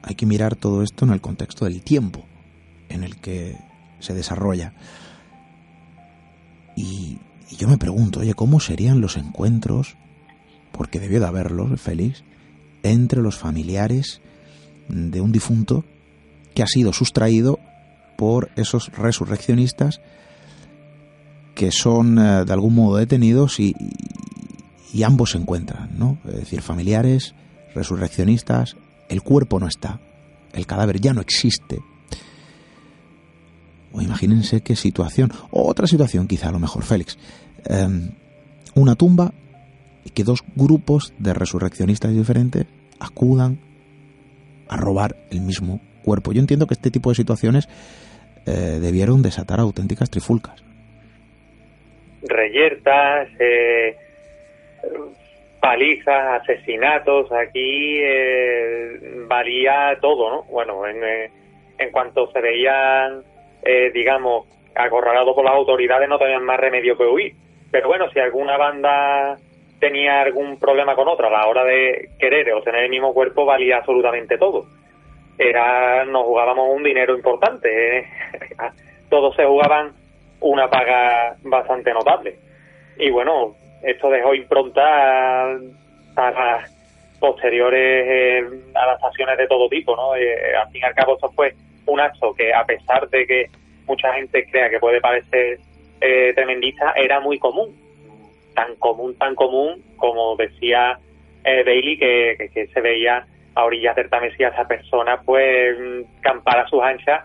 Hay 0.03 0.15
que 0.17 0.27
mirar 0.27 0.55
todo 0.55 0.83
esto 0.83 1.07
en 1.07 1.13
el 1.13 1.21
contexto 1.21 1.65
del 1.65 1.83
tiempo 1.83 2.25
en 2.89 3.05
el 3.05 3.17
que 3.17 3.57
se 4.01 4.15
desarrolla. 4.15 4.75
Y, 6.77 7.19
yo 7.57 7.69
me 7.69 7.79
pregunto, 7.79 8.21
oye, 8.21 8.35
¿cómo 8.35 8.59
serían 8.59 9.01
los 9.01 9.17
encuentros 9.17 9.97
porque 10.73 10.99
debió 10.99 11.21
de 11.21 11.27
haberlos, 11.27 11.81
Félix, 11.81 12.25
entre 12.83 13.23
los 13.23 13.37
familiares 13.37 14.21
de 14.89 15.21
un 15.21 15.31
difunto 15.31 15.85
que 16.55 16.63
ha 16.63 16.67
sido 16.67 16.93
sustraído 16.93 17.61
por 18.17 18.51
esos 18.57 18.91
resurreccionistas 18.93 20.01
que 21.55 21.71
son 21.71 22.19
eh, 22.19 22.45
de 22.45 22.53
algún 22.53 22.75
modo 22.75 22.97
detenidos 22.97 23.61
y, 23.61 23.75
y, 24.93 25.03
ambos 25.05 25.31
se 25.31 25.39
encuentran, 25.39 25.91
¿no? 25.97 26.19
Es 26.27 26.35
decir, 26.35 26.61
familiares, 26.61 27.35
resurreccionistas, 27.75 28.77
el 29.09 29.23
cuerpo 29.23 29.61
no 29.61 29.69
está, 29.69 30.01
el 30.53 30.67
cadáver 30.67 31.01
ya 31.01 31.13
no 31.13 31.21
existe. 31.21 31.81
O 33.95 34.03
imagínense 34.03 34.61
qué 34.61 34.75
situación, 34.75 35.31
o 35.51 35.69
otra 35.69 35.87
situación 35.87 36.27
quizá 36.27 36.49
a 36.49 36.53
lo 36.53 36.59
mejor, 36.59 36.83
Félix. 36.83 37.17
Eh, 37.71 38.11
una 38.75 38.97
tumba 38.97 39.33
y 40.05 40.11
que 40.11 40.25
dos 40.25 40.41
grupos 40.57 41.15
de 41.19 41.33
resurreccionistas 41.33 42.13
diferentes 42.13 42.67
acudan 42.99 43.59
a 44.69 44.77
robar 44.77 45.17
el 45.31 45.41
mismo 45.41 45.81
cuerpo. 46.05 46.33
Yo 46.33 46.41
entiendo 46.41 46.67
que 46.67 46.75
este 46.75 46.91
tipo 46.91 47.11
de 47.11 47.15
situaciones 47.15 47.69
eh, 48.47 48.79
debieron 48.81 49.23
desatar 49.23 49.61
auténticas 49.61 50.11
trifulcas. 50.11 50.63
Reyertas, 52.23 53.29
eh, 53.39 53.97
palizas, 55.61 56.43
asesinatos, 56.43 57.31
aquí 57.33 57.99
eh, 58.03 59.25
valía 59.29 59.97
todo, 60.01 60.31
¿no? 60.31 60.43
Bueno, 60.45 60.87
en, 60.87 61.03
eh, 61.03 61.31
en 61.79 61.91
cuanto 61.91 62.31
se 62.33 62.41
veían, 62.41 63.23
eh, 63.65 63.91
digamos, 63.93 64.47
acorralados 64.75 65.35
por 65.35 65.45
las 65.45 65.55
autoridades, 65.55 66.09
no 66.09 66.19
tenían 66.19 66.45
más 66.45 66.59
remedio 66.59 66.97
que 66.97 67.05
huir. 67.05 67.35
Pero 67.71 67.89
bueno, 67.89 68.11
si 68.11 68.21
alguna 68.21 68.57
banda 68.57 69.37
tenía 69.81 70.23
algún 70.23 70.59
problema 70.59 70.95
con 70.95 71.09
otra 71.09 71.29
a 71.29 71.31
la 71.31 71.47
hora 71.47 71.65
de 71.65 72.11
querer 72.19 72.53
o 72.55 72.63
tener 72.63 72.85
el 72.85 72.91
mismo 72.91 73.13
cuerpo 73.13 73.45
valía 73.45 73.79
absolutamente 73.79 74.39
todo. 74.39 74.67
Era, 75.37 76.05
nos 76.05 76.25
jugábamos 76.25 76.75
un 76.75 76.83
dinero 76.83 77.15
importante, 77.15 77.99
¿eh? 77.99 78.07
todos 79.11 79.35
se 79.37 79.45
jugaban 79.45 79.93
una 80.41 80.71
paga 80.71 81.37
bastante 81.43 81.93
notable. 81.93 82.37
Y 82.97 83.11
bueno, 83.11 83.55
esto 83.83 84.09
dejó 84.09 84.35
impronta 84.35 85.45
a 86.17 86.31
las 86.31 86.75
posteriores 87.19 88.07
eh, 88.09 88.49
adaptaciones 88.75 89.37
de 89.37 89.47
todo 89.47 89.69
tipo, 89.69 89.97
¿no? 89.97 90.15
Eh, 90.17 90.55
al 90.57 90.71
fin 90.71 90.83
y 90.83 90.85
al 90.85 90.95
cabo 90.95 91.15
esto 91.15 91.31
fue 91.33 91.55
un 91.87 92.01
acto 92.01 92.35
que 92.35 92.53
a 92.53 92.65
pesar 92.65 93.09
de 93.09 93.27
que 93.27 93.51
mucha 93.87 94.13
gente 94.15 94.47
crea 94.51 94.71
que 94.71 94.79
puede 94.79 95.01
parecer 95.01 95.59
eh, 96.01 96.33
tremendista, 96.35 96.93
era 96.97 97.21
muy 97.21 97.39
común 97.39 97.85
tan 98.55 98.77
común, 98.77 99.17
tan 99.19 99.35
común, 99.35 99.83
como 99.97 100.37
decía 100.37 100.99
eh, 101.45 101.63
Bailey, 101.65 101.99
que, 101.99 102.51
que, 102.53 102.67
se 102.69 102.81
veía 102.81 103.27
a 103.55 103.65
orillas 103.65 103.97
del 103.97 104.09
Tamesía 104.09 104.49
esa 104.49 104.67
persona 104.67 105.21
pues 105.21 105.77
campar 106.21 106.61
a 106.61 106.69
sus 106.69 106.83
anchas 106.83 107.25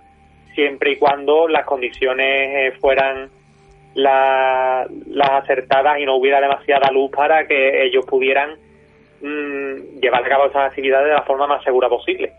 siempre 0.54 0.92
y 0.92 0.98
cuando 0.98 1.48
las 1.48 1.66
condiciones 1.66 2.28
eh, 2.28 2.78
fueran 2.80 3.30
la, 3.94 4.86
las 5.08 5.30
acertadas 5.30 6.00
y 6.00 6.06
no 6.06 6.16
hubiera 6.16 6.42
demasiada 6.42 6.92
luz 6.92 7.12
para 7.12 7.48
que 7.48 7.86
ellos 7.86 8.06
pudieran 8.06 8.52
mmm, 9.22 10.00
llevar 10.02 10.26
a 10.26 10.30
cabo 10.30 10.46
esas 10.48 10.68
actividades 10.68 11.08
de 11.08 11.14
la 11.14 11.24
forma 11.24 11.48
más 11.48 11.64
segura 11.64 11.88
posible. 11.88 12.32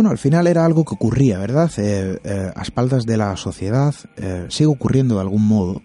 Bueno, 0.00 0.12
al 0.12 0.16
final 0.16 0.46
era 0.46 0.64
algo 0.64 0.86
que 0.86 0.94
ocurría, 0.94 1.38
¿verdad? 1.38 1.70
Eh, 1.76 2.18
eh, 2.24 2.50
a 2.56 2.62
espaldas 2.62 3.04
de 3.04 3.18
la 3.18 3.36
sociedad, 3.36 3.94
eh, 4.16 4.46
sigue 4.48 4.68
ocurriendo 4.68 5.16
de 5.16 5.20
algún 5.20 5.46
modo, 5.46 5.82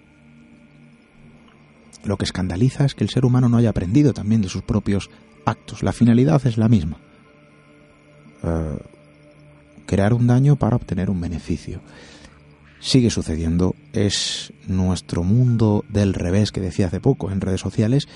lo 2.06 2.16
que 2.16 2.24
escandaliza 2.24 2.86
es 2.86 2.96
que 2.96 3.04
el 3.04 3.10
ser 3.10 3.26
humano 3.26 3.50
no 3.50 3.58
haya 3.58 3.72
aprendido 3.72 4.14
también 4.14 4.42
de 4.42 4.48
sus 4.48 4.62
propios 4.62 5.10
actos. 5.46 5.84
La 5.84 5.92
finalidad 5.92 6.48
es 6.48 6.58
la 6.58 6.70
misma. 6.70 6.98
Crear 9.86 10.14
un 10.14 10.28
daño 10.28 10.56
para 10.56 10.78
obtener 10.78 11.10
un 11.10 11.20
beneficio. 11.20 11.82
Sigue 12.80 13.10
sucediendo. 13.10 13.76
Es 13.92 14.54
nuestro 14.66 15.24
mundo 15.24 15.84
del 15.90 16.14
revés 16.14 16.54
que 16.54 16.62
decía 16.62 16.88
hace 16.88 17.02
poco 17.02 17.32
en 17.32 17.42
redes 17.42 17.60
sociales. 17.60 18.08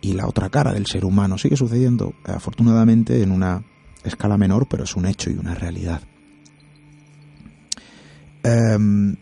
Y 0.00 0.14
la 0.14 0.26
otra 0.26 0.48
cara 0.48 0.72
del 0.72 0.86
ser 0.86 1.04
humano 1.04 1.36
sigue 1.36 1.58
sucediendo, 1.58 2.14
afortunadamente, 2.24 3.22
en 3.22 3.32
una 3.32 3.62
escala 4.08 4.36
menor, 4.36 4.66
pero 4.66 4.84
es 4.84 4.96
un 4.96 5.06
hecho 5.06 5.30
y 5.30 5.34
una 5.34 5.54
realidad. 5.54 6.02
Um, 8.44 9.16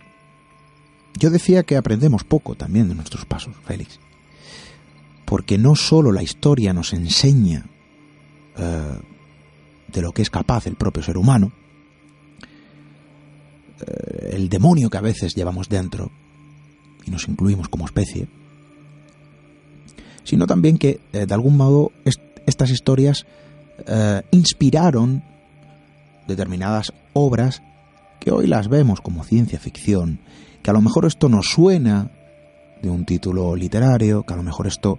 yo 1.18 1.30
decía 1.30 1.62
que 1.62 1.76
aprendemos 1.76 2.24
poco 2.24 2.54
también 2.54 2.88
de 2.88 2.94
nuestros 2.94 3.24
pasos, 3.24 3.54
Félix. 3.64 3.98
Porque 5.24 5.58
no 5.58 5.76
solo 5.76 6.12
la 6.12 6.22
historia 6.22 6.72
nos 6.72 6.92
enseña 6.92 7.64
uh, 8.58 9.00
de 9.92 10.02
lo 10.02 10.12
que 10.12 10.22
es 10.22 10.30
capaz 10.30 10.66
el 10.66 10.76
propio 10.76 11.02
ser 11.02 11.16
humano, 11.16 11.52
uh, 13.80 14.26
el 14.30 14.48
demonio 14.48 14.90
que 14.90 14.98
a 14.98 15.02
veces 15.02 15.34
llevamos 15.34 15.68
dentro 15.68 16.10
y 17.06 17.10
nos 17.10 17.28
incluimos 17.28 17.68
como 17.68 17.86
especie, 17.86 18.28
sino 20.24 20.46
también 20.46 20.78
que 20.78 21.00
eh, 21.12 21.26
de 21.26 21.34
algún 21.34 21.56
modo 21.56 21.92
est 22.04 22.20
estas 22.46 22.70
historias 22.70 23.26
eh, 23.86 24.22
inspiraron 24.30 25.22
determinadas 26.26 26.92
obras 27.12 27.62
que 28.20 28.30
hoy 28.30 28.46
las 28.46 28.68
vemos 28.68 29.00
como 29.00 29.24
ciencia 29.24 29.58
ficción 29.58 30.20
que 30.64 30.70
a 30.70 30.72
lo 30.72 30.80
mejor 30.80 31.04
esto 31.04 31.28
nos 31.28 31.46
suena 31.46 32.10
de 32.80 32.88
un 32.88 33.04
título 33.04 33.54
literario, 33.54 34.22
que 34.22 34.32
a 34.32 34.36
lo 34.36 34.42
mejor 34.42 34.66
esto, 34.66 34.98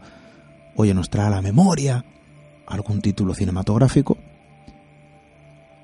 oye, 0.75 0.93
nos 0.93 1.09
trae 1.09 1.25
a 1.25 1.31
la 1.31 1.41
memoria 1.41 2.05
algún 2.67 3.01
título 3.01 3.33
cinematográfico, 3.33 4.15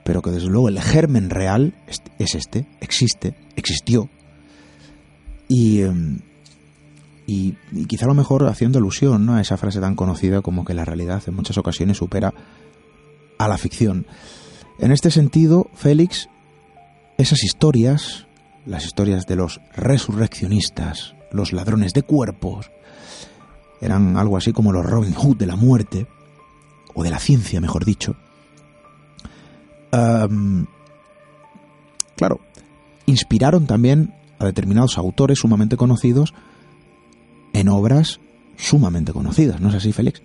pero 0.03 0.21
que 0.21 0.29
desde 0.29 0.49
luego 0.49 0.69
el 0.69 0.79
germen 0.79 1.31
real 1.31 1.73
es 2.19 2.35
este, 2.35 2.67
existe, 2.79 3.33
existió, 3.55 4.07
y, 5.47 5.81
y, 7.25 7.57
y 7.71 7.85
quizá 7.85 8.05
a 8.05 8.09
lo 8.09 8.13
mejor 8.13 8.47
haciendo 8.47 8.77
alusión 8.77 9.25
¿no? 9.25 9.33
a 9.33 9.41
esa 9.41 9.57
frase 9.57 9.79
tan 9.79 9.95
conocida 9.95 10.43
como 10.43 10.63
que 10.63 10.75
la 10.75 10.85
realidad 10.85 11.23
en 11.25 11.33
muchas 11.33 11.57
ocasiones 11.57 11.97
supera 11.97 12.35
a 13.43 13.47
la 13.47 13.57
ficción. 13.57 14.05
En 14.79 14.91
este 14.91 15.11
sentido, 15.11 15.69
Félix, 15.73 16.29
esas 17.17 17.43
historias 17.43 18.27
las 18.65 18.85
historias 18.85 19.25
de 19.25 19.35
los 19.35 19.59
resurreccionistas, 19.75 21.15
los 21.31 21.53
ladrones 21.53 21.93
de 21.93 22.03
cuerpos, 22.03 22.71
eran 23.79 24.17
algo 24.17 24.37
así 24.37 24.53
como 24.53 24.71
los 24.71 24.85
Robin 24.85 25.13
Hood 25.13 25.37
de 25.37 25.47
la 25.47 25.55
muerte, 25.55 26.07
o 26.93 27.03
de 27.03 27.09
la 27.09 27.19
ciencia, 27.19 27.61
mejor 27.61 27.85
dicho, 27.85 28.15
claro, 32.15 32.39
inspiraron 33.05 33.65
también 33.65 34.13
a 34.39 34.45
determinados 34.45 34.97
autores 34.97 35.39
sumamente 35.39 35.77
conocidos 35.77 36.33
en 37.53 37.69
obras 37.69 38.19
sumamente 38.57 39.13
conocidas, 39.13 39.59
¿no 39.61 39.69
es 39.69 39.75
así, 39.75 39.91
Félix? 39.93 40.21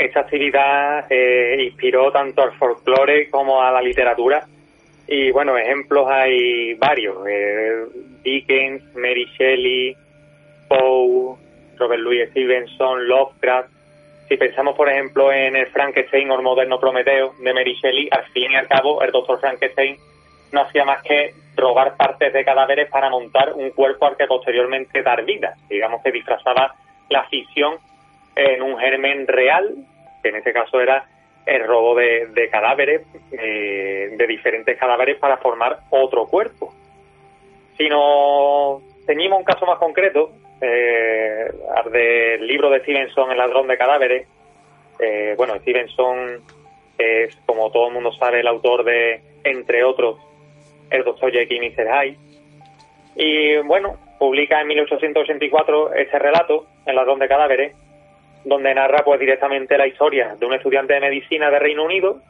Esta 0.00 0.20
actividad 0.20 1.04
eh, 1.10 1.62
inspiró 1.62 2.10
tanto 2.10 2.40
al 2.40 2.52
folclore 2.52 3.28
como 3.28 3.62
a 3.62 3.70
la 3.70 3.82
literatura 3.82 4.46
y 5.06 5.30
bueno, 5.30 5.58
ejemplos 5.58 6.08
hay 6.10 6.72
varios. 6.72 7.16
Eh, 7.28 7.84
Dickens, 8.22 8.82
Mary 8.94 9.26
Shelley, 9.36 9.94
Poe, 10.68 11.36
Robert 11.76 12.00
Louis 12.00 12.30
Stevenson, 12.30 13.06
Lovecraft. 13.08 13.68
Si 14.26 14.38
pensamos, 14.38 14.74
por 14.74 14.88
ejemplo, 14.88 15.30
en 15.30 15.54
el 15.54 15.66
Frankenstein 15.66 16.30
o 16.30 16.36
el 16.36 16.42
moderno 16.42 16.80
Prometeo 16.80 17.34
de 17.38 17.52
Mary 17.52 17.74
Shelley, 17.74 18.08
al 18.10 18.24
fin 18.32 18.52
y 18.52 18.56
al 18.56 18.68
cabo, 18.68 19.02
el 19.02 19.10
doctor 19.10 19.38
Frankenstein 19.38 19.98
no 20.52 20.62
hacía 20.62 20.86
más 20.86 21.02
que 21.02 21.34
robar 21.56 21.94
partes 21.98 22.32
de 22.32 22.42
cadáveres 22.42 22.88
para 22.88 23.10
montar 23.10 23.52
un 23.52 23.68
cuerpo 23.72 24.06
al 24.06 24.16
que 24.16 24.26
posteriormente 24.26 25.02
dar 25.02 25.26
vida. 25.26 25.56
Digamos 25.68 26.02
que 26.02 26.10
disfrazaba 26.10 26.74
la 27.10 27.24
ficción 27.24 27.74
en 28.34 28.62
un 28.62 28.78
germen 28.78 29.26
real, 29.26 29.74
que 30.22 30.28
en 30.28 30.36
este 30.36 30.52
caso 30.52 30.80
era 30.80 31.06
el 31.46 31.66
robo 31.66 31.94
de, 31.94 32.48
cadáveres, 32.50 33.02
eh, 33.32 34.10
de 34.16 34.26
diferentes 34.26 34.78
cadáveres 34.78 35.18
para 35.18 35.38
formar 35.38 35.80
otro 35.90 36.26
cuerpo. 36.26 36.72
Si 37.76 37.88
nos 37.88 38.82
ceñimos 39.06 39.38
un 39.38 39.44
caso 39.44 39.66
más 39.66 39.78
concreto, 39.78 40.30
eh, 40.60 41.50
del 41.90 42.46
libro 42.46 42.70
de 42.70 42.80
Stevenson, 42.80 43.30
El 43.30 43.38
ladrón 43.38 43.66
de 43.66 43.78
cadáveres, 43.78 44.28
eh, 44.98 45.34
bueno, 45.36 45.58
Stevenson 45.60 46.42
es, 46.98 47.34
como 47.46 47.70
todo 47.70 47.88
el 47.88 47.94
mundo 47.94 48.12
sabe, 48.12 48.40
el 48.40 48.46
autor 48.46 48.84
de, 48.84 49.22
entre 49.44 49.82
otros, 49.82 50.18
El 50.90 51.04
Doctor 51.04 51.32
Jekyll 51.32 51.62
y 51.62 51.70
Mr. 51.70 51.86
Hyde. 51.88 52.16
Y 53.16 53.56
bueno, 53.66 53.96
publica 54.18 54.60
en 54.60 54.68
1884 54.68 55.94
ese 55.94 56.18
relato, 56.18 56.66
El 56.84 56.96
ladrón 56.96 57.18
de 57.18 57.28
cadáveres, 57.28 57.74
donde 58.44 58.74
narra 58.74 59.04
pues 59.04 59.20
directamente 59.20 59.76
la 59.76 59.86
historia 59.86 60.34
de 60.38 60.46
un 60.46 60.54
estudiante 60.54 60.94
de 60.94 61.00
medicina 61.00 61.50
de 61.50 61.58
Reino 61.58 61.84
Unido 61.84 62.20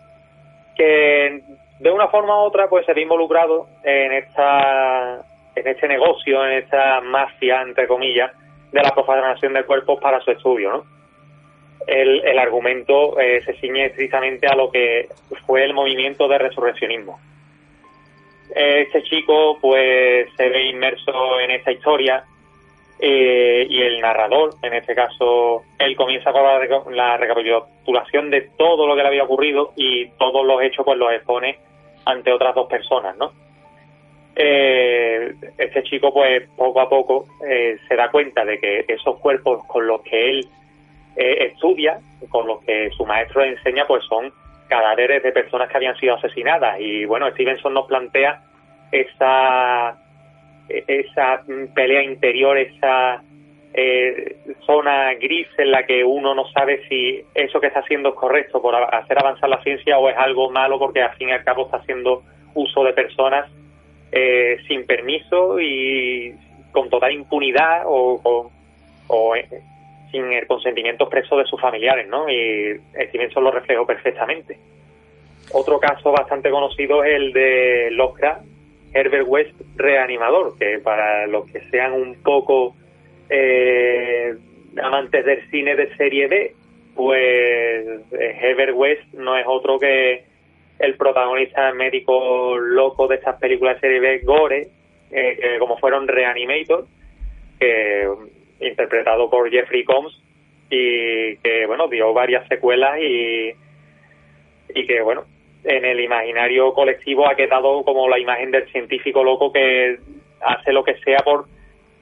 que 0.77 1.43
de 1.79 1.91
una 1.91 2.09
forma 2.09 2.37
u 2.43 2.47
otra 2.47 2.69
pues 2.69 2.85
se 2.87 2.95
ve 2.95 3.03
involucrado 3.03 3.69
en 3.83 4.13
esta 4.13 5.23
en 5.55 5.67
este 5.67 5.89
negocio, 5.89 6.45
en 6.47 6.59
esta 6.59 7.01
mafia 7.01 7.63
entre 7.63 7.87
comillas 7.87 8.33
de 8.73 8.83
la 8.83 8.91
profanación 8.91 9.53
de 9.55 9.65
cuerpos 9.65 9.99
para 10.01 10.21
su 10.21 10.31
estudio, 10.31 10.71
¿no? 10.71 10.85
El, 11.87 12.25
el 12.25 12.39
argumento 12.39 13.19
eh, 13.19 13.43
se 13.45 13.55
ciñe 13.55 13.87
estrictamente 13.87 14.47
a 14.47 14.55
lo 14.55 14.71
que 14.71 15.09
fue 15.47 15.65
el 15.65 15.75
movimiento 15.75 16.29
de 16.29 16.39
resurreccionismo. 16.39 17.19
Este 18.55 19.03
chico 19.05 19.59
pues 19.61 20.29
se 20.37 20.49
ve 20.49 20.65
inmerso 20.65 21.41
en 21.41 21.53
esta 21.53 21.73
historia 21.73 22.25
eh, 23.01 23.67
y 23.69 23.83
el 23.83 24.01
narrador, 24.01 24.55
en 24.63 24.75
este 24.75 24.95
caso, 24.95 25.63
él 25.79 25.97
comienza 25.97 26.33
con 26.33 26.97
la, 26.97 27.17
recapitulación 27.17 28.31
de 28.31 28.51
todo 28.59 28.87
lo 28.87 28.95
que 28.95 29.03
le 29.03 29.09
había 29.09 29.25
ocurrido 29.25 29.73
y 29.77 30.09
todos 30.19 30.45
los 30.45 30.63
hechos 30.63 30.85
pues 30.85 30.99
los 30.99 31.13
expone 31.13 31.59
ante 32.05 32.33
otras 32.33 32.55
dos 32.55 32.69
personas, 32.69 33.17
¿no? 33.17 33.33
Eh, 34.37 35.35
este 35.59 35.83
chico 35.83 36.13
pues 36.15 36.49
poco 36.57 36.81
a 36.81 36.89
poco 36.89 37.25
eh, 37.47 37.79
se 37.89 37.97
da 37.97 38.11
cuenta 38.11 38.45
de 38.45 38.59
que 38.59 38.85
esos 38.89 39.19
cuerpos 39.19 39.67
con 39.67 39.87
los 39.87 40.03
que 40.03 40.31
él 40.31 40.47
estudia, 41.17 41.99
con 42.31 42.47
los 42.47 42.65
que 42.65 42.89
su 42.97 43.05
maestro 43.05 43.45
enseña, 43.45 43.85
pues 43.87 44.03
son 44.05 44.33
cadáveres 44.69 45.23
de 45.23 45.33
personas 45.33 45.69
que 45.69 45.77
habían 45.77 45.97
sido 45.97 46.15
asesinadas 46.15 46.81
y 46.81 47.05
bueno, 47.05 47.29
Stevenson 47.33 47.75
nos 47.75 47.87
plantea 47.87 48.41
esa 48.93 50.00
esa 50.87 51.43
pelea 51.75 52.03
interior, 52.03 52.59
esa 52.59 53.23
eh, 53.73 54.37
zona 54.67 55.15
gris 55.15 55.47
en 55.59 55.71
la 55.71 55.85
que 55.85 56.05
uno 56.05 56.35
no 56.35 56.49
sabe 56.51 56.87
si 56.89 57.23
eso 57.35 57.61
que 57.61 57.69
está 57.69 57.81
haciendo 57.81 58.11
es 58.11 58.15
correcto 58.17 58.61
por 58.61 58.75
hacer 58.75 59.19
avanzar 59.19 59.49
la 59.49 59.63
ciencia 59.63 59.99
o 59.99 60.09
es 60.09 60.17
algo 60.17 60.51
malo 60.51 60.79
porque 60.79 61.03
al 61.03 61.15
fin 61.17 61.29
y 61.29 61.33
al 61.33 61.45
cabo 61.45 61.67
está 61.67 61.77
haciendo 61.77 62.23
uso 62.55 62.83
de 62.83 62.93
personas 62.93 63.49
eh, 64.11 64.59
sin 64.67 64.87
permiso 64.87 65.61
y 65.61 66.35
con 66.73 66.91
total 66.91 67.13
impunidad 67.13 67.83
o, 67.87 68.51
o, 69.07 69.37
eh, 69.37 69.49
sin 70.11 70.33
el 70.33 70.47
consentimiento 70.49 71.05
expreso 71.05 71.37
de 71.37 71.45
sus 71.45 71.61
familiares, 71.61 72.09
¿no? 72.09 72.29
Y 72.29 72.77
Stevenson 73.09 73.45
lo 73.45 73.53
reflejó 73.53 73.87
perfectamente. 73.87 74.59
Otro 75.53 75.79
caso 75.79 76.11
bastante 76.11 76.51
conocido 76.51 77.05
es 77.05 77.15
el 77.15 77.33
de 77.33 77.91
Lovecraft, 77.93 78.45
Herbert 78.93 79.27
West 79.27 79.55
reanimador, 79.77 80.57
que 80.59 80.79
para 80.79 81.27
los 81.27 81.51
que 81.51 81.61
sean 81.71 81.93
un 81.93 82.15
poco 82.23 82.77
eh, 83.29 84.35
amantes 84.83 85.25
del 85.25 85.49
cine 85.51 85.77
de 85.77 85.95
serie 85.97 86.27
B, 86.27 86.55
pues 86.95 87.87
eh, 88.13 88.39
Herbert 88.41 88.75
West 88.75 89.15
no 89.15 89.37
es 89.37 89.45
otro 89.47 89.79
que 89.79 90.25
el 90.79 90.97
protagonista 90.97 91.73
médico 91.73 92.57
loco 92.59 93.07
de 93.07 93.17
estas 93.17 93.39
películas 93.39 93.77
de 93.77 93.81
serie 93.81 94.01
B, 94.01 94.19
Gore, 94.25 94.69
eh, 95.11 95.57
como 95.59 95.79
fueron 95.79 96.09
Reanimator, 96.09 96.87
que, 97.59 98.09
interpretado 98.61 99.29
por 99.31 99.51
Jeffrey 99.51 99.85
Combs, 99.85 100.21
y 100.71 101.37
que, 101.39 101.67
bueno, 101.67 101.89
dio 101.89 102.13
varias 102.13 102.47
secuelas 102.49 102.99
y 103.01 103.55
que, 104.87 105.01
bueno, 105.03 105.25
en 105.65 105.85
el 105.85 106.01
imaginario 106.01 106.73
colectivo 106.73 107.29
ha 107.29 107.35
quedado 107.35 107.83
como 107.85 108.09
la 108.09 108.19
imagen 108.19 108.51
del 108.51 108.71
científico 108.71 109.23
loco 109.23 109.53
que 109.53 109.99
hace 110.41 110.73
lo 110.73 110.83
que 110.83 110.97
sea 111.05 111.19
por, 111.19 111.47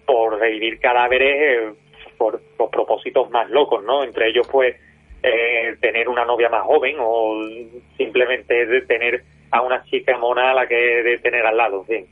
por 0.07 0.39
revivir 0.39 0.79
cadáveres 0.79 1.37
eh, 1.37 1.73
por, 2.17 2.41
propósitos 2.71 3.31
más 3.31 3.49
locos, 3.51 3.83
¿no? 3.85 4.05
Entre 4.05 4.29
ellos, 4.29 4.47
pues, 4.51 4.77
eh, 5.23 5.77
tener 5.81 6.09
una 6.09 6.25
novia 6.25 6.49
más 6.49 6.63
joven 6.63 6.97
o 7.01 7.35
simplemente 7.97 8.83
tener 8.83 9.25
a 9.51 9.63
una 9.63 9.83
chica 9.85 10.17
mona 10.19 10.51
a 10.51 10.55
la 10.55 10.67
que 10.67 10.75
de 10.75 11.19
tener 11.19 11.45
al 11.45 11.57
lado, 11.57 11.85
sí. 11.89 12.05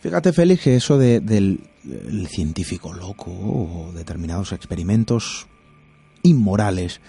Fíjate, 0.00 0.32
Félix, 0.32 0.64
que 0.64 0.76
eso 0.76 0.96
de, 0.96 1.20
del 1.20 1.58
científico 2.28 2.92
loco 2.92 3.30
o 3.30 3.92
determinados 3.92 4.52
experimentos 4.52 5.46
inmorales 6.22 7.00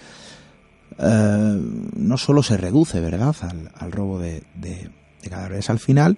eh, 1.02 1.62
no 1.96 2.18
solo 2.18 2.44
se 2.44 2.58
reduce, 2.58 3.00
¿verdad?, 3.00 3.36
al, 3.74 3.92
robo 3.92 4.20
de, 4.20 4.44
de, 4.56 4.90
cadáveres. 5.30 5.70
Al 5.70 5.80
final, 5.80 6.18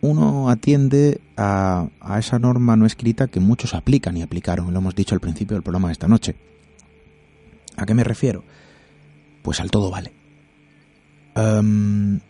uno 0.00 0.50
atiende 0.50 1.20
a, 1.36 1.88
a, 2.00 2.18
esa 2.18 2.38
norma 2.38 2.76
no 2.76 2.86
escrita 2.86 3.28
que 3.28 3.40
muchos 3.40 3.74
aplican 3.74 4.16
y 4.16 4.22
aplicaron, 4.22 4.72
lo 4.72 4.78
hemos 4.78 4.94
dicho 4.94 5.14
al 5.14 5.20
principio 5.20 5.54
del 5.54 5.62
programa 5.62 5.88
de 5.88 5.92
esta 5.92 6.08
noche. 6.08 6.34
¿A 7.76 7.86
qué 7.86 7.94
me 7.94 8.04
refiero? 8.04 8.44
Pues 9.42 9.60
al 9.60 9.70
todo 9.70 9.90
vale. 9.90 10.12
Em, 11.34 12.20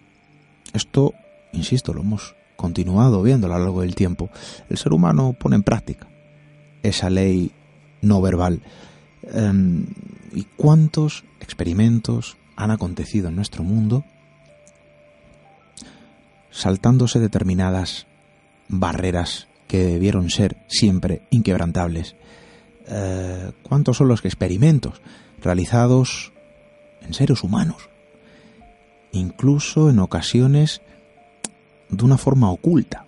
esto, 0.73 1.15
insisto, 1.53 1.93
lo 1.93 2.03
hemos 2.03 2.37
continuado 2.57 3.23
viendo 3.23 3.47
a 3.47 3.51
lo 3.51 3.59
largo 3.59 3.81
del 3.81 3.95
tiempo. 3.95 4.31
El 4.69 4.77
ser 4.79 4.93
humano 4.93 5.35
pone 5.39 5.57
en 5.57 5.63
práctica 5.63 6.07
esa 6.83 7.11
ley 7.11 7.51
no 8.03 8.21
verbal. 8.21 8.61
Em, 9.23 9.87
¿Y 10.33 10.45
cuántos 10.57 11.25
experimentos 11.41 12.37
han 12.57 12.71
acontecido 12.71 13.29
en 13.29 13.37
nuestro 13.37 13.63
mundo 13.65 14.05
saltándose 16.51 17.21
determinadas 17.21 18.07
barreras 18.69 19.49
que 19.67 19.85
debieron 19.85 20.31
ser 20.31 20.57
siempre 20.69 21.23
inquebrantables? 21.31 22.17
Eh, 22.87 23.53
¿Cuántos 23.63 23.97
son 23.97 24.09
los 24.09 24.25
experimentos 24.25 25.01
realizados 25.43 26.33
en 27.03 27.15
seres 27.15 27.43
humanos? 27.43 27.89
Incluso 29.13 29.91
en 29.91 29.99
ocasiones 29.99 30.81
de 31.89 32.05
una 32.05 32.19
forma 32.19 32.51
oculta. 32.51 33.05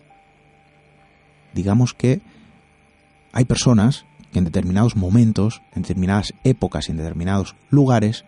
Digamos 1.55 1.95
que 1.95 2.21
hay 3.33 3.45
personas 3.45 4.05
que 4.33 4.39
en 4.39 4.47
determinados 4.47 4.97
momentos, 4.97 5.63
en 5.75 5.83
determinadas 5.83 6.35
épocas 6.43 6.89
y 6.89 6.93
en 6.93 6.99
determinados 6.99 7.55
lugares 7.71 8.25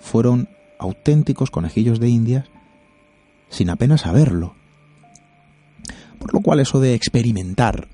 fueron 0.00 0.48
auténticos 0.78 1.50
conejillos 1.50 2.00
de 2.00 2.08
indias 2.08 2.46
sin 3.48 3.70
apenas 3.70 4.02
saberlo. 4.02 4.54
Por 6.18 6.34
lo 6.34 6.40
cual 6.40 6.60
eso 6.60 6.80
de 6.80 6.94
experimentar, 6.94 7.88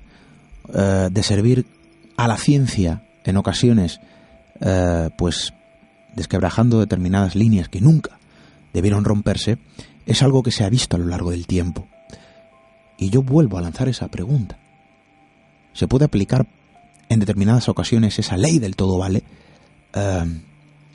eh, 0.73 1.09
de 1.11 1.23
servir 1.23 1.65
a 2.17 2.27
la 2.27 2.37
ciencia 2.37 3.03
en 3.23 3.37
ocasiones, 3.37 3.99
eh, 4.59 5.09
pues 5.17 5.53
desquebrajando 6.15 6.79
determinadas 6.79 7.35
líneas 7.35 7.69
que 7.69 7.81
nunca 7.81 8.19
debieron 8.73 9.05
romperse, 9.05 9.57
es 10.05 10.23
algo 10.23 10.43
que 10.43 10.51
se 10.51 10.63
ha 10.63 10.69
visto 10.69 10.95
a 10.95 10.99
lo 10.99 11.05
largo 11.05 11.31
del 11.31 11.45
tiempo. 11.45 11.87
Y 12.97 13.09
yo 13.09 13.21
vuelvo 13.21 13.57
a 13.57 13.61
lanzar 13.61 13.89
esa 13.89 14.07
pregunta. 14.07 14.57
¿Se 15.73 15.87
puede 15.87 16.05
aplicar 16.05 16.47
en 17.11 17.19
determinadas 17.19 17.67
ocasiones 17.67 18.19
esa 18.19 18.37
ley 18.37 18.57
del 18.57 18.77
todo 18.77 18.97
vale, 18.97 19.23
eh, 19.93 20.41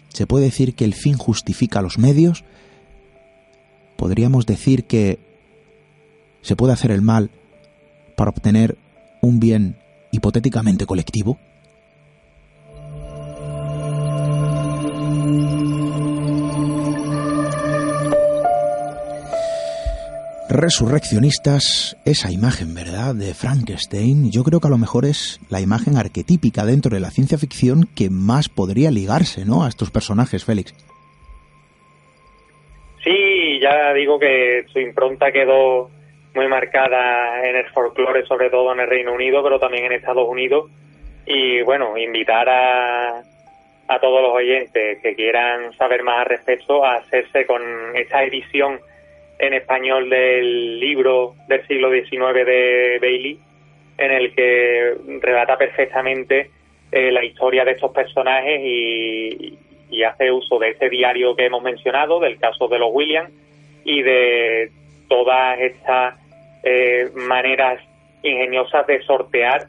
se 0.09 0.27
puede 0.27 0.47
decir 0.47 0.75
que 0.75 0.87
el 0.87 0.95
fin 0.95 1.19
justifica 1.19 1.83
los 1.83 1.99
medios, 1.99 2.43
podríamos 3.99 4.47
decir 4.47 4.85
que 4.85 5.19
se 6.41 6.57
puede 6.57 6.73
hacer 6.73 6.91
el 6.91 7.03
mal 7.03 7.31
para 8.17 8.31
obtener 8.31 8.79
un 9.21 9.41
bien 9.41 9.77
hipotéticamente 10.11 10.87
colectivo. 10.87 11.39
Resurreccionistas, 20.57 21.98
esa 22.07 22.32
imagen, 22.32 22.74
¿verdad?, 22.74 23.14
de 23.14 23.34
Frankenstein, 23.34 24.32
yo 24.32 24.42
creo 24.42 24.59
que 24.59 24.68
a 24.68 24.70
lo 24.70 24.78
mejor 24.78 25.04
es 25.04 25.38
la 25.50 25.61
imagen 25.61 25.98
arquetípica 25.98 26.64
dentro 26.64 26.94
de 26.94 27.00
la 27.00 27.11
ciencia 27.11 27.36
ficción 27.36 27.86
que 27.94 28.09
más 28.09 28.48
podría 28.48 28.90
ligarse, 28.90 29.44
¿no?, 29.44 29.64
a 29.64 29.68
estos 29.68 29.90
personajes, 29.90 30.46
Félix. 30.46 30.72
Sí, 33.04 33.61
ya 33.61 33.92
digo 33.92 34.18
que 34.18 34.64
su 34.72 34.80
impronta 34.80 35.30
quedó 35.30 35.90
muy 36.34 36.48
marcada 36.48 37.46
en 37.46 37.57
el 37.57 37.66
folclore, 37.66 38.24
sobre 38.24 38.48
todo 38.48 38.72
en 38.72 38.80
el 38.80 38.88
Reino 38.88 39.12
Unido, 39.12 39.42
pero 39.42 39.61
también 39.61 39.84
en 39.84 39.92
Estados 39.92 40.26
Unidos. 40.26 40.70
Y 41.26 41.61
bueno, 41.64 41.98
invitar 41.98 42.48
a, 42.48 43.22
a 43.88 44.00
todos 44.00 44.22
los 44.22 44.32
oyentes 44.32 45.02
que 45.02 45.14
quieran 45.14 45.74
saber 45.74 46.02
más 46.02 46.20
al 46.20 46.26
respecto 46.26 46.82
a 46.82 46.96
hacerse 46.96 47.44
con 47.44 47.62
esta 47.94 48.22
edición 48.24 48.80
en 49.39 49.55
español 49.55 50.09
del 50.09 50.80
libro 50.80 51.34
del 51.49 51.66
siglo 51.66 51.91
XIX 51.91 52.47
de 52.47 52.99
Bailey, 53.01 53.39
en 53.99 54.11
el 54.11 54.34
que 54.34 54.95
relata 55.20 55.57
perfectamente 55.57 56.51
eh, 56.93 57.11
la 57.11 57.24
historia 57.24 57.64
de 57.64 57.72
estos 57.72 57.93
personajes 57.93 58.61
y, 58.62 59.59
hace 60.07 60.30
uso 60.30 60.59
de 60.59 60.70
ese 60.70 60.89
diario 60.89 61.34
que 61.34 61.47
hemos 61.47 61.62
mencionado, 61.62 62.20
del 62.20 62.39
caso 62.39 62.68
de 62.68 62.78
los 62.78 62.91
Williams, 62.93 63.30
y 63.82 64.03
de 64.03 64.70
todas 65.09 65.59
estas 65.59 66.14
eh, 66.62 67.11
maneras 67.14 67.80
ingeniosas 68.22 68.87
de 68.87 69.03
sortear 69.03 69.66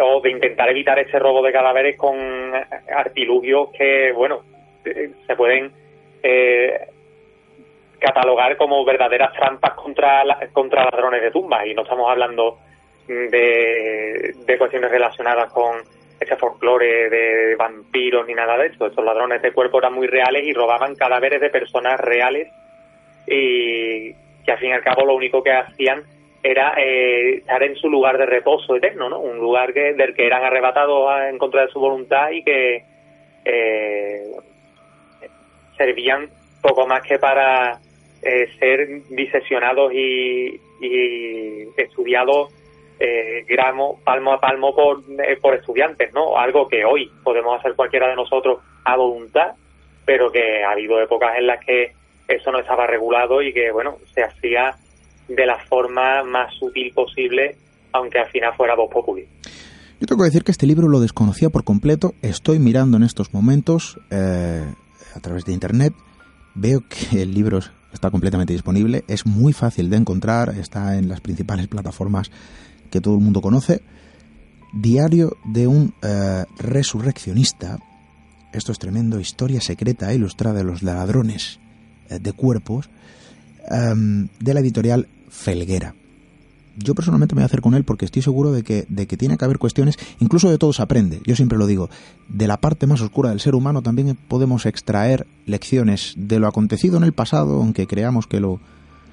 o 0.00 0.20
de 0.20 0.30
intentar 0.30 0.68
evitar 0.68 0.98
ese 0.98 1.18
robo 1.18 1.42
de 1.42 1.52
cadáveres 1.52 1.96
con 1.96 2.16
artilugios 2.94 3.70
que, 3.76 4.12
bueno, 4.12 4.42
eh, 4.84 5.10
se 5.26 5.36
pueden 5.36 5.72
eh, 6.22 6.88
catalogar 7.98 8.56
como 8.56 8.84
verdaderas 8.84 9.32
trampas 9.32 9.74
contra, 9.74 10.22
contra 10.52 10.84
ladrones 10.84 11.22
de 11.22 11.30
tumbas. 11.30 11.66
Y 11.66 11.74
no 11.74 11.82
estamos 11.82 12.10
hablando 12.10 12.58
de, 13.06 14.34
de 14.46 14.58
cuestiones 14.58 14.90
relacionadas 14.90 15.52
con 15.52 15.82
ese 16.20 16.36
folclore 16.36 17.10
de 17.10 17.56
vampiros 17.56 18.26
ni 18.26 18.34
nada 18.34 18.56
de 18.56 18.68
eso. 18.68 18.86
Estos 18.86 19.04
ladrones 19.04 19.42
de 19.42 19.52
cuerpo 19.52 19.78
eran 19.78 19.94
muy 19.94 20.06
reales 20.06 20.44
y 20.44 20.52
robaban 20.52 20.94
cadáveres 20.94 21.40
de 21.40 21.50
personas 21.50 22.00
reales 22.00 22.48
y 23.26 24.12
que 24.44 24.52
al 24.52 24.58
fin 24.58 24.70
y 24.70 24.72
al 24.72 24.82
cabo 24.82 25.04
lo 25.04 25.14
único 25.14 25.42
que 25.42 25.52
hacían 25.52 26.02
era 26.42 26.74
eh, 26.76 27.36
estar 27.36 27.62
en 27.62 27.74
su 27.76 27.88
lugar 27.88 28.18
de 28.18 28.26
reposo 28.26 28.76
eterno, 28.76 29.08
¿no? 29.08 29.18
Un 29.18 29.38
lugar 29.38 29.72
que, 29.72 29.94
del 29.94 30.14
que 30.14 30.26
eran 30.26 30.44
arrebatados 30.44 31.10
en 31.30 31.38
contra 31.38 31.62
de 31.62 31.72
su 31.72 31.80
voluntad 31.80 32.30
y 32.30 32.44
que 32.44 32.84
eh, 33.46 34.24
servían 35.76 36.28
poco 36.64 36.86
más 36.86 37.02
que 37.02 37.18
para 37.18 37.78
eh, 38.22 38.48
ser 38.58 39.02
disesionados 39.10 39.92
y, 39.92 40.60
estudiados 41.76 42.52
eh, 42.98 43.44
gramo, 43.46 44.00
palmo 44.04 44.32
a 44.32 44.40
palmo 44.40 44.74
por, 44.74 45.02
eh, 45.22 45.36
por 45.40 45.54
estudiantes, 45.54 46.12
¿no? 46.14 46.36
Algo 46.36 46.68
que 46.68 46.84
hoy 46.84 47.10
podemos 47.22 47.58
hacer 47.58 47.74
cualquiera 47.74 48.08
de 48.08 48.16
nosotros 48.16 48.60
a 48.84 48.96
voluntad, 48.96 49.52
pero 50.04 50.30
que 50.30 50.62
ha 50.62 50.72
habido 50.72 51.00
épocas 51.00 51.36
en 51.38 51.46
las 51.46 51.64
que 51.64 51.92
eso 52.28 52.50
no 52.50 52.60
estaba 52.60 52.86
regulado 52.86 53.42
y 53.42 53.52
que, 53.52 53.70
bueno, 53.70 53.96
se 54.14 54.22
hacía 54.22 54.74
de 55.28 55.46
la 55.46 55.58
forma 55.66 56.22
más 56.22 56.54
sutil 56.54 56.92
posible, 56.94 57.56
aunque 57.92 58.18
al 58.18 58.30
final 58.30 58.54
fuera 58.56 58.74
voz 58.74 58.90
populi. 58.90 59.26
Yo 60.00 60.06
tengo 60.06 60.22
que 60.22 60.28
decir 60.28 60.44
que 60.44 60.52
este 60.52 60.66
libro 60.66 60.88
lo 60.88 61.00
desconocía 61.00 61.50
por 61.50 61.64
completo. 61.64 62.12
Estoy 62.22 62.58
mirando 62.58 62.96
en 62.96 63.02
estos 63.02 63.32
momentos 63.34 63.98
eh, 64.10 64.64
a 65.14 65.20
través 65.20 65.44
de 65.44 65.52
internet. 65.52 65.92
Veo 66.54 66.82
que 66.88 67.22
el 67.22 67.34
libro 67.34 67.60
está 67.92 68.10
completamente 68.10 68.52
disponible. 68.52 69.04
Es 69.08 69.26
muy 69.26 69.52
fácil 69.52 69.90
de 69.90 69.96
encontrar. 69.96 70.50
Está 70.58 70.96
en 70.96 71.08
las 71.08 71.20
principales 71.20 71.68
plataformas 71.68 72.30
que 72.90 73.00
todo 73.00 73.14
el 73.14 73.20
mundo 73.20 73.40
conoce. 73.40 73.82
Diario 74.72 75.36
de 75.44 75.66
un 75.66 75.94
eh, 76.02 76.44
resurreccionista. 76.58 77.78
Esto 78.52 78.72
es 78.72 78.78
tremendo. 78.78 79.18
Historia 79.20 79.60
secreta 79.60 80.12
ilustrada 80.12 80.58
de 80.58 80.64
los 80.64 80.82
ladrones 80.82 81.58
eh, 82.08 82.18
de 82.20 82.32
cuerpos. 82.32 82.88
Em, 83.68 84.28
de 84.40 84.54
la 84.54 84.60
editorial 84.60 85.08
Felguera. 85.28 85.94
Yo 86.76 86.94
personalmente 86.94 87.34
me 87.34 87.40
voy 87.40 87.44
a 87.44 87.46
hacer 87.46 87.60
con 87.60 87.74
él 87.74 87.84
porque 87.84 88.04
estoy 88.04 88.22
seguro 88.22 88.52
de 88.52 88.62
que, 88.62 88.86
de 88.88 89.06
que 89.06 89.16
tiene 89.16 89.36
que 89.36 89.44
haber 89.44 89.58
cuestiones, 89.58 89.96
incluso 90.18 90.50
de 90.50 90.58
todo 90.58 90.72
se 90.72 90.82
aprende, 90.82 91.20
yo 91.24 91.36
siempre 91.36 91.58
lo 91.58 91.66
digo, 91.66 91.88
de 92.28 92.46
la 92.46 92.60
parte 92.60 92.86
más 92.86 93.00
oscura 93.00 93.30
del 93.30 93.40
ser 93.40 93.54
humano 93.54 93.82
también 93.82 94.16
podemos 94.28 94.66
extraer 94.66 95.26
lecciones 95.46 96.14
de 96.16 96.38
lo 96.38 96.48
acontecido 96.48 96.96
en 96.96 97.04
el 97.04 97.12
pasado, 97.12 97.60
aunque 97.60 97.86
creamos 97.86 98.26
que 98.26 98.40
lo 98.40 98.60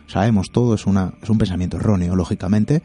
sabemos 0.07 0.51
todo, 0.51 0.73
es, 0.75 0.85
una, 0.85 1.13
es 1.21 1.29
un 1.29 1.37
pensamiento 1.37 1.77
erróneo, 1.77 2.15
lógicamente, 2.15 2.81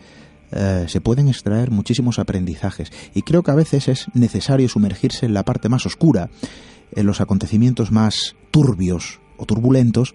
eh, 0.52 0.86
se 0.88 1.00
pueden 1.00 1.28
extraer 1.28 1.70
muchísimos 1.70 2.18
aprendizajes. 2.18 2.92
Y 3.14 3.22
creo 3.22 3.42
que 3.42 3.50
a 3.50 3.56
veces 3.56 3.88
es 3.88 4.06
necesario 4.14 4.68
sumergirse 4.68 5.26
en 5.26 5.34
la 5.34 5.44
parte 5.44 5.68
más 5.68 5.86
oscura, 5.86 6.30
en 6.92 7.06
los 7.06 7.20
acontecimientos 7.20 7.90
más 7.90 8.36
turbios 8.52 9.20
o 9.36 9.44
turbulentos, 9.44 10.14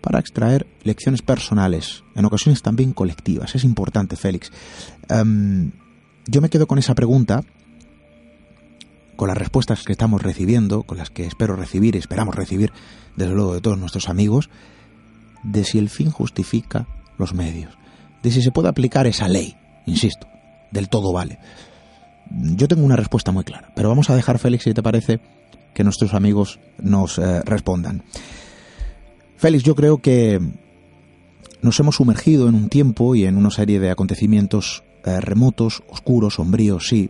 para 0.00 0.18
extraer 0.18 0.66
lecciones 0.82 1.22
personales, 1.22 2.04
en 2.14 2.24
ocasiones 2.24 2.62
también 2.62 2.92
colectivas. 2.92 3.54
Es 3.54 3.64
importante, 3.64 4.16
Félix. 4.16 4.50
Em, 5.08 5.72
yo 6.26 6.40
me 6.40 6.50
quedo 6.50 6.66
con 6.66 6.78
esa 6.78 6.94
pregunta, 6.94 7.42
con 9.16 9.28
las 9.28 9.36
respuestas 9.36 9.82
que 9.82 9.92
estamos 9.92 10.22
recibiendo, 10.22 10.84
con 10.84 10.98
las 10.98 11.10
que 11.10 11.26
espero 11.26 11.56
recibir 11.56 11.96
y 11.96 11.98
esperamos 11.98 12.34
recibir, 12.34 12.72
desde 13.16 13.34
luego, 13.34 13.54
de 13.54 13.60
todos 13.60 13.78
nuestros 13.78 14.08
amigos, 14.08 14.48
de 15.42 15.64
si 15.64 15.78
el 15.78 15.88
fin 15.88 16.10
justifica 16.10 16.86
los 17.18 17.34
medios, 17.34 17.76
de 18.22 18.30
si 18.30 18.42
se 18.42 18.52
puede 18.52 18.68
aplicar 18.68 19.06
esa 19.06 19.28
ley, 19.28 19.56
insisto, 19.86 20.26
del 20.70 20.88
todo 20.88 21.12
vale. 21.12 21.38
Yo 22.30 22.68
tengo 22.68 22.84
una 22.84 22.96
respuesta 22.96 23.32
muy 23.32 23.44
clara, 23.44 23.72
pero 23.74 23.88
vamos 23.88 24.10
a 24.10 24.16
dejar, 24.16 24.38
Félix, 24.38 24.64
si 24.64 24.74
te 24.74 24.82
parece, 24.82 25.20
que 25.74 25.84
nuestros 25.84 26.14
amigos 26.14 26.60
nos 26.78 27.18
eh, 27.18 27.40
respondan. 27.42 28.02
Félix, 29.38 29.62
yo 29.62 29.76
creo 29.76 29.98
que 29.98 30.40
nos 31.62 31.78
hemos 31.78 31.94
sumergido 31.94 32.48
en 32.48 32.56
un 32.56 32.68
tiempo 32.68 33.14
y 33.14 33.24
en 33.24 33.36
una 33.36 33.52
serie 33.52 33.78
de 33.78 33.88
acontecimientos 33.88 34.82
eh, 35.04 35.20
remotos, 35.20 35.84
oscuros, 35.88 36.34
sombríos, 36.34 36.88
sí, 36.88 37.08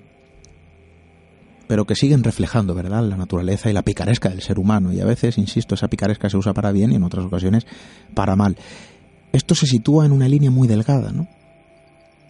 pero 1.67 1.87
que 1.87 1.95
siguen 1.95 2.23
reflejando, 2.23 2.75
¿verdad?, 2.75 3.03
la 3.03 3.17
naturaleza 3.17 3.71
y 3.71 3.73
la 3.73 3.81
picaresca 3.81 4.29
del 4.29 4.43
ser 4.43 4.59
humano. 4.59 4.93
Y 4.93 5.01
a 5.01 5.07
veces, 5.07 5.39
insisto, 5.39 5.75
esa 5.75 5.89
picaresca 5.89 6.29
se 6.29 6.37
usa 6.37 6.53
para 6.53 6.71
bien 6.71 6.93
y 6.93 6.97
en 6.97 7.03
otras 7.03 7.25
ocasiones 7.25 7.67
para 8.13 8.37
mal. 8.37 8.59
Esto 9.33 9.55
se 9.55 9.67
sitúa 9.67 10.05
en 10.05 10.13
una 10.13 10.29
línea 10.29 10.51
muy 10.51 10.69
delgada, 10.69 11.13
¿no? 11.13 11.29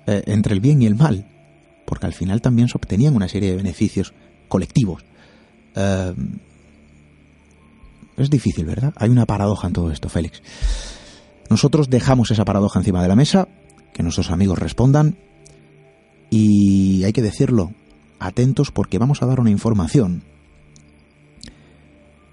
Eh, 0.07 0.23
entre 0.27 0.55
el 0.55 0.61
bien 0.61 0.81
y 0.81 0.87
el 0.87 0.95
mal, 0.95 1.27
porque 1.85 2.07
al 2.07 2.15
final 2.15 2.41
también 2.41 2.69
se 2.69 2.79
obtenían 2.79 3.17
una 3.17 3.27
serie 3.27 3.51
de 3.51 3.57
beneficios 3.57 4.15
colectivos. 4.47 5.05
Eh, 5.75 6.15
es 8.23 8.31
difícil, 8.31 8.65
¿verdad? 8.65 8.93
Hay 8.97 9.11
una 9.11 9.27
paradoja 9.27 9.67
en 9.67 9.73
todo 9.73 9.91
esto, 9.91 10.09
Félix. 10.09 10.43
Nosotros 11.51 11.89
dejamos 11.89 12.31
esa 12.31 12.45
paradoja 12.45 12.79
encima 12.79 13.03
de 13.03 13.09
la 13.09 13.17
mesa, 13.17 13.49
que 13.93 14.03
nuestros 14.03 14.31
amigos 14.31 14.59
respondan, 14.59 15.17
y 16.31 17.05
hay 17.05 17.13
que 17.13 17.23
decirlo, 17.23 17.73
atentos 18.19 18.71
porque 18.71 18.99
vamos 18.99 19.23
a 19.23 19.27
dar 19.27 19.41
una 19.41 19.51
información 19.51 20.23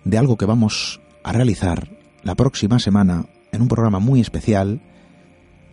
de 0.04 0.18
algo 0.18 0.38
que 0.38 0.46
vamos 0.46 1.02
a 1.24 1.32
realizar 1.32 1.90
la 2.24 2.36
próxima 2.36 2.80
semana 2.80 3.26
en 3.52 3.62
un 3.62 3.68
programa 3.68 4.00
muy 4.00 4.20
especial 4.20 4.82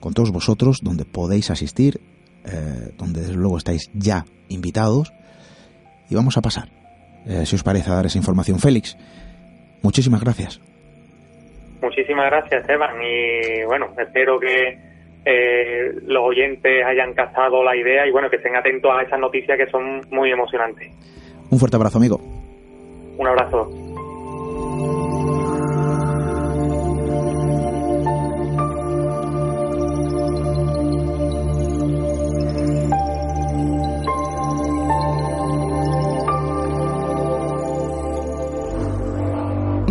con 0.00 0.14
todos 0.14 0.30
vosotros, 0.30 0.80
donde 0.82 1.04
podéis 1.04 1.50
asistir, 1.50 2.00
eh, 2.44 2.92
donde 2.98 3.20
desde 3.20 3.34
luego 3.34 3.58
estáis 3.58 3.90
ya 3.94 4.24
invitados, 4.48 5.12
y 6.10 6.14
vamos 6.14 6.36
a 6.36 6.42
pasar, 6.42 6.70
eh, 7.26 7.44
si 7.46 7.56
os 7.56 7.62
parece, 7.62 7.90
dar 7.90 8.06
esa 8.06 8.18
información. 8.18 8.58
Félix, 8.58 8.96
Muchísimas 9.82 10.22
gracias. 10.22 10.60
Muchísimas 11.80 12.26
gracias, 12.26 12.60
Esteban. 12.62 12.96
Y 13.02 13.64
bueno, 13.64 13.88
espero 13.98 14.38
que 14.38 14.78
eh, 15.24 15.92
los 16.06 16.22
oyentes 16.22 16.84
hayan 16.84 17.12
cazado 17.14 17.62
la 17.62 17.76
idea 17.76 18.06
y 18.06 18.10
bueno, 18.10 18.30
que 18.30 18.36
estén 18.36 18.56
atentos 18.56 18.90
a 18.92 19.02
esas 19.02 19.18
noticias 19.18 19.58
que 19.58 19.66
son 19.66 20.02
muy 20.10 20.30
emocionantes. 20.30 20.92
Un 21.50 21.58
fuerte 21.58 21.76
abrazo, 21.76 21.98
amigo. 21.98 22.20
Un 23.18 23.26
abrazo. 23.26 23.81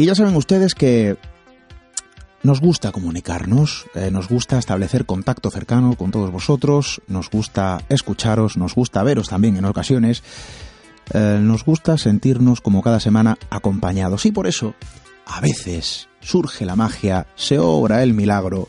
Y 0.00 0.06
ya 0.06 0.14
saben 0.14 0.34
ustedes 0.34 0.74
que 0.74 1.18
nos 2.42 2.62
gusta 2.62 2.90
comunicarnos, 2.90 3.84
eh, 3.94 4.10
nos 4.10 4.30
gusta 4.30 4.58
establecer 4.58 5.04
contacto 5.04 5.50
cercano 5.50 5.94
con 5.94 6.10
todos 6.10 6.32
vosotros, 6.32 7.02
nos 7.06 7.28
gusta 7.28 7.82
escucharos, 7.90 8.56
nos 8.56 8.74
gusta 8.74 9.02
veros 9.02 9.28
también 9.28 9.58
en 9.58 9.66
ocasiones, 9.66 10.22
eh, 11.12 11.38
nos 11.42 11.66
gusta 11.66 11.98
sentirnos 11.98 12.62
como 12.62 12.80
cada 12.80 12.98
semana 12.98 13.36
acompañados. 13.50 14.24
Y 14.24 14.32
por 14.32 14.46
eso, 14.46 14.74
a 15.26 15.42
veces 15.42 16.08
surge 16.20 16.64
la 16.64 16.76
magia, 16.76 17.26
se 17.34 17.58
obra 17.58 18.02
el 18.02 18.14
milagro 18.14 18.68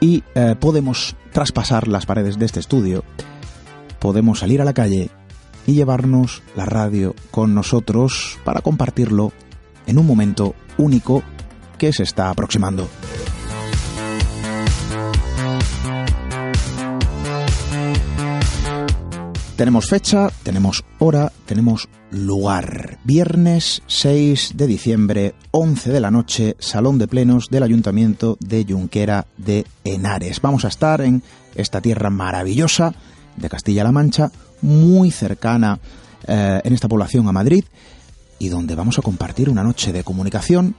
y 0.00 0.24
eh, 0.34 0.56
podemos 0.58 1.14
traspasar 1.32 1.86
las 1.86 2.06
paredes 2.06 2.40
de 2.40 2.46
este 2.46 2.58
estudio, 2.58 3.04
podemos 4.00 4.40
salir 4.40 4.60
a 4.62 4.64
la 4.64 4.74
calle 4.74 5.10
y 5.64 5.74
llevarnos 5.74 6.42
la 6.56 6.64
radio 6.64 7.14
con 7.30 7.54
nosotros 7.54 8.36
para 8.42 8.62
compartirlo 8.62 9.32
en 9.88 9.98
un 9.98 10.06
momento 10.06 10.54
único 10.76 11.24
que 11.78 11.92
se 11.92 12.04
está 12.04 12.30
aproximando. 12.30 12.88
Tenemos 19.56 19.88
fecha, 19.88 20.28
tenemos 20.44 20.84
hora, 21.00 21.32
tenemos 21.44 21.88
lugar. 22.12 22.98
Viernes 23.02 23.82
6 23.88 24.52
de 24.54 24.68
diciembre, 24.68 25.34
11 25.50 25.90
de 25.90 26.00
la 26.00 26.12
noche, 26.12 26.54
Salón 26.60 26.98
de 26.98 27.08
Plenos 27.08 27.48
del 27.50 27.64
Ayuntamiento 27.64 28.36
de 28.38 28.64
Junquera 28.68 29.26
de 29.36 29.66
Henares. 29.82 30.40
Vamos 30.40 30.64
a 30.64 30.68
estar 30.68 31.00
en 31.00 31.24
esta 31.56 31.80
tierra 31.80 32.08
maravillosa 32.08 32.94
de 33.36 33.48
Castilla-La 33.48 33.90
Mancha, 33.90 34.30
muy 34.62 35.10
cercana 35.10 35.80
eh, 36.28 36.60
en 36.62 36.72
esta 36.72 36.86
población 36.86 37.26
a 37.26 37.32
Madrid, 37.32 37.64
y 38.38 38.48
donde 38.48 38.74
vamos 38.74 38.98
a 38.98 39.02
compartir 39.02 39.50
una 39.50 39.64
noche 39.64 39.92
de 39.92 40.04
comunicación, 40.04 40.74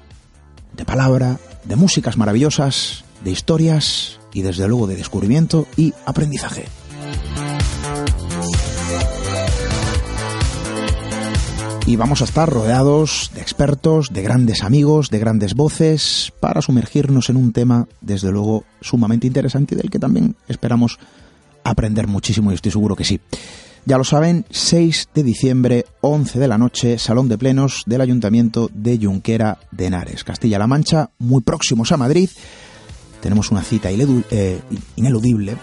de 0.75 0.85
palabra, 0.85 1.39
de 1.65 1.75
músicas 1.75 2.17
maravillosas, 2.17 3.03
de 3.23 3.31
historias 3.31 4.19
y 4.33 4.41
desde 4.41 4.67
luego 4.67 4.87
de 4.87 4.95
descubrimiento 4.95 5.67
y 5.75 5.93
aprendizaje. 6.05 6.65
Y 11.85 11.95
vamos 11.95 12.21
a 12.21 12.25
estar 12.25 12.47
rodeados 12.47 13.31
de 13.33 13.41
expertos, 13.41 14.13
de 14.13 14.21
grandes 14.21 14.63
amigos, 14.63 15.09
de 15.09 15.17
grandes 15.17 15.55
voces, 15.55 16.31
para 16.39 16.61
sumergirnos 16.61 17.31
en 17.31 17.35
un 17.35 17.51
tema, 17.51 17.87
desde 17.99 18.31
luego, 18.31 18.63
sumamente 18.79 19.25
interesante 19.25 19.73
y 19.73 19.77
del 19.79 19.89
que 19.89 19.97
también 19.97 20.35
esperamos 20.47 20.99
aprender 21.63 22.05
muchísimo 22.05 22.51
y 22.51 22.55
estoy 22.55 22.71
seguro 22.71 22.95
que 22.95 23.05
sí. 23.05 23.19
Ya 23.89 23.97
lo 23.97 24.03
saben, 24.03 24.45
6 24.51 25.09
de 25.15 25.23
diciembre, 25.23 25.85
11 26.01 26.37
de 26.37 26.47
la 26.47 26.59
noche, 26.59 26.99
Salón 26.99 27.27
de 27.27 27.39
Plenos 27.39 27.81
del 27.87 28.01
Ayuntamiento 28.01 28.69
de 28.71 28.99
Junquera 29.01 29.57
de 29.71 29.87
Henares, 29.87 30.23
Castilla-La 30.23 30.67
Mancha, 30.67 31.09
muy 31.17 31.41
próximos 31.41 31.91
a 31.91 31.97
Madrid. 31.97 32.29
Tenemos 33.19 33.49
una 33.49 33.63
cita 33.63 33.89
eh, 33.89 34.61
ineludible 34.95 35.57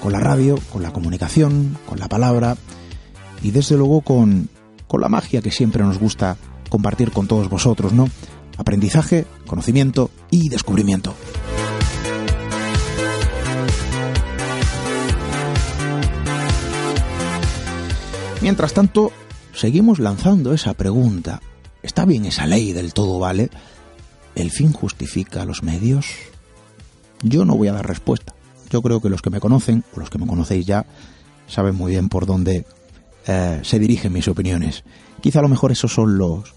con 0.00 0.12
la 0.12 0.20
radio, 0.20 0.60
con 0.72 0.84
la 0.84 0.92
comunicación, 0.92 1.76
con 1.84 1.98
la 1.98 2.08
palabra 2.08 2.56
y 3.42 3.50
desde 3.50 3.76
luego 3.76 4.02
con, 4.02 4.48
con 4.86 5.00
la 5.00 5.08
magia 5.08 5.42
que 5.42 5.50
siempre 5.50 5.82
nos 5.82 5.98
gusta 5.98 6.36
compartir 6.68 7.10
con 7.10 7.26
todos 7.26 7.48
vosotros, 7.48 7.92
¿no? 7.92 8.08
Aprendizaje, 8.58 9.26
conocimiento 9.44 10.12
y 10.30 10.50
descubrimiento. 10.50 11.16
Mientras 18.42 18.74
tanto, 18.74 19.12
seguimos 19.54 20.00
lanzando 20.00 20.52
esa 20.52 20.74
pregunta. 20.74 21.40
¿Está 21.80 22.04
bien 22.04 22.24
esa 22.24 22.44
ley 22.44 22.72
del 22.72 22.92
todo 22.92 23.20
vale? 23.20 23.50
¿El 24.34 24.50
fin 24.50 24.72
justifica 24.72 25.44
los 25.44 25.62
medios? 25.62 26.06
Yo 27.22 27.44
no 27.44 27.56
voy 27.56 27.68
a 27.68 27.72
dar 27.72 27.86
respuesta. 27.86 28.34
Yo 28.68 28.82
creo 28.82 29.00
que 29.00 29.10
los 29.10 29.22
que 29.22 29.30
me 29.30 29.38
conocen, 29.38 29.84
o 29.94 30.00
los 30.00 30.10
que 30.10 30.18
me 30.18 30.26
conocéis 30.26 30.66
ya, 30.66 30.86
saben 31.46 31.76
muy 31.76 31.92
bien 31.92 32.08
por 32.08 32.26
dónde 32.26 32.66
eh, 33.28 33.60
se 33.62 33.78
dirigen 33.78 34.12
mis 34.12 34.26
opiniones. 34.26 34.82
Quizá 35.20 35.38
a 35.38 35.42
lo 35.42 35.48
mejor 35.48 35.70
esos 35.70 35.94
son 35.94 36.18
los 36.18 36.52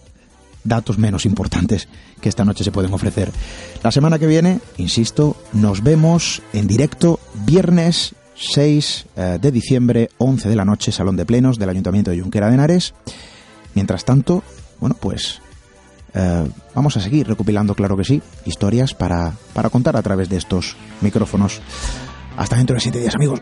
datos 0.64 0.98
menos 0.98 1.28
importantes 1.28 1.88
que 2.20 2.30
esta 2.30 2.46
noche 2.46 2.64
se 2.64 2.72
pueden 2.72 2.94
ofrecer. 2.94 3.32
La 3.84 3.92
semana 3.92 4.18
que 4.18 4.26
viene, 4.26 4.60
insisto, 4.78 5.36
nos 5.54 5.84
vemos 5.84 6.42
en 6.52 6.66
directo 6.66 7.20
viernes 7.46 8.16
6 8.36 9.06
eh, 9.16 9.38
de 9.42 9.52
diciembre, 9.52 10.10
11 10.18 10.50
de 10.50 10.56
la 10.56 10.66
noche, 10.66 10.92
Salón 10.92 11.16
de 11.16 11.26
Plenos 11.26 11.58
del 11.58 11.70
Ayuntamiento 11.70 12.12
de 12.12 12.22
Junquera 12.22 12.48
de 12.48 12.56
Henares. 12.56 12.94
Mientras 13.74 14.06
tanto, 14.06 14.44
bueno, 14.80 14.96
pues 15.00 15.42
eh, 16.14 16.48
vamos 16.74 16.96
a 16.98 17.02
seguir 17.02 17.28
recopilando, 17.28 17.76
claro 17.76 17.98
que 17.98 18.04
sí, 18.04 18.22
historias 18.46 18.94
para, 18.94 19.34
para 19.54 19.70
contar 19.70 19.98
a 19.98 20.02
través 20.02 20.30
de 20.30 20.38
estos 20.38 20.76
micrófonos. 21.02 21.62
Hasta 22.38 22.58
dentro 22.58 22.76
de 22.76 22.82
siete 22.82 23.00
días, 23.00 23.16
amigos. 23.16 23.42